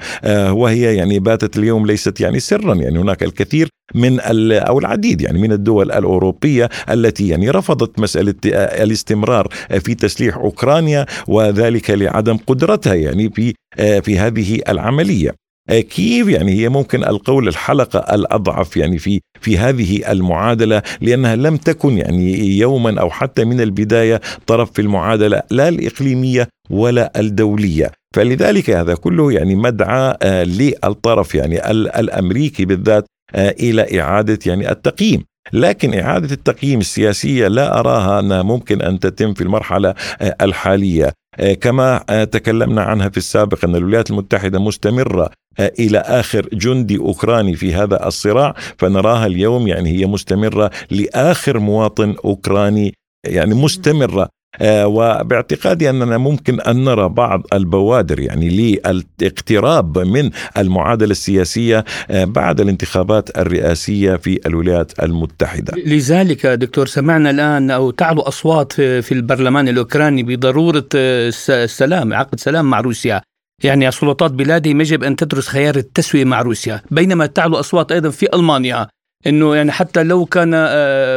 وهي 0.51 0.95
يعني 0.95 1.19
باتت 1.19 1.57
اليوم 1.57 1.85
ليست 1.85 2.21
يعني 2.21 2.39
سرا. 2.39 2.75
يعني 2.75 2.99
هناك 2.99 3.23
الكثير 3.23 3.69
من 3.95 4.19
أو 4.51 4.79
العديد 4.79 5.21
يعني 5.21 5.39
من 5.41 5.51
الدول 5.51 5.91
الأوروبية 5.91 6.69
التي 6.89 7.27
يعني 7.27 7.49
رفضت 7.49 7.99
مسألة 7.99 8.35
الاستمرار 8.45 9.47
في 9.79 9.95
تسليح 9.95 10.37
أوكرانيا 10.37 11.05
وذلك 11.27 11.89
لعدم 11.89 12.37
قدرتها 12.37 12.93
يعني 12.93 13.29
في 13.29 13.53
في 13.77 14.19
هذه 14.19 14.61
العملية. 14.69 15.40
كيف 15.71 16.27
يعني 16.27 16.51
هي 16.51 16.69
ممكن 16.69 17.03
القول 17.03 17.47
الحلقة 17.47 18.15
الأضعف 18.15 18.77
يعني 18.77 18.97
في 18.97 19.21
في 19.41 19.57
هذه 19.57 20.11
المعادلة 20.11 20.81
لأنها 21.01 21.35
لم 21.35 21.57
تكن 21.57 21.97
يعني 21.97 22.57
يوما 22.57 23.01
أو 23.01 23.09
حتى 23.09 23.45
من 23.45 23.61
البداية 23.61 24.21
طرف 24.47 24.71
في 24.71 24.81
المعادلة 24.81 25.41
لا 25.51 25.69
الإقليمية 25.69 26.47
ولا 26.69 27.11
الدولية. 27.19 27.91
فلذلك 28.15 28.69
هذا 28.69 28.95
كله 28.95 29.31
يعني 29.31 29.55
مدعى 29.55 30.15
للطرف 30.45 31.35
يعني 31.35 31.71
الأمريكي 31.71 32.65
بالذات 32.65 33.05
إلى 33.35 34.01
إعادة 34.01 34.39
يعني 34.45 34.71
التقييم. 34.71 35.23
لكن 35.53 35.99
إعادة 35.99 36.33
التقييم 36.33 36.79
السياسية 36.79 37.47
لا 37.47 37.79
أراها 37.79 38.19
أنها 38.19 38.43
ممكن 38.43 38.81
أن 38.81 38.99
تتم 38.99 39.33
في 39.33 39.41
المرحلة 39.41 39.95
الحالية. 40.41 41.13
كما 41.61 41.97
تكلمنا 42.23 42.81
عنها 42.81 43.09
في 43.09 43.17
السابق 43.17 43.65
أن 43.65 43.75
الولايات 43.75 44.11
المتحدة 44.11 44.59
مستمرة 44.59 45.31
إلى 45.59 45.97
آخر 45.97 46.49
جندي 46.53 46.97
أوكراني 46.97 47.55
في 47.55 47.73
هذا 47.73 48.07
الصراع 48.07 48.55
فنراها 48.77 49.25
اليوم 49.25 49.67
يعني 49.67 49.89
هي 49.89 50.05
مستمرة 50.05 50.71
لآخر 50.91 51.59
مواطن 51.59 52.15
أوكراني 52.25 52.93
يعني 53.27 53.55
مستمرة. 53.55 54.21
آه 54.23 54.40
وباعتقادي 54.61 55.89
أننا 55.89 56.17
ممكن 56.17 56.61
أن 56.61 56.83
نرى 56.83 57.09
بعض 57.09 57.43
البوادر 57.53 58.19
يعني 58.19 58.49
للاقتراب 58.49 59.99
من 59.99 60.29
المعادلة 60.57 61.11
السياسية 61.11 61.85
آه 62.09 62.25
بعد 62.25 62.61
الانتخابات 62.61 63.37
الرئاسية 63.37 64.15
في 64.15 64.39
الولايات 64.45 65.03
المتحدة. 65.03 65.73
لذلك 65.85 66.45
دكتور 66.45 66.87
سمعنا 66.87 67.29
الآن 67.29 67.71
أو 67.71 67.91
تعلو 67.91 68.21
أصوات 68.21 68.73
في 68.73 69.11
البرلمان 69.11 69.67
الأوكراني 69.67 70.23
بضرورة 70.23 70.87
السلام 70.95 72.13
عقد 72.13 72.39
سلام 72.39 72.65
مع 72.65 72.79
روسيا. 72.79 73.21
يعني 73.63 73.87
السلطات 73.87 74.31
بلادهم 74.31 74.81
يجب 74.81 75.03
أن 75.03 75.15
تدرس 75.15 75.47
خيار 75.47 75.75
التسوية 75.75 76.25
مع 76.25 76.41
روسيا، 76.41 76.81
بينما 76.91 77.25
تعلو 77.25 77.55
أصوات 77.59 77.91
أيضا 77.91 78.09
في 78.09 78.35
ألمانيا 78.35 78.87
إنه 79.27 79.55
يعني 79.55 79.71
حتى 79.71 80.03
لو 80.03 80.25
كان 80.25 80.51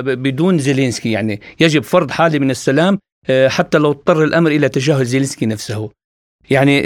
بدون 0.03 0.59
زيلينسكي 0.59 1.11
يعني 1.11 1.41
يجب 1.61 1.83
فرض 1.83 2.11
حاله 2.11 2.39
من 2.39 2.51
السلام 2.51 2.99
حتى 3.47 3.79
لو 3.79 3.91
اضطر 3.91 4.25
الأمر 4.25 4.51
إلى 4.51 4.69
تجاهل 4.69 5.05
زيلينسكي 5.05 5.47
نفسه. 5.47 5.91
يعني 6.51 6.81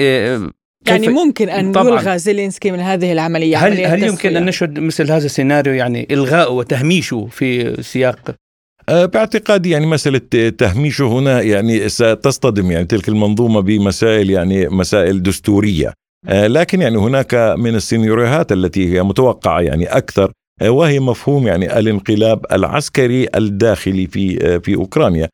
يعني 0.86 1.08
ممكن 1.08 1.48
أن 1.48 1.72
طبعاً. 1.72 1.88
يلغى 1.88 2.18
زيلينسكي 2.18 2.70
من 2.70 2.80
هذه 2.80 3.12
العملية 3.12 3.56
هل 3.56 3.72
عملية 3.72 3.94
هل 3.94 4.02
يمكن 4.02 4.36
أن 4.36 4.44
نشهد 4.44 4.78
مثل 4.78 5.12
هذا 5.12 5.26
السيناريو 5.26 5.74
يعني 5.74 6.08
الغائه 6.10 6.50
وتهميشه 6.50 7.28
في 7.30 7.76
سياق؟ 7.82 8.34
باعتقادي 8.88 9.70
يعني 9.70 9.86
مسألة 9.86 10.18
تهميشه 10.58 11.04
هنا 11.04 11.42
يعني 11.42 11.88
ستصطدم 11.88 12.70
يعني 12.70 12.84
تلك 12.84 13.08
المنظومة 13.08 13.60
بمسائل 13.60 14.30
يعني 14.30 14.68
مسائل 14.68 15.22
دستورية. 15.22 15.92
لكن 16.28 16.82
يعني 16.82 16.98
هناك 16.98 17.34
من 17.34 17.74
السيناريوهات 17.74 18.52
التي 18.52 18.94
هي 18.94 19.02
متوقعة 19.02 19.60
يعني 19.60 19.86
أكثر 19.86 20.32
وهي 20.62 21.00
مفهوم 21.00 21.46
يعني 21.46 21.78
الانقلاب 21.78 22.46
العسكري 22.52 23.28
الداخلي 23.34 24.06
في 24.06 24.60
في 24.60 24.74
أوكرانيا. 24.74 25.28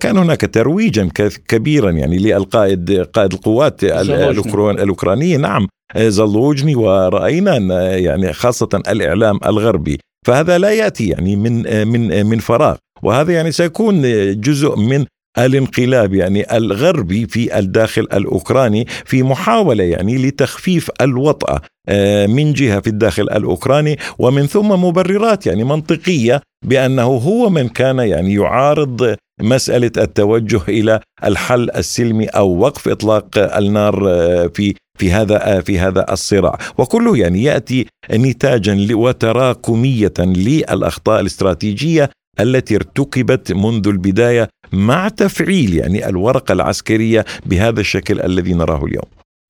كان 0.00 0.18
هناك 0.18 0.40
ترويجا 0.54 1.08
كبيرا 1.48 1.90
يعني 1.90 2.18
للقائد 2.18 3.00
قائد 3.00 3.32
القوات 3.32 3.84
الأوكرانية. 3.84 5.36
نعم. 5.36 5.68
زلوجني 5.96 6.74
ورأينا 6.74 7.56
أن 7.56 7.70
يعني 8.04 8.32
خاصة 8.32 8.68
الإعلام 8.88 9.40
الغربي. 9.46 9.98
فهذا 10.26 10.58
لا 10.58 10.70
يأتي 10.70 11.08
يعني 11.08 11.36
من 11.36 11.88
من 11.88 12.26
من 12.26 12.38
فراغ. 12.38 12.76
وهذا 13.02 13.32
يعني 13.32 13.52
سيكون 13.52 14.02
جزء 14.40 14.76
من 14.76 15.04
الانقلاب 15.38 16.14
يعني 16.14 16.56
الغربي 16.56 17.26
في 17.26 17.58
الداخل 17.58 18.02
الأوكراني 18.02 18.86
في 19.04 19.22
محاولة 19.22 19.84
يعني 19.84 20.18
لتخفيف 20.18 20.90
الوطأه 21.00 21.60
آه، 21.88 22.26
من 22.26 22.52
جهة 22.52 22.80
في 22.80 22.86
الداخل 22.86 23.22
الأوكراني. 23.22 23.98
ومن 24.18 24.46
ثم 24.46 24.68
مبررات 24.84 25.46
يعني 25.46 25.64
منطقية 25.64 26.42
بأنه 26.66 27.02
هو 27.02 27.50
من 27.50 27.68
كان 27.68 27.98
يعني 27.98 28.34
يعارض 28.34 29.16
مسألة 29.40 29.92
التوجه 29.96 30.60
إلى 30.68 31.00
الحل 31.24 31.70
السلمي 31.70 32.26
أو 32.26 32.58
وقف 32.58 32.88
إطلاق 32.88 33.56
النار 33.56 34.08
آه، 34.08 34.46
في 34.46 34.74
في 34.98 35.12
هذا 35.12 35.56
آه، 35.56 35.60
في 35.60 35.78
هذا 35.78 36.12
الصراع 36.12 36.58
وكله 36.78 37.16
يعني 37.16 37.42
يأتي 37.42 37.86
نتاجا 38.12 38.88
وتراكمية 38.94 40.12
للأخطاء 40.18 41.20
الاستراتيجية 41.20 42.10
التي 42.40 42.76
ارتكبت 42.76 43.52
منذ 43.52 43.88
البداية 43.88 44.48
مع 44.72 45.08
تفعيل 45.08 45.74
يعني 45.74 46.08
الورقة 46.08 46.52
العسكرية 46.52 47.24
بهذا 47.46 47.80
الشكل 47.80 48.20
الذي 48.20 48.54
نراه 48.54 48.84
اليوم. 48.84 49.04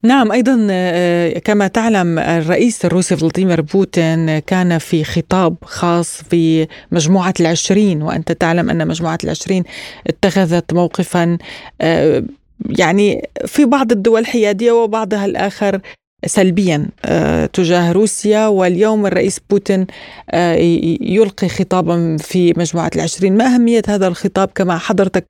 نعم 0.05 0.33
أيضا 0.33 0.67
آه، 0.71 1.39
كما 1.39 1.67
تعلم 1.67 2.19
الرئيس 2.19 2.85
الروسي 2.85 3.17
فلاديمير 3.17 3.61
بوتين 3.61 4.39
كان 4.39 4.79
في 4.79 5.05
خطاب 5.05 5.57
خاص 5.65 6.23
في 6.23 6.67
مجموعة 6.93 7.35
العشرين 7.41 8.03
وأنت 8.03 8.33
تعلم 8.33 8.71
أن 8.71 8.89
مجموعة 8.89 9.19
العشرين 9.25 9.65
اتخذت 10.07 10.73
موقفا 10.75 11.39
آه، 11.81 12.25
يعني 12.69 13.29
في 13.47 13.65
بعض 13.65 13.93
الدول 13.93 14.27
حيادية 14.27 14.73
وبعضها 14.73 15.25
الآخر 15.25 15.81
سلبيا 16.27 16.89
آه، 17.05 17.47
تجاه 17.47 17.93
روسيا. 17.93 18.47
واليوم 18.47 19.07
الرئيس 19.07 19.41
بوتين 19.51 19.87
آه، 20.31 20.55
يلقي 21.01 21.49
خطابا 21.49 22.17
في 22.21 22.53
مجموعة 22.57 22.91
العشرين. 22.97 23.37
ما 23.37 23.55
أهمية 23.55 23.83
هذا 23.89 24.07
الخطاب؟ 24.07 24.49
كما 24.55 24.79
حضرتك 24.79 25.27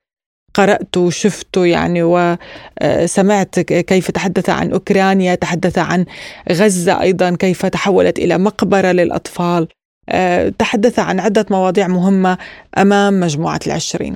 قرأت 0.59 0.97
وشفت 0.97 1.57
يعني 1.57 2.03
وسمعت 2.03 3.59
كيف 3.59 4.11
تحدث 4.11 4.49
عن 4.49 4.71
أوكرانيا 4.71 5.35
تحدث 5.35 5.77
عن 5.77 6.05
غزة 6.51 7.01
أيضا 7.01 7.35
كيف 7.35 7.65
تحولت 7.65 8.19
إلى 8.19 8.37
مقبرة 8.37 8.91
للأطفال. 8.91 9.67
آه، 10.09 10.49
تحدث 10.49 10.99
عن 10.99 11.19
عدة 11.19 11.45
مواضيع 11.51 11.87
مهمة 11.87 12.37
أمام 12.77 13.19
مجموعة 13.19 13.59
العشرين. 13.67 14.15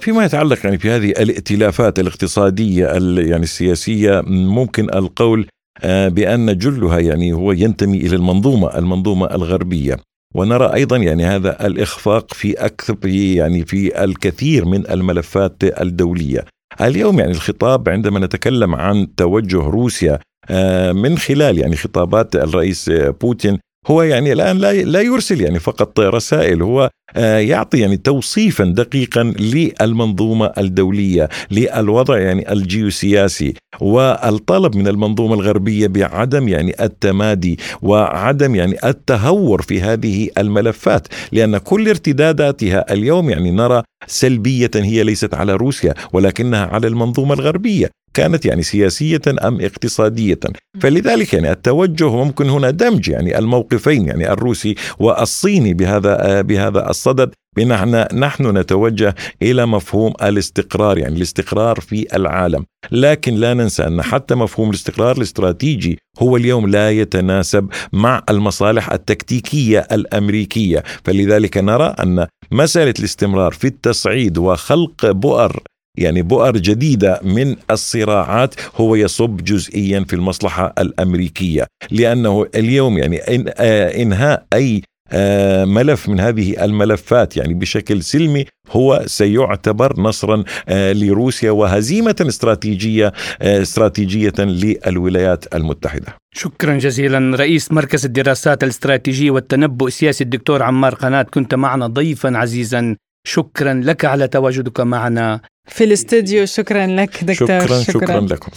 فيما 0.00 0.24
يتعلق 0.24 0.58
يعني 0.64 0.78
في 0.78 0.90
هذه 0.90 1.10
الائتلافات 1.10 1.98
الاقتصادية 1.98 2.86
يعني 3.18 3.42
السياسية 3.42 4.22
ممكن 4.26 4.84
القول 4.94 5.48
آه، 5.82 6.08
بأن 6.08 6.58
جلها 6.58 6.98
يعني 6.98 7.32
هو 7.32 7.52
ينتمي 7.52 7.96
إلى 7.96 8.16
المنظومة 8.16 8.78
المنظومة 8.78 9.26
الغربية. 9.26 9.96
ونرى 10.34 10.74
أيضا 10.74 10.96
يعني 10.96 11.24
هذا 11.24 11.66
الإخفاق 11.66 12.34
في 12.34 12.52
أكثر 12.52 12.96
يعني 13.06 13.64
في 13.64 14.04
الكثير 14.04 14.64
من 14.64 14.90
الملفات 14.90 15.56
الدولية. 15.80 16.44
اليوم 16.80 17.18
يعني 17.18 17.32
الخطاب 17.32 17.88
عندما 17.88 18.20
نتكلم 18.20 18.74
عن 18.74 19.14
توجه 19.14 19.58
روسيا 19.58 20.18
آه، 20.50 20.92
من 20.92 21.18
خلال 21.18 21.58
يعني 21.58 21.76
خطابات 21.76 22.36
الرئيس 22.36 22.90
بوتين 22.90 23.58
هو 23.86 24.02
يعني 24.02 24.32
الآن 24.32 24.58
لا 24.58 24.72
لا 24.72 25.00
يرسل 25.00 25.40
يعني 25.40 25.58
فقط 25.58 26.00
رسائل 26.00 26.62
هو 26.62 26.90
آه، 27.16 27.38
يعطي 27.38 27.78
يعني 27.78 27.96
توصيفا 27.96 28.64
دقيقا 28.64 29.22
للمنظومة 29.22 30.52
الدولية 30.58 31.28
للوضع 31.50 32.18
يعني 32.18 32.52
الجيوسياسي 32.52 33.54
والطلب 33.80 34.76
من 34.76 34.88
المنظومة 34.88 35.34
الغربية 35.34 35.86
بعدم 35.86 36.48
يعني 36.48 36.84
التمادي 36.84 37.58
وعدم 37.82 38.54
يعني 38.54 38.76
التهور 38.84 39.62
في 39.62 39.80
هذه 39.80 40.28
الملفات 40.38 41.08
لأن 41.32 41.58
كل 41.58 41.88
ارتداداتها 41.88 42.92
اليوم 42.92 43.30
يعني 43.30 43.50
نرى 43.50 43.82
سلبية 44.06 44.70
هي 44.74 45.02
ليست 45.02 45.34
على 45.34 45.54
روسيا 45.54 45.94
ولكنها 46.12 46.66
على 46.66 46.86
المنظومة 46.86 47.34
الغربية. 47.34 47.90
كانت 48.14 48.46
يعني 48.46 48.62
سياسية 48.62 49.20
أم 49.42 49.60
اقتصادية. 49.60 50.40
فلذلك 50.80 51.34
يعني 51.34 51.52
التوجه 51.52 52.10
ممكن 52.10 52.50
هنا 52.50 52.70
دمج 52.70 53.08
يعني 53.08 53.38
الموقفين 53.38 54.06
يعني 54.06 54.32
الروسي 54.32 54.74
والصيني 54.98 55.74
بهذا 55.74 56.40
بهذا 56.40 56.90
الصدد 56.90 57.30
بنحن 57.56 58.18
نحن 58.18 58.58
نتوجه 58.58 59.14
إلى 59.42 59.66
مفهوم 59.66 60.12
الاستقرار 60.22 60.98
يعني 60.98 61.16
الاستقرار 61.16 61.80
في 61.80 62.16
العالم. 62.16 62.64
لكن 62.90 63.34
لا 63.34 63.54
ننسى 63.54 63.86
أن 63.86 64.02
حتى 64.02 64.34
مفهوم 64.34 64.70
الاستقرار 64.70 65.16
الاستراتيجي 65.16 65.98
هو 66.18 66.36
اليوم 66.36 66.66
لا 66.68 66.90
يتناسب 66.90 67.68
مع 67.92 68.22
المصالح 68.30 68.92
التكتيكية 68.92 69.78
الأمريكية. 69.92 70.82
فلذلك 71.04 71.58
نرى 71.58 71.94
أن 72.02 72.26
مسألة 72.50 72.94
الاستمرار 72.98 73.52
في 73.52 73.66
التصعيد 73.66 74.38
وخلق 74.38 75.10
بؤر 75.10 75.62
يعني 75.98 76.22
بؤر 76.22 76.56
جديدة 76.56 77.20
من 77.22 77.56
الصراعات 77.70 78.54
هو 78.76 78.94
يصب 78.94 79.36
جزئيا 79.36 80.04
في 80.08 80.16
المصلحة 80.16 80.74
الأمريكية 80.78 81.66
لأنه 81.90 82.46
اليوم 82.54 82.98
يعني 82.98 83.20
آه، 83.58 84.02
إنهاء 84.02 84.46
أي 84.52 84.82
آه، 85.14 85.64
ملف 85.64 86.08
من 86.08 86.20
هذه 86.20 86.64
الملفات 86.64 87.36
يعني 87.36 87.54
بشكل 87.54 88.02
سلمي 88.02 88.44
هو 88.70 89.02
سيعتبر 89.06 90.00
نصرا 90.00 90.44
آه، 90.68 90.92
لروسيا 90.92 91.50
وهزيمة 91.50 92.16
استراتيجية 92.20 93.12
استراتيجية 93.42 94.32
للولايات 94.38 95.54
المتحدة. 95.54 96.06
شكرا 96.34 96.78
جزيلا. 96.78 97.36
رئيس 97.36 97.72
مركز 97.72 98.04
الدراسات 98.04 98.64
الاستراتيجيه 98.64 99.30
والتنبؤ 99.30 99.86
السياسي 99.86 100.24
الدكتور 100.24 100.62
عمار 100.62 100.94
قناة 100.94 101.22
كنت 101.22 101.54
معنا 101.54 101.86
ضيفا 101.86 102.36
عزيزا. 102.36 102.96
شكرا 103.26 103.74
لك 103.84 104.04
على 104.04 104.28
تواجدك 104.28 104.80
معنا. 104.80 105.40
في 105.68 105.84
الاستوديو. 105.84 106.46
شكرا 106.46 106.86
لك 106.86 107.24
دكتور. 107.24 107.46
شكرا 107.46 107.82
شكرا, 107.82 108.00
شكرا. 108.00 108.20
لكم. 108.20 108.50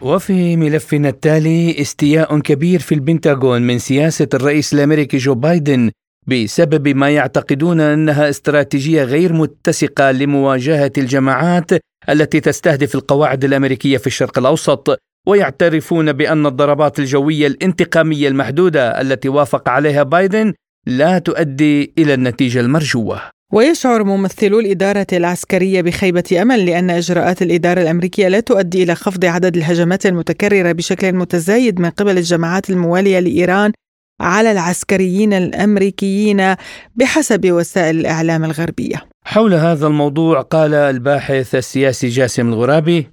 وفي 0.00 0.56
ملفنا 0.56 1.08
التالي 1.08 1.80
استياء 1.80 2.38
كبير 2.38 2.80
في 2.80 2.94
البنتاغون 2.94 3.62
من 3.62 3.78
سياسة 3.78 4.28
الرئيس 4.34 4.74
الأمريكي 4.74 5.16
جو 5.16 5.34
بايدن 5.34 5.90
بسبب 6.26 6.88
ما 6.88 7.10
يعتقدون 7.10 7.80
أنها 7.80 8.28
استراتيجية 8.30 9.02
غير 9.04 9.32
متسقة 9.32 10.10
لمواجهة 10.10 10.92
الجماعات 10.98 11.70
التي 12.08 12.40
تستهدف 12.40 12.94
القواعد 12.94 13.44
الأمريكية 13.44 13.98
في 13.98 14.06
الشرق 14.06 14.38
الأوسط 14.38 14.98
ويعترفون 15.26 16.12
بأن 16.12 16.46
الضربات 16.46 16.98
الجوية 16.98 17.46
الانتقامية 17.46 18.28
المحدودة 18.28 19.00
التي 19.00 19.28
وافق 19.28 19.68
عليها 19.68 20.02
بايدن 20.02 20.52
لا 20.86 21.18
تؤدي 21.18 21.92
إلى 21.98 22.14
النتيجة 22.14 22.60
المرجوة 22.60 23.20
ويشعر 23.52 24.04
ممثلو 24.04 24.60
الإدارة 24.60 25.06
العسكرية 25.12 25.82
بخيبة 25.82 26.42
أمل 26.42 26.66
لأن 26.66 26.90
إجراءات 26.90 27.42
الإدارة 27.42 27.82
الأمريكية 27.82 28.28
لا 28.28 28.40
تؤدي 28.40 28.82
إلى 28.82 28.94
خفض 28.94 29.24
عدد 29.24 29.56
الهجمات 29.56 30.06
المتكررة 30.06 30.72
بشكل 30.72 31.12
متزايد 31.12 31.80
من 31.80 31.90
قبل 31.90 32.10
الجماعات 32.10 32.70
الموالية 32.70 33.20
لإيران 33.20 33.72
على 34.20 34.52
العسكريين 34.52 35.32
الأمريكيين 35.32 36.54
بحسب 36.96 37.52
وسائل 37.52 38.00
الإعلام 38.00 38.44
الغربية. 38.44 38.96
حول 39.24 39.54
هذا 39.54 39.86
الموضوع 39.86 40.40
قال 40.40 40.74
الباحث 40.74 41.54
السياسي 41.54 42.08
جاسم 42.08 42.48
الغرابي: 42.48 43.06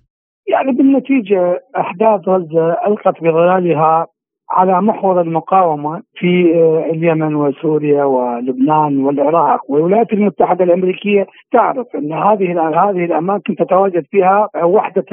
يعني 0.48 0.72
بالنتيجة 0.78 1.60
أحداث 1.78 2.28
غزة 2.28 2.76
ألقت 2.88 3.22
بظلالها 3.22 4.08
على 4.54 4.82
محور 4.82 5.22
المقاومة 5.22 6.02
في 6.16 6.56
آه، 6.56 6.92
اليمن 6.92 7.36
وسوريا 7.36 8.04
ولبنان 8.04 9.06
والعراق 9.06 9.72
والولايات 9.72 10.14
المتحدة 10.14 10.64
الأمريكية 10.64 11.28
تعرف 11.52 11.88
أن 11.96 12.14
هذه 12.14 12.70
هذه 12.70 13.06
الأماكن 13.06 13.56
تتواجد 13.56 14.06
فيها 14.12 14.50
وحدة 14.64 15.06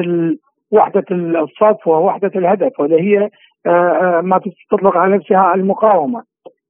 وحدة 0.71 1.05
الصف 1.11 1.87
ووحدة 1.87 2.31
الهدف 2.37 2.81
وهي 2.81 3.01
هي 3.01 3.31
آه، 3.67 3.71
آه، 3.71 4.21
ما 4.21 4.41
تطلق 4.71 4.97
على 4.97 5.17
نفسها 5.17 5.55
المقاومة. 5.55 6.23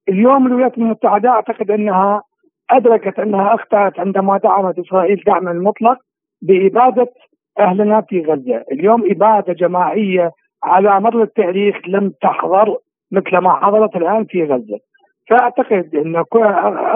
اليوم 0.09 0.47
الولايات 0.47 0.79
المتحدة 0.79 1.29
أعتقد 1.29 1.71
أنها 1.71 2.23
أدركت 2.71 3.19
أنها 3.19 3.55
أخطأت 3.55 4.01
عندما 4.01 4.39
دعمت 4.39 4.79
إسرائيل 4.79 5.23
دعما 5.27 5.51
المطلق 5.51 5.99
بإبادة 6.43 7.07
أهلنا 7.59 8.01
في 8.01 8.21
غزة، 8.23 8.65
اليوم 8.73 9.11
إبادة 9.11 9.53
جماعية 9.53 10.31
على 10.63 11.01
مر 11.01 11.23
التاريخ 11.23 11.77
لم 11.89 12.13
تحضر 12.23 12.77
مثل 13.13 13.39
ما 13.39 13.53
حضرت 13.53 13.97
الآن 13.97 14.25
في 14.25 14.45
غزة. 14.45 14.79
فأعتقد 15.31 15.95
إن 15.95 16.25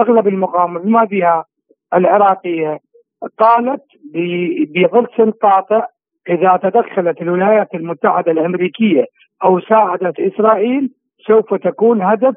أغلب 0.01 0.27
المقاومة 0.27 0.79
بما 0.79 1.05
فيها 1.05 1.45
العراقية 1.93 2.79
قالت 3.39 3.83
بغلس 4.75 5.33
قاطع 5.41 5.87
إذا 6.29 6.59
تدخلت 6.63 7.21
الولايات 7.21 7.75
المتحدة 7.75 8.31
الأمريكية 8.31 9.05
أو 9.43 9.59
ساعدت 9.59 10.19
إسرائيل 10.19 10.89
سوف 11.27 11.53
تكون 11.53 12.01
هدف 12.01 12.35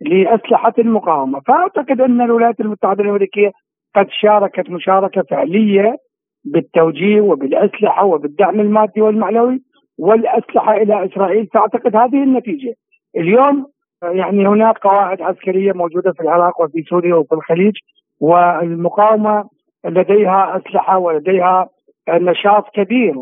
لأسلحة 0.00 0.72
المقاومة، 0.78 1.40
فأعتقد 1.40 2.00
إن 2.00 2.20
الولايات 2.20 2.60
المتحدة 2.60 3.04
الأمريكية 3.04 3.52
قد 3.96 4.06
شاركت 4.10 4.70
مشاركة 4.70 5.22
فعلية 5.22 5.96
بالتوجيه 6.44 7.20
وبالأسلحة 7.20 8.04
وبالدعم 8.04 8.60
المادي 8.60 9.00
والمعنوي 9.00 9.62
والأسلحة 10.00 10.76
إلى 10.76 11.04
إسرائيل 11.04 11.46
تعتقد 11.46 11.96
هذه 11.96 12.22
النتيجة. 12.22 12.74
اليوم 13.16 13.66
يعني 14.02 14.48
هناك 14.48 14.78
قواعد 14.78 15.22
عسكرية 15.22 15.72
موجودة 15.72 16.12
في 16.12 16.20
العراق 16.20 16.60
وفي 16.60 16.82
سوريا 16.82 17.14
وفي 17.14 17.34
الخليج 17.34 17.72
والمقاومة 18.20 19.48
لديها 19.84 20.56
أسلحة 20.56 20.98
ولديها 20.98 21.68
نشاط 22.08 22.68
كبير 22.74 23.18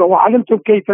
وعلمتم 0.00 0.56
كيف 0.56 0.90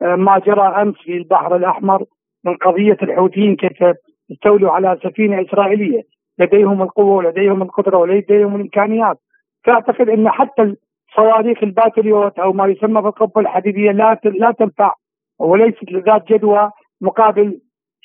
ما 0.00 0.38
جرى 0.38 0.82
أمس 0.82 0.94
في 0.96 1.16
البحر 1.16 1.56
الأحمر 1.56 2.04
من 2.44 2.56
قضية 2.56 2.96
الحوثيين 3.02 3.56
كيف 3.56 3.84
استولوا 4.32 4.70
على 4.70 4.98
سفينة 5.04 5.42
إسرائيلية 5.42 6.02
لديهم 6.38 6.82
القوة 6.82 7.16
ولديهم 7.16 7.62
القدرة 7.62 7.98
ولديهم 7.98 8.56
الإمكانيات 8.56 9.18
فاعتقد 9.64 10.08
إن 10.08 10.30
حتى 10.30 10.74
صواريخ 11.18 11.58
الباتريوت 11.62 12.38
أو 12.38 12.52
ما 12.52 12.66
يسمى 12.66 13.02
بالقبة 13.02 13.40
الحديدية 13.40 13.90
لا 13.90 14.20
لا 14.24 14.52
تنفع 14.58 14.94
وليست 15.38 15.92
ذات 16.06 16.32
جدوى 16.32 16.70
مقابل 17.00 17.60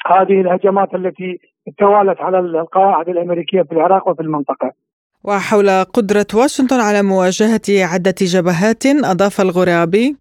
هذه 0.06 0.42
الهجمات 0.42 0.96
التي 0.96 1.40
توالت 1.80 2.22
على 2.22 2.40
القواعد 2.40 3.10
الأمريكية 3.10 3.62
في 3.62 3.72
العراق 3.72 4.08
وفي 4.08 4.22
المنطقة. 4.22 4.72
وحول 5.24 5.70
قدرة 5.70 6.28
واشنطن 6.34 6.80
على 6.80 7.02
مواجهة 7.04 7.68
عدة 7.94 8.16
جبهات 8.22 8.86
أضاف 8.86 9.42
الغرابي 9.42 10.16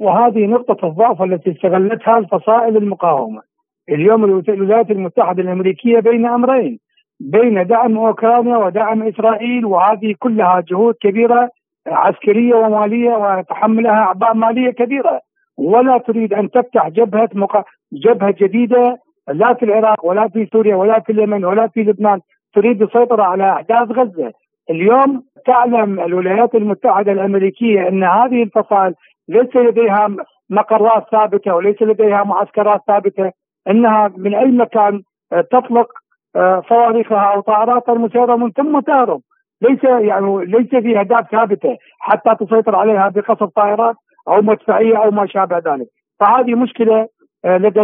وهذه 0.00 0.46
نقطة 0.46 0.88
الضعف 0.88 1.22
التي 1.22 1.50
استغلتها 1.50 2.18
الفصائل 2.18 2.76
المقاومة. 2.76 3.42
اليوم 3.88 4.24
الولايات 4.24 4.90
المتحدة 4.90 5.42
الأمريكية 5.42 6.00
بين 6.00 6.26
أمرين 6.26 6.78
بين 7.20 7.66
دعم 7.66 7.98
أوكرانيا 7.98 8.56
ودعم 8.56 9.02
إسرائيل 9.02 9.66
وهذه 9.66 10.14
كلها 10.18 10.62
جهود 10.68 10.94
كبيرة 11.00 11.50
عسكرية 11.88 12.54
ومالية 12.54 13.10
وتحملها 13.10 13.92
اعباء 13.92 14.34
مالية 14.34 14.70
كبيرة. 14.70 15.20
ولا 15.58 15.98
تريد 15.98 16.32
أن 16.32 16.50
تفتح 16.50 16.88
جبهة 16.88 17.28
مق... 17.34 17.64
جبهة 17.92 18.34
جديدة 18.40 18.98
لا 19.28 19.54
في 19.54 19.64
العراق 19.64 20.06
ولا 20.06 20.28
في 20.28 20.48
سوريا 20.52 20.76
ولا 20.76 21.00
في 21.00 21.12
اليمن 21.12 21.44
ولا 21.44 21.66
في 21.68 21.82
لبنان. 21.82 22.20
تريد 22.54 22.82
السيطرة 22.82 23.22
على 23.22 23.52
احداث 23.52 23.90
غزة. 23.90 24.32
اليوم 24.70 25.22
تعلم 25.46 26.00
الولايات 26.00 26.54
المتحدة 26.54 27.12
الأمريكية 27.12 27.88
أن 27.88 28.04
هذه 28.04 28.42
الفصائل 28.42 28.94
ليس 29.28 29.56
لديها 29.56 30.08
مقرات 30.50 31.04
ثابتة 31.12 31.54
وليس 31.54 31.82
لديها 31.82 32.24
معسكرات 32.24 32.80
ثابتة. 32.86 33.32
إنها 33.68 34.12
من 34.16 34.34
أي 34.34 34.50
مكان 34.50 35.02
تطلق 35.50 35.88
آه، 36.36 36.62
صواريخها 36.68 37.20
أو 37.34 37.40
طائراتها 37.40 37.92
المسيرة 37.92 38.36
من 38.36 38.50
ثم 38.50 38.80
تهرب. 38.80 39.20
ليس 39.62 39.84
يعني 39.84 40.44
ليس 40.44 40.68
في 40.68 41.00
أهداف 41.00 41.30
ثابتة 41.30 41.76
حتى 41.98 42.34
تسيطر 42.34 42.76
عليها 42.76 43.08
بقصف 43.08 43.48
طائرات 43.56 43.96
أو 44.28 44.42
مدفعية 44.42 44.96
أو 45.04 45.10
ما 45.10 45.26
شابه 45.26 45.58
ذلك. 45.58 45.86
فهذه 46.20 46.54
مشكلة 46.54 47.08
آه، 47.44 47.58
لدى 47.58 47.80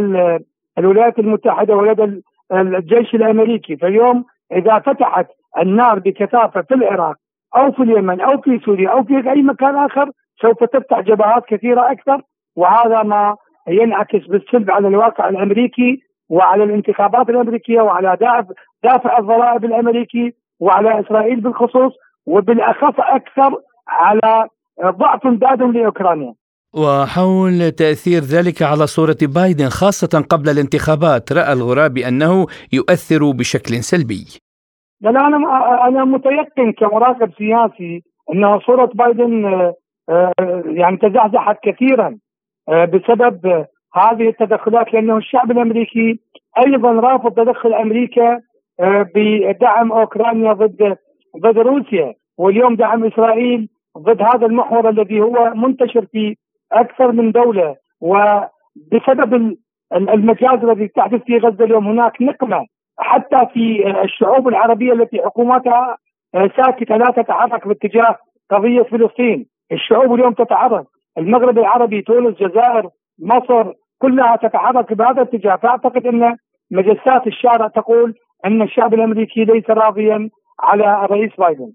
الولايات 0.78 1.18
المتحدة 1.18 1.76
ولدى 1.76 2.22
الجيش 2.52 3.14
الأمريكي. 3.14 3.76
فاليوم 3.76 4.24
إذا 4.52 4.78
فتحت 4.78 5.26
النار 5.58 5.98
بكثافة 5.98 6.62
في 6.62 6.74
العراق 6.74 7.16
أو 7.56 7.72
في 7.72 7.82
اليمن 7.82 8.20
أو 8.20 8.40
في 8.40 8.58
سوريا 8.58 8.90
أو 8.90 9.04
في 9.04 9.30
أي 9.30 9.42
مكان 9.42 9.76
آخر 9.76 10.10
سوف 10.42 10.64
تفتح 10.64 11.00
جبهات 11.00 11.44
كثيرة 11.46 11.92
أكثر. 11.92 12.22
وهذا 12.56 13.02
ما 13.02 13.36
ينعكس 13.68 14.26
بالسلب 14.26 14.70
على 14.70 14.88
الواقع 14.88 15.28
الأمريكي 15.28 16.02
وعلى 16.28 16.64
الانتخابات 16.64 17.30
الأمريكية 17.30 17.80
وعلى 17.80 18.16
دافع 18.20 18.52
دافع 18.84 19.18
الضرائب 19.18 19.64
الأمريكي. 19.64 20.34
وعلى 20.64 21.00
إسرائيل 21.00 21.40
بالخصوص 21.40 21.92
وبالأخص 22.26 22.96
أكثر 22.98 23.50
على 23.88 24.48
ضعف 24.84 25.26
امداد 25.26 25.62
لأوكرانيا. 25.62 26.34
وحول 26.74 27.70
تأثير 27.70 28.20
ذلك 28.34 28.62
على 28.62 28.86
صورة 28.86 29.20
بايدن 29.22 29.68
خاصة 29.68 30.24
قبل 30.30 30.48
الانتخابات 30.48 31.32
رأى 31.32 31.52
الغرابي 31.52 32.08
أنه 32.08 32.46
يؤثر 32.72 33.30
بشكل 33.38 33.74
سلبي. 33.74 34.24
لا 35.00 35.10
لا 35.10 35.26
أنا 35.26 35.36
أنا 35.88 36.04
متيقن 36.04 36.72
كمراقب 36.72 37.30
سياسي 37.38 38.02
أن 38.34 38.60
صورة 38.66 38.90
بايدن 38.94 39.44
آه، 39.44 39.74
آه، 40.08 40.62
يعني 40.66 40.96
تزعزعت 40.96 41.58
كثيرا 41.62 42.18
آه، 42.68 42.84
بسبب 42.84 43.66
هذه 43.94 44.28
التدخلات 44.28 44.94
لأنه 44.94 45.16
الشعب 45.16 45.50
الأمريكي 45.50 46.20
أيضا 46.66 46.92
رافض 46.92 47.34
تدخل 47.34 47.74
أمريكا 47.74 48.32
آه، 48.32 48.40
بدعم 49.14 49.92
أوكرانيا 49.92 50.52
ضد 50.52 50.96
ضد 51.42 51.58
روسيا. 51.58 52.14
واليوم 52.38 52.76
دعم 52.76 53.04
إسرائيل 53.04 53.68
ضد 53.98 54.22
هذا 54.22 54.46
المحور 54.46 54.88
الذي 54.88 55.20
هو 55.20 55.52
منتشر 55.54 56.06
في 56.12 56.36
أكثر 56.72 57.12
من 57.12 57.32
دولة. 57.32 57.76
وبسبب 58.00 59.56
المجاز 59.92 60.64
الذي 60.64 60.88
تحدث 60.88 61.22
في 61.22 61.38
غزة 61.38 61.64
اليوم 61.64 61.88
هناك 61.88 62.22
نقمه 62.22 62.66
حتى 62.98 63.46
في 63.52 63.90
الشعوب 64.04 64.48
العربية 64.48 64.92
التي 64.92 65.22
حكوماتها 65.22 65.96
آه، 66.34 66.50
ساكتة 66.56 66.96
لا 66.96 67.10
تتحرك 67.16 67.68
باتجاه 67.68 68.16
قضية 68.50 68.82
فلسطين، 68.82 69.46
الشعوب 69.72 70.14
اليوم 70.14 70.32
تتحرك، 70.32 70.86
المغرب 71.18 71.58
العربي، 71.58 72.02
تونس، 72.02 72.40
الجزائر، 72.40 72.88
مصر، 73.18 73.72
كلها 73.98 74.36
تتحرك 74.36 74.92
بهذا 74.92 75.22
الاتجاه. 75.22 75.56
فأعتقد 75.56 76.06
أن 76.06 76.36
مجسات 76.70 77.26
الشارع 77.26 77.68
تقول 77.68 78.14
أن 78.46 78.62
الشعب 78.62 78.94
الأمريكي 78.94 79.44
ليس 79.44 79.64
راضيا 79.70 80.30
على 80.60 81.04
الرئيس 81.04 81.30
بايدن. 81.38 81.72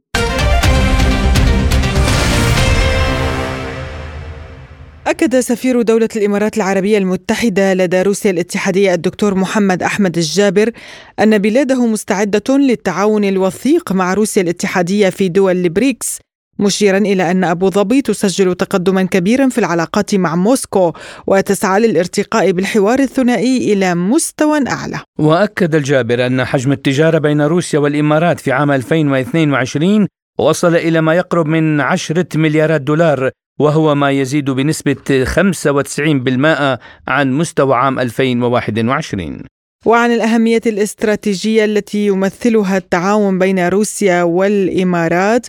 أكد 5.07 5.39
سفير 5.39 5.81
دولة 5.81 6.09
الإمارات 6.15 6.57
العربية 6.57 6.97
المتحدة 6.97 7.73
لدى 7.73 8.01
روسيا 8.01 8.31
الاتحادية 8.31 8.93
الدكتور 8.93 9.35
محمد 9.35 9.83
أحمد 9.83 10.17
الجابر 10.17 10.71
أن 11.19 11.37
بلاده 11.37 11.85
مستعدة 11.85 12.57
للتعاون 12.57 13.23
الوثيق 13.23 13.91
مع 13.91 14.13
روسيا 14.13 14.41
الاتحادية 14.41 15.09
في 15.09 15.29
دول 15.29 15.51
البريكس 15.51 16.19
مشيرا 16.59 16.97
إلى 16.97 17.31
أن 17.31 17.43
أبو 17.43 17.69
ظبي 17.69 18.01
تسجل 18.01 18.55
تقدما 18.55 19.03
كبيرا 19.03 19.49
في 19.49 19.57
العلاقات 19.57 20.15
مع 20.15 20.35
موسكو 20.35 20.93
وتسعى 21.27 21.79
للارتقاء 21.79 22.51
بالحوار 22.51 22.99
الثنائي 22.99 23.73
إلى 23.73 23.95
مستوى 23.95 24.59
أعلى. 24.67 24.99
وأكد 25.19 25.75
الجابر 25.75 26.25
أن 26.25 26.45
حجم 26.45 26.71
التجارة 26.71 27.17
بين 27.17 27.41
روسيا 27.41 27.79
والإمارات 27.79 28.39
في 28.39 28.51
عام 28.51 28.71
2022 28.71 30.07
وصل 30.39 30.75
إلى 30.75 31.01
ما 31.01 31.13
يقرب 31.13 31.47
من 31.47 31.81
عشرة 31.81 32.27
مليارات 32.35 32.81
دولار 32.81 33.31
وهو 33.59 33.95
ما 33.95 34.11
يزيد 34.11 34.49
بنسبة 34.49 35.25
95% 35.25 36.79
عن 37.07 37.33
مستوى 37.33 37.75
عام 37.75 37.99
2021 37.99 39.41
وعن 39.85 40.11
الأهمية 40.11 40.61
الاستراتيجية 40.65 41.65
التي 41.65 42.05
يمثلها 42.05 42.77
التعاون 42.77 43.39
بين 43.39 43.67
روسيا 43.67 44.23
والإمارات 44.23 45.47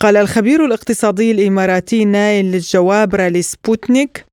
قال 0.00 0.16
الخبير 0.16 0.64
الاقتصادي 0.64 1.32
الإماراتي 1.32 2.04
نايل 2.04 2.46
الجوابرة 2.54 3.28
لسبوتنيك 3.28 4.24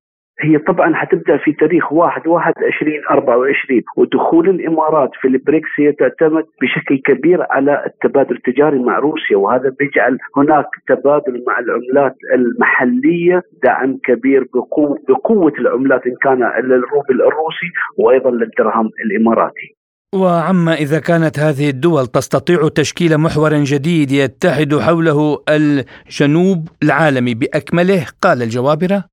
هي 0.41 0.57
طبعا 0.57 0.95
حتبدأ 0.95 1.37
في 1.37 1.53
تاريخ 1.53 1.93
1 1.93 2.27
1 2.27 2.53
2024 2.57 3.81
ودخول 3.97 4.49
الإمارات 4.49 5.09
في 5.21 5.27
البريكس 5.27 5.69
هي 5.79 5.91
تعتمد 5.91 6.45
بشكل 6.61 6.97
كبير 7.05 7.45
على 7.49 7.83
التبادل 7.85 8.35
التجاري 8.35 8.79
مع 8.79 8.99
روسيا 8.99 9.37
وهذا 9.37 9.69
بيجعل 9.79 10.17
هناك 10.37 10.65
تبادل 10.87 11.43
مع 11.47 11.59
العملات 11.59 12.15
المحلية 12.33 13.41
دعم 13.63 13.97
كبير 14.03 14.43
بقوة 14.53 14.97
بقوة 15.09 15.53
العملات 15.59 16.01
إن 16.07 16.15
كان 16.21 16.43
الروبل 16.43 17.21
الروسي 17.21 17.69
وأيضا 17.97 18.31
للدرهم 18.31 18.89
الإماراتي. 19.05 19.75
وعما 20.15 20.73
إذا 20.73 20.99
كانت 20.99 21.39
هذه 21.39 21.69
الدول 21.69 22.07
تستطيع 22.07 22.67
تشكيل 22.75 23.17
محور 23.17 23.53
جديد 23.53 24.11
يتحد 24.11 24.75
حوله 24.75 25.43
الجنوب 25.49 26.67
العالمي 26.83 27.33
بأكمله؟ 27.33 28.05
قال 28.21 28.41
الجوابرة. 28.41 29.03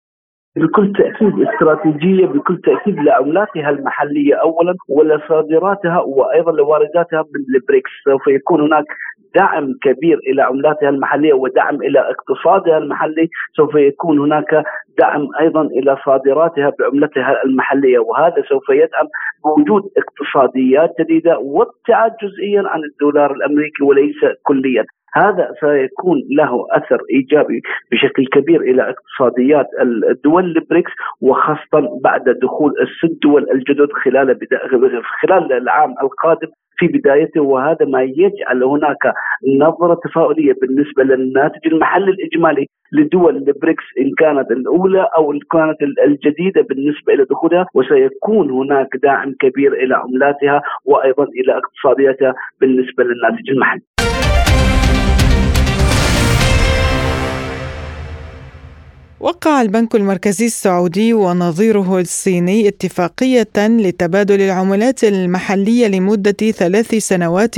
بكل 0.57 0.93
تأكيد 0.99 1.33
استراتيجية 1.49 2.27
بكل 2.27 2.61
تأكيد 2.65 2.97
لعملاتها 3.07 3.71
المحلية 3.71 4.35
اولا 4.35 4.75
ولصادراتها 4.89 6.01
وأيضا 6.01 6.53
لوارداتها 6.53 7.25
من 7.35 7.55
البريكس. 7.55 7.91
سوف 8.05 8.27
يكون 8.29 8.61
هناك 8.61 8.85
دعم 9.35 9.73
كبير 9.83 10.19
إلى 10.19 10.43
عملاتها 10.43 10.89
المحلية 10.89 11.33
ودعم 11.33 11.75
إلى 11.75 12.01
اقتصادها 12.01 12.79
المحلي 12.79 13.29
سوف 13.57 13.75
يكون 13.75 14.19
هناك 14.19 14.65
دعم 14.99 15.29
أيضا 15.41 15.63
إلى 15.63 15.97
صادراتها 16.05 16.73
بعملتها 16.79 17.43
المحلية 17.45 17.99
وهذا 17.99 18.43
سوف 18.49 18.69
يدعم 18.71 19.07
بوجود 19.45 19.83
اقتصاديات 19.99 20.91
جديدة 21.01 21.39
وابتعاد 21.39 22.13
جزئيا 22.23 22.63
عن 22.67 22.81
الدولار 22.85 23.33
الأمريكي 23.33 23.83
وليس 23.83 24.21
كليا. 24.43 24.85
هذا 25.15 25.49
سيكون 25.61 26.23
له 26.31 26.67
أثر 26.71 26.99
إيجابي 27.15 27.63
بشكل 27.93 28.27
كبير 28.33 28.61
إلى 28.61 28.83
اقتصاديات 28.91 29.67
الدول 30.11 30.45
البريكس 30.45 30.91
وخاصة 31.21 32.01
بعد 32.05 32.25
دخول 32.43 32.73
الست 32.81 33.23
دول 33.23 33.47
الجدد 33.51 33.93
خلال 33.93 34.39
خلال 35.23 35.53
العام 35.53 35.95
القادم 36.03 36.49
في 36.77 36.87
بدايته 36.87 37.41
وهذا 37.41 37.87
ما 37.87 38.03
يجعل 38.03 38.65
هناك 38.65 39.15
نظرة 39.61 40.01
تفاؤلية 40.05 40.53
بالنسبة 40.63 41.03
للناتج 41.05 41.67
المحلي 41.67 42.11
الإجمالي 42.11 42.67
لدول 42.93 43.37
البريكس 43.37 43.85
إن 44.01 44.11
كانت 44.19 44.51
الأولى 44.51 45.07
أو 45.17 45.33
إن 45.33 45.39
كانت 45.53 45.77
الجديدة 46.07 46.63
بالنسبة 46.63 47.15
إلى 47.15 47.25
دخولها 47.25 47.67
وسيكون 47.75 48.51
هناك 48.51 48.89
داعم 49.03 49.35
كبير 49.41 49.73
إلى 49.73 49.95
عملاتها 49.95 50.63
وأيضا 50.85 51.25
إلى 51.25 51.59
اقتصادياتها 51.59 52.35
بالنسبة 52.61 53.05
للناتج 53.05 53.51
المحلي. 53.51 53.83
وقع 59.23 59.63
البنك 59.63 59.95
المركزي 59.95 60.47
السعودي 60.47 61.15
ونظيره 61.15 61.99
الصيني 62.01 62.69
اتفاقية 62.69 63.49
لتبادل 63.57 64.41
العملات 64.41 65.05
المحلية 65.05 65.87
لمدة 65.87 66.51
ثلاث 66.51 66.95
سنوات 66.95 67.55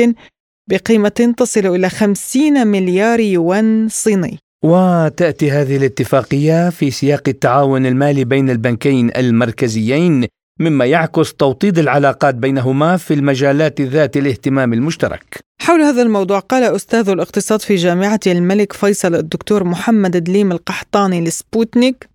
بقيمة 0.71 1.35
تصل 1.37 1.67
إلى 1.67 1.89
50 1.89 2.67
مليار 2.67 3.21
يوان 3.21 3.89
صيني. 3.91 4.39
وتأتي 4.65 5.51
هذه 5.51 5.77
الاتفاقية 5.77 6.71
في 6.71 6.91
سياق 6.91 7.23
التعاون 7.29 7.87
المالي 7.87 8.25
بين 8.25 8.51
البنكين 8.51 9.11
المركزيين 9.17 10.27
مما 10.61 10.85
يعكس 10.85 11.35
توطيد 11.35 11.79
العلاقات 11.79 12.35
بينهما 12.35 12.97
في 12.97 13.15
المجالات 13.15 13.81
ذات 13.81 14.17
الاهتمام 14.17 14.73
المشترك. 14.73 15.39
حول 15.61 15.81
هذا 15.81 16.03
الموضوع 16.03 16.39
قال 16.39 16.63
أستاذ 16.63 17.09
الاقتصاد 17.09 17.61
في 17.61 17.75
جامعة 17.75 18.21
الملك 18.27 18.73
فيصل 18.73 19.15
الدكتور 19.15 19.65
محمد 19.65 20.17
دليم 20.17 20.53
القحطاني 20.53 21.25
لسبوتنيك 21.25 22.09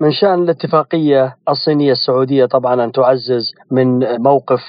من 0.00 0.12
شأن 0.12 0.42
الاتفاقية 0.42 1.36
الصينية 1.48 1.92
السعودية 1.92 2.46
طبعا 2.46 2.84
أن 2.84 2.92
تعزز 2.92 3.52
من 3.70 3.98
موقف 4.22 4.60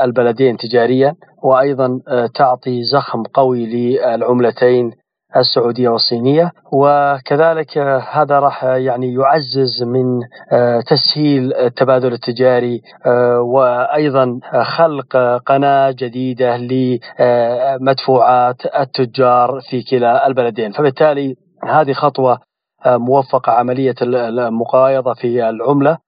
البلدين 0.00 0.56
تجاريا 0.56 1.14
وأيضا 1.42 2.00
تعطي 2.34 2.82
زخم 2.82 3.22
قوي 3.22 3.66
للعملتين 3.66 4.90
السعودية 5.36 5.88
والصينية 5.88 6.52
وكذلك 6.72 7.78
هذا 8.12 8.38
راح 8.38 8.64
يعني 8.64 9.14
يعزز 9.14 9.82
من 9.82 10.20
آه، 10.52 10.80
تسهيل 10.80 11.54
التبادل 11.54 12.12
التجاري 12.12 12.82
آه، 13.06 13.40
وأيضا 13.40 14.40
خلق 14.62 15.16
قناة 15.46 15.90
جديدة 15.90 16.56
لمدفوعات 16.56 18.56
التجار 18.80 19.60
في 19.70 19.82
كلا 19.82 20.26
البلدين. 20.26 20.72
فبالتالي 20.72 21.36
هذه 21.64 21.92
خطوة 21.92 22.38
آه، 22.86 22.96
موفقة 22.96 23.52
عملية 23.52 23.94
المقايضة 24.02 25.14
في 25.14 25.48
العملة 25.48 25.98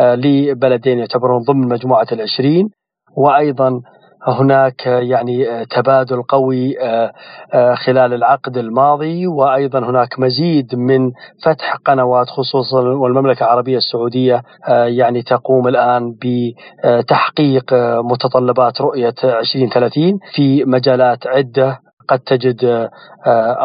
لبلدين 0.00 0.98
يعتبرون 0.98 1.42
ضمن 1.42 1.68
مجموعة 1.68 2.06
العشرين 2.12 2.70
وأيضا 3.16 3.80
هناك 4.26 4.86
يعني 4.86 5.66
تبادل 5.66 6.22
قوي 6.22 6.80
آه، 6.80 7.12
آه، 7.54 7.74
خلال 7.74 8.14
العقد 8.14 8.56
الماضي 8.56 9.26
وأيضا 9.26 9.78
هناك 9.78 10.18
مزيد 10.18 10.74
من 10.74 11.10
فتح 11.44 11.76
قنوات 11.84 12.26
خصوصا 12.28 12.80
والمملكة 12.80 13.44
العربية 13.44 13.76
السعودية 13.76 14.42
آه، 14.68 14.84
يعني 14.84 15.22
تقوم 15.22 15.68
الآن 15.68 16.14
بتحقيق 16.22 17.74
متطلبات 18.04 18.80
رؤية 18.80 19.14
2030 19.24 20.18
في 20.34 20.64
مجالات 20.64 21.26
عدة. 21.26 21.78
قد 22.08 22.18
تجد 22.18 22.88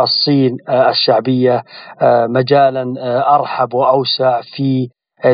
الصين 0.03 0.57
الشعبية 0.69 1.63
مجالا 2.27 2.93
أرحب 3.35 3.73
وأوسع 3.73 4.41
في 4.41 4.89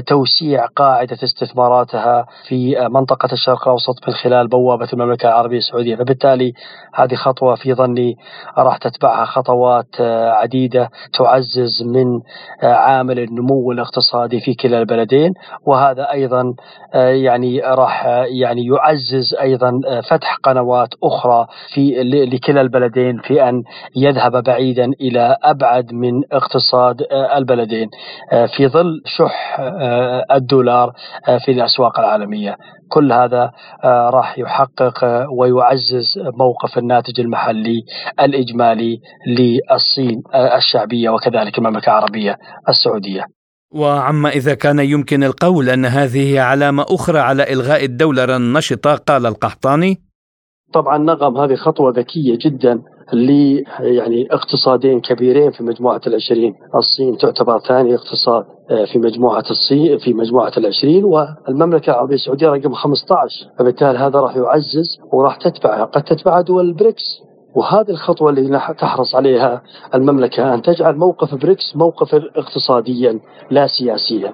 توسيع 0.08 0.66
قاعدة 0.66 1.18
استثماراتها 1.24 2.26
في 2.48 2.88
منطقة 2.90 3.30
الشرق 3.34 3.68
الأوسط 3.68 4.08
من 4.08 4.14
خلال 4.14 4.48
بوابة 4.48 4.88
المملكة 4.94 5.28
العربية 5.28 5.58
السعودية. 5.58 5.96
فبالتالي 5.96 6.54
هذه 6.94 7.16
خطوة 7.16 7.56
في 7.56 7.74
ظني 7.74 8.16
راح 8.58 8.78
تتبعها 8.78 9.26
خطوات 9.26 10.02
عديدة 10.42 10.90
تعزز 11.14 11.84
من 11.84 12.06
عامل 12.64 13.20
النمو 13.20 13.72
الاقتصادي 13.72 14.40
في 14.40 14.54
كلا 14.54 14.80
البلدين 14.80 15.34
وهذا 15.66 16.12
أيضا 16.12 16.44
يعني 16.94 17.60
راح 17.62 18.06
يعني 18.42 18.66
يعزز 18.66 19.36
أيضا 19.42 19.72
فتح 20.10 20.36
قنوات 20.44 20.90
أخرى 21.04 21.48
في 21.74 22.04
لكلا 22.04 22.62
البلدين 22.62 23.18
في 23.18 23.50
أن 23.50 23.64
يذهب 23.96 24.44
بعيدا 24.44 24.86
إلى 25.02 25.36
أبعد 25.44 25.94
من 25.94 26.12
اقتصاد 26.32 27.02
البلدين. 27.12 27.90
في 28.58 28.68
ظل 28.68 29.02
شح 29.06 29.71
الدولار 30.32 30.94
آه، 31.28 31.38
في 31.38 31.52
الأسواق 31.52 32.00
العالمية. 32.00 32.58
كل 32.90 33.12
هذا 33.12 33.52
آه، 33.84 34.10
راح 34.10 34.40
يحقق 34.40 35.06
ويعزز 35.38 36.20
موقف 36.20 36.78
الناتج 36.78 37.20
المحلي 37.20 37.84
الإجمالي 38.20 39.00
للصين 39.28 40.24
الشعبية 40.58 41.10
وكذلك 41.10 41.58
المملكة 41.58 41.90
العربية 41.90 42.38
السعودية. 42.70 43.26
وعما 43.74 44.30
إذا 44.30 44.54
كان 44.54 44.80
يمكن 44.80 45.24
القول 45.24 45.70
أن 45.70 45.86
هذه 45.86 46.42
علامة 46.42 46.86
أخرى 46.90 47.20
على 47.20 47.54
إلغاء 47.54 47.86
الدولار 47.86 48.36
النشطة 48.36 48.96
قال 48.96 49.26
القحطاني. 49.26 49.98
طبعا 50.74 50.98
نغم 50.98 51.38
هذه 51.38 51.56
خطوة 51.56 51.92
ذكية 51.92 52.38
جدا. 52.46 52.82
ل 53.14 53.30
يعني 53.80 54.28
اقتصادين 54.32 55.02
كبيرين 55.02 55.52
في 55.52 55.64
مجموعة 55.64 56.02
العشرين. 56.08 56.56
الصين 56.76 57.18
تعتبر 57.18 57.60
ثاني 57.60 57.96
اقتصاد 57.96 58.46
آه، 58.72 58.86
في 58.86 59.00
مجموعة 59.00 59.44
الصين 59.52 59.98
في 59.98 60.14
مجموعة 60.14 60.52
العشرين 60.58 61.04
والمملكة 61.04 61.92
العربية 61.92 62.16
السعودية 62.16 62.50
رقم 62.50 62.74
15 62.74 63.50
فبالتالي 63.60 64.00
هذا 64.00 64.20
راح 64.20 64.36
يعزز 64.36 65.00
وراح 65.14 65.36
تتبعها 65.36 65.86
قد 65.86 66.04
تتبعها 66.04 66.42
دول 66.42 66.66
البريكس 66.66 67.22
وهذه 67.56 67.90
الخطوة 67.90 68.30
اللي 68.30 68.60
تحرص 68.80 69.16
عليها 69.16 69.62
المملكة 69.96 70.54
أن 70.54 70.62
تجعل 70.62 70.96
موقف 70.96 71.36
بريكس 71.36 71.76
موقفا 71.76 72.18
اقتصاديا 72.36 73.20
لا 73.52 73.68
سياسيا. 73.68 74.34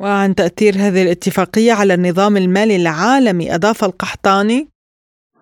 وعن 0.00 0.34
تأثير 0.34 0.74
هذه 0.74 1.02
الاتفاقية 1.02 1.72
على 1.72 1.94
النظام 1.94 2.36
المالي 2.36 2.76
العالمي 2.76 3.54
أضاف 3.54 3.84
القحطاني 3.84 4.68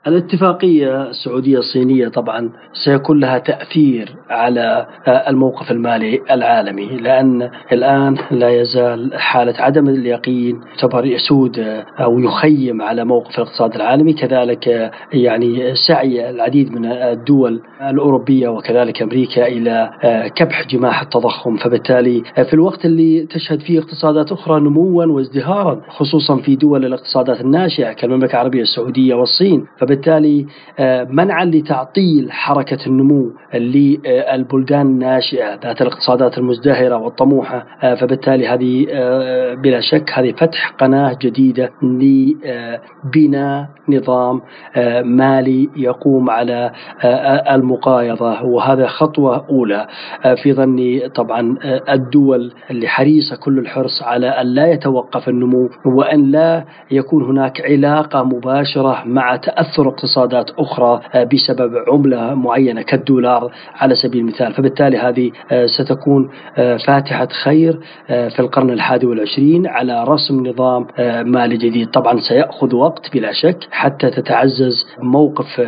الاتفاقية 0.06 1.02
السعودية 1.10 1.58
الصينية 1.58 2.08
طبعا 2.08 2.50
سيكون 2.84 3.20
لها 3.20 3.38
تأثير 3.38 4.14
على 4.30 4.86
الموقف 5.28 5.70
المالي 5.70 6.20
العالمي 6.30 6.86
لأن 6.86 7.50
الآن 7.72 8.16
لا 8.30 8.48
يزال 8.60 9.10
حالة 9.14 9.54
عدم 9.58 9.88
اليقين 9.88 10.60
تعتبر 10.78 11.06
يسود 11.06 11.58
أو 12.00 12.18
يخيم 12.18 12.82
على 12.82 13.04
موقف 13.04 13.38
الاقتصاد 13.38 13.74
العالمي 13.74 14.12
كذلك 14.12 14.90
يعني 15.12 15.74
سعي 15.74 16.30
العديد 16.30 16.72
من 16.72 16.86
الدول 16.86 17.60
الأوروبية 17.90 18.48
وكذلك 18.48 19.02
أمريكا 19.02 19.46
إلى 19.46 19.90
كبح 20.34 20.66
جماح 20.66 21.02
التضخم. 21.02 21.56
فبالتالي 21.56 22.22
في 22.44 22.54
الوقت 22.54 22.84
اللي 22.84 23.26
تشهد 23.26 23.60
فيه 23.60 23.78
اقتصادات 23.78 24.32
أخرى 24.32 24.60
نموا 24.60 25.04
وازدهارا 25.04 25.80
خصوصا 25.88 26.36
في 26.36 26.56
دول 26.56 26.84
الاقتصادات 26.84 27.40
الناشئة 27.40 27.92
كالمملكة 27.92 28.32
العربية 28.32 28.62
السعودية 28.62 29.14
والصين 29.14 29.66
فبالتالي 29.78 29.95
وبالتالي 29.96 30.46
آه، 30.78 31.06
منعا 31.10 31.44
لتعطيل 31.44 32.32
حركة 32.32 32.86
النمو 32.86 33.32
للبلدان 33.54 34.86
الناشئة 34.86 35.54
ذات 35.54 35.82
الاقتصادات 35.82 36.38
المزدهرة 36.38 36.96
والطموحة 36.96 37.66
آه، 37.82 37.94
فبالتالي 37.94 38.48
هذه 38.48 38.86
آه، 38.90 39.54
بلا 39.54 39.80
شك 39.80 40.10
هذه 40.14 40.32
فتح 40.32 40.70
قناة 40.70 41.16
جديدة 41.22 41.70
لبناء 41.82 43.66
نظام 43.88 44.40
مالي 45.04 45.68
يقوم 45.76 46.30
على 46.30 46.72
المقايضة. 47.50 48.42
وهذا 48.42 48.86
خطوة 48.86 49.46
أولى 49.50 49.86
في 50.42 50.52
ظني 50.52 51.08
طبعا 51.08 51.56
الدول 51.88 52.52
اللي 52.70 52.88
حريصة 52.88 53.36
كل 53.36 53.58
الحرص 53.58 54.02
على 54.02 54.28
أن 54.28 54.46
لا 54.46 54.66
يتوقف 54.72 55.28
النمو 55.28 55.70
وأن 55.84 56.30
لا 56.30 56.64
يكون 56.90 57.22
هناك 57.24 57.60
علاقة 57.60 58.24
مباشرة 58.24 59.02
مع 59.06 59.36
تأثر 59.36 59.85
تأثر 59.86 60.06
اقتصادات 60.06 60.50
أخرى 60.58 61.00
آه، 61.14 61.24
بسبب 61.24 61.84
عملة 61.88 62.34
معينة 62.34 62.82
كالدولار 62.82 63.52
على 63.74 63.94
سبيل 63.94 64.20
المثال. 64.20 64.52
فبالتالي 64.54 64.98
هذه 64.98 65.30
آه، 65.50 65.66
ستكون 65.66 66.30
آه، 66.56 66.76
فاتحة 66.76 67.28
خير 67.44 67.80
في 68.06 68.40
القرن 68.40 68.70
الحادي 68.70 69.06
والعشرين 69.06 69.66
على 69.66 70.04
رسم 70.04 70.46
نظام 70.46 70.86
مالي 71.32 71.56
جديد. 71.56 71.90
طبعا 71.90 72.20
سيأخذ 72.20 72.74
وقت 72.74 73.12
بلا 73.12 73.32
شك 73.32 73.58
حتى 73.70 74.10
تتعزز 74.10 74.86
موقف 74.98 75.60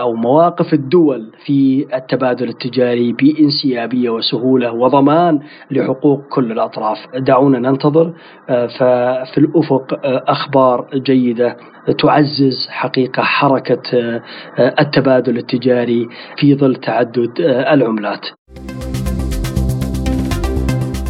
أو 0.00 0.14
مواقف 0.14 0.74
الدول 0.74 1.32
في 1.44 1.86
التبادل 1.94 2.48
التجاري 2.48 3.12
بانسيابية 3.12 4.10
وسهولة 4.10 4.72
وضمان 4.72 5.40
لحقوق 5.70 6.20
كل 6.28 6.52
الأطراف. 6.52 6.98
دعونا 7.14 7.58
ننتظر 7.58 8.12
ففي 8.48 9.38
الأفق 9.38 10.00
أخبار 10.04 10.86
جيدة 10.94 11.56
تعزز 11.98 12.68
حقيقة 12.68 13.22
حركة 13.22 13.82
التبادل 14.58 15.38
التجاري 15.38 16.08
في 16.36 16.54
ظل 16.54 16.76
تعدد 16.76 17.40
العملات. 17.72 18.26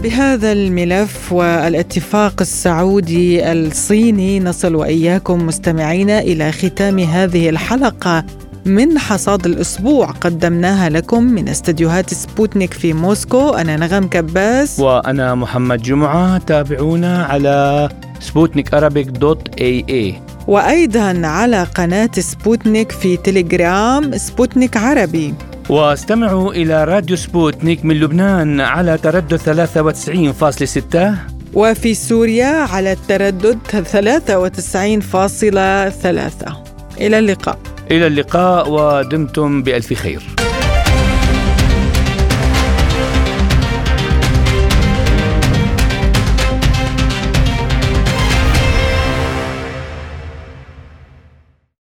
بهذا 0.03 0.53
الملف 0.53 1.33
والاتفاق 1.33 2.41
السعودي 2.41 3.53
الصيني 3.53 4.41
نصل 4.41 4.75
وإياكم 4.75 5.47
مستمعين 5.47 6.11
إلى 6.11 6.53
ختام 6.53 6.99
هذه 6.99 7.49
الحلقة 7.49 8.25
من 8.65 8.99
حصاد 8.99 9.47
الأسبوع 9.47 10.07
قدمناها 10.07 10.89
لكم 10.89 11.23
من 11.23 11.49
استديوهات 11.49 12.15
سبوتنيك 12.15 12.73
في 12.73 12.93
موسكو. 12.93 13.51
أنا 13.51 13.77
نغم 13.77 14.09
كباس. 14.09 14.81
وأنا 14.81 15.35
محمد 15.35 15.83
جمعة 15.83 16.39
تابعونا 16.39 17.25
على 17.25 17.89
سبوتنيك 18.21 18.75
dot 18.75 19.61
AE. 19.61 20.15
وأيضا 20.47 21.27
على 21.27 21.63
قناة 21.63 22.11
سبوتنيك 22.19 22.93
في 22.93 23.17
تليجرام 23.17 24.17
سبوتنيك 24.17 24.77
عربي. 24.77 25.35
واستمعوا 25.69 26.53
إلى 26.53 26.85
راديو 26.85 27.17
سبوتنيك 27.17 27.85
من 27.85 28.01
لبنان 28.01 28.61
على 28.61 28.99
تردد 28.99 29.37
93.6 29.37 31.15
وفي 31.55 31.95
سوريا 31.95 32.47
على 32.47 32.93
التردد 32.93 33.59
93.3 33.69 36.65
إلى 37.01 37.19
اللقاء. 37.19 37.59
إلى 37.91 38.07
اللقاء 38.07 38.71
ودمتم 38.71 39.63
بألف 39.63 39.93
خير. 39.93 40.50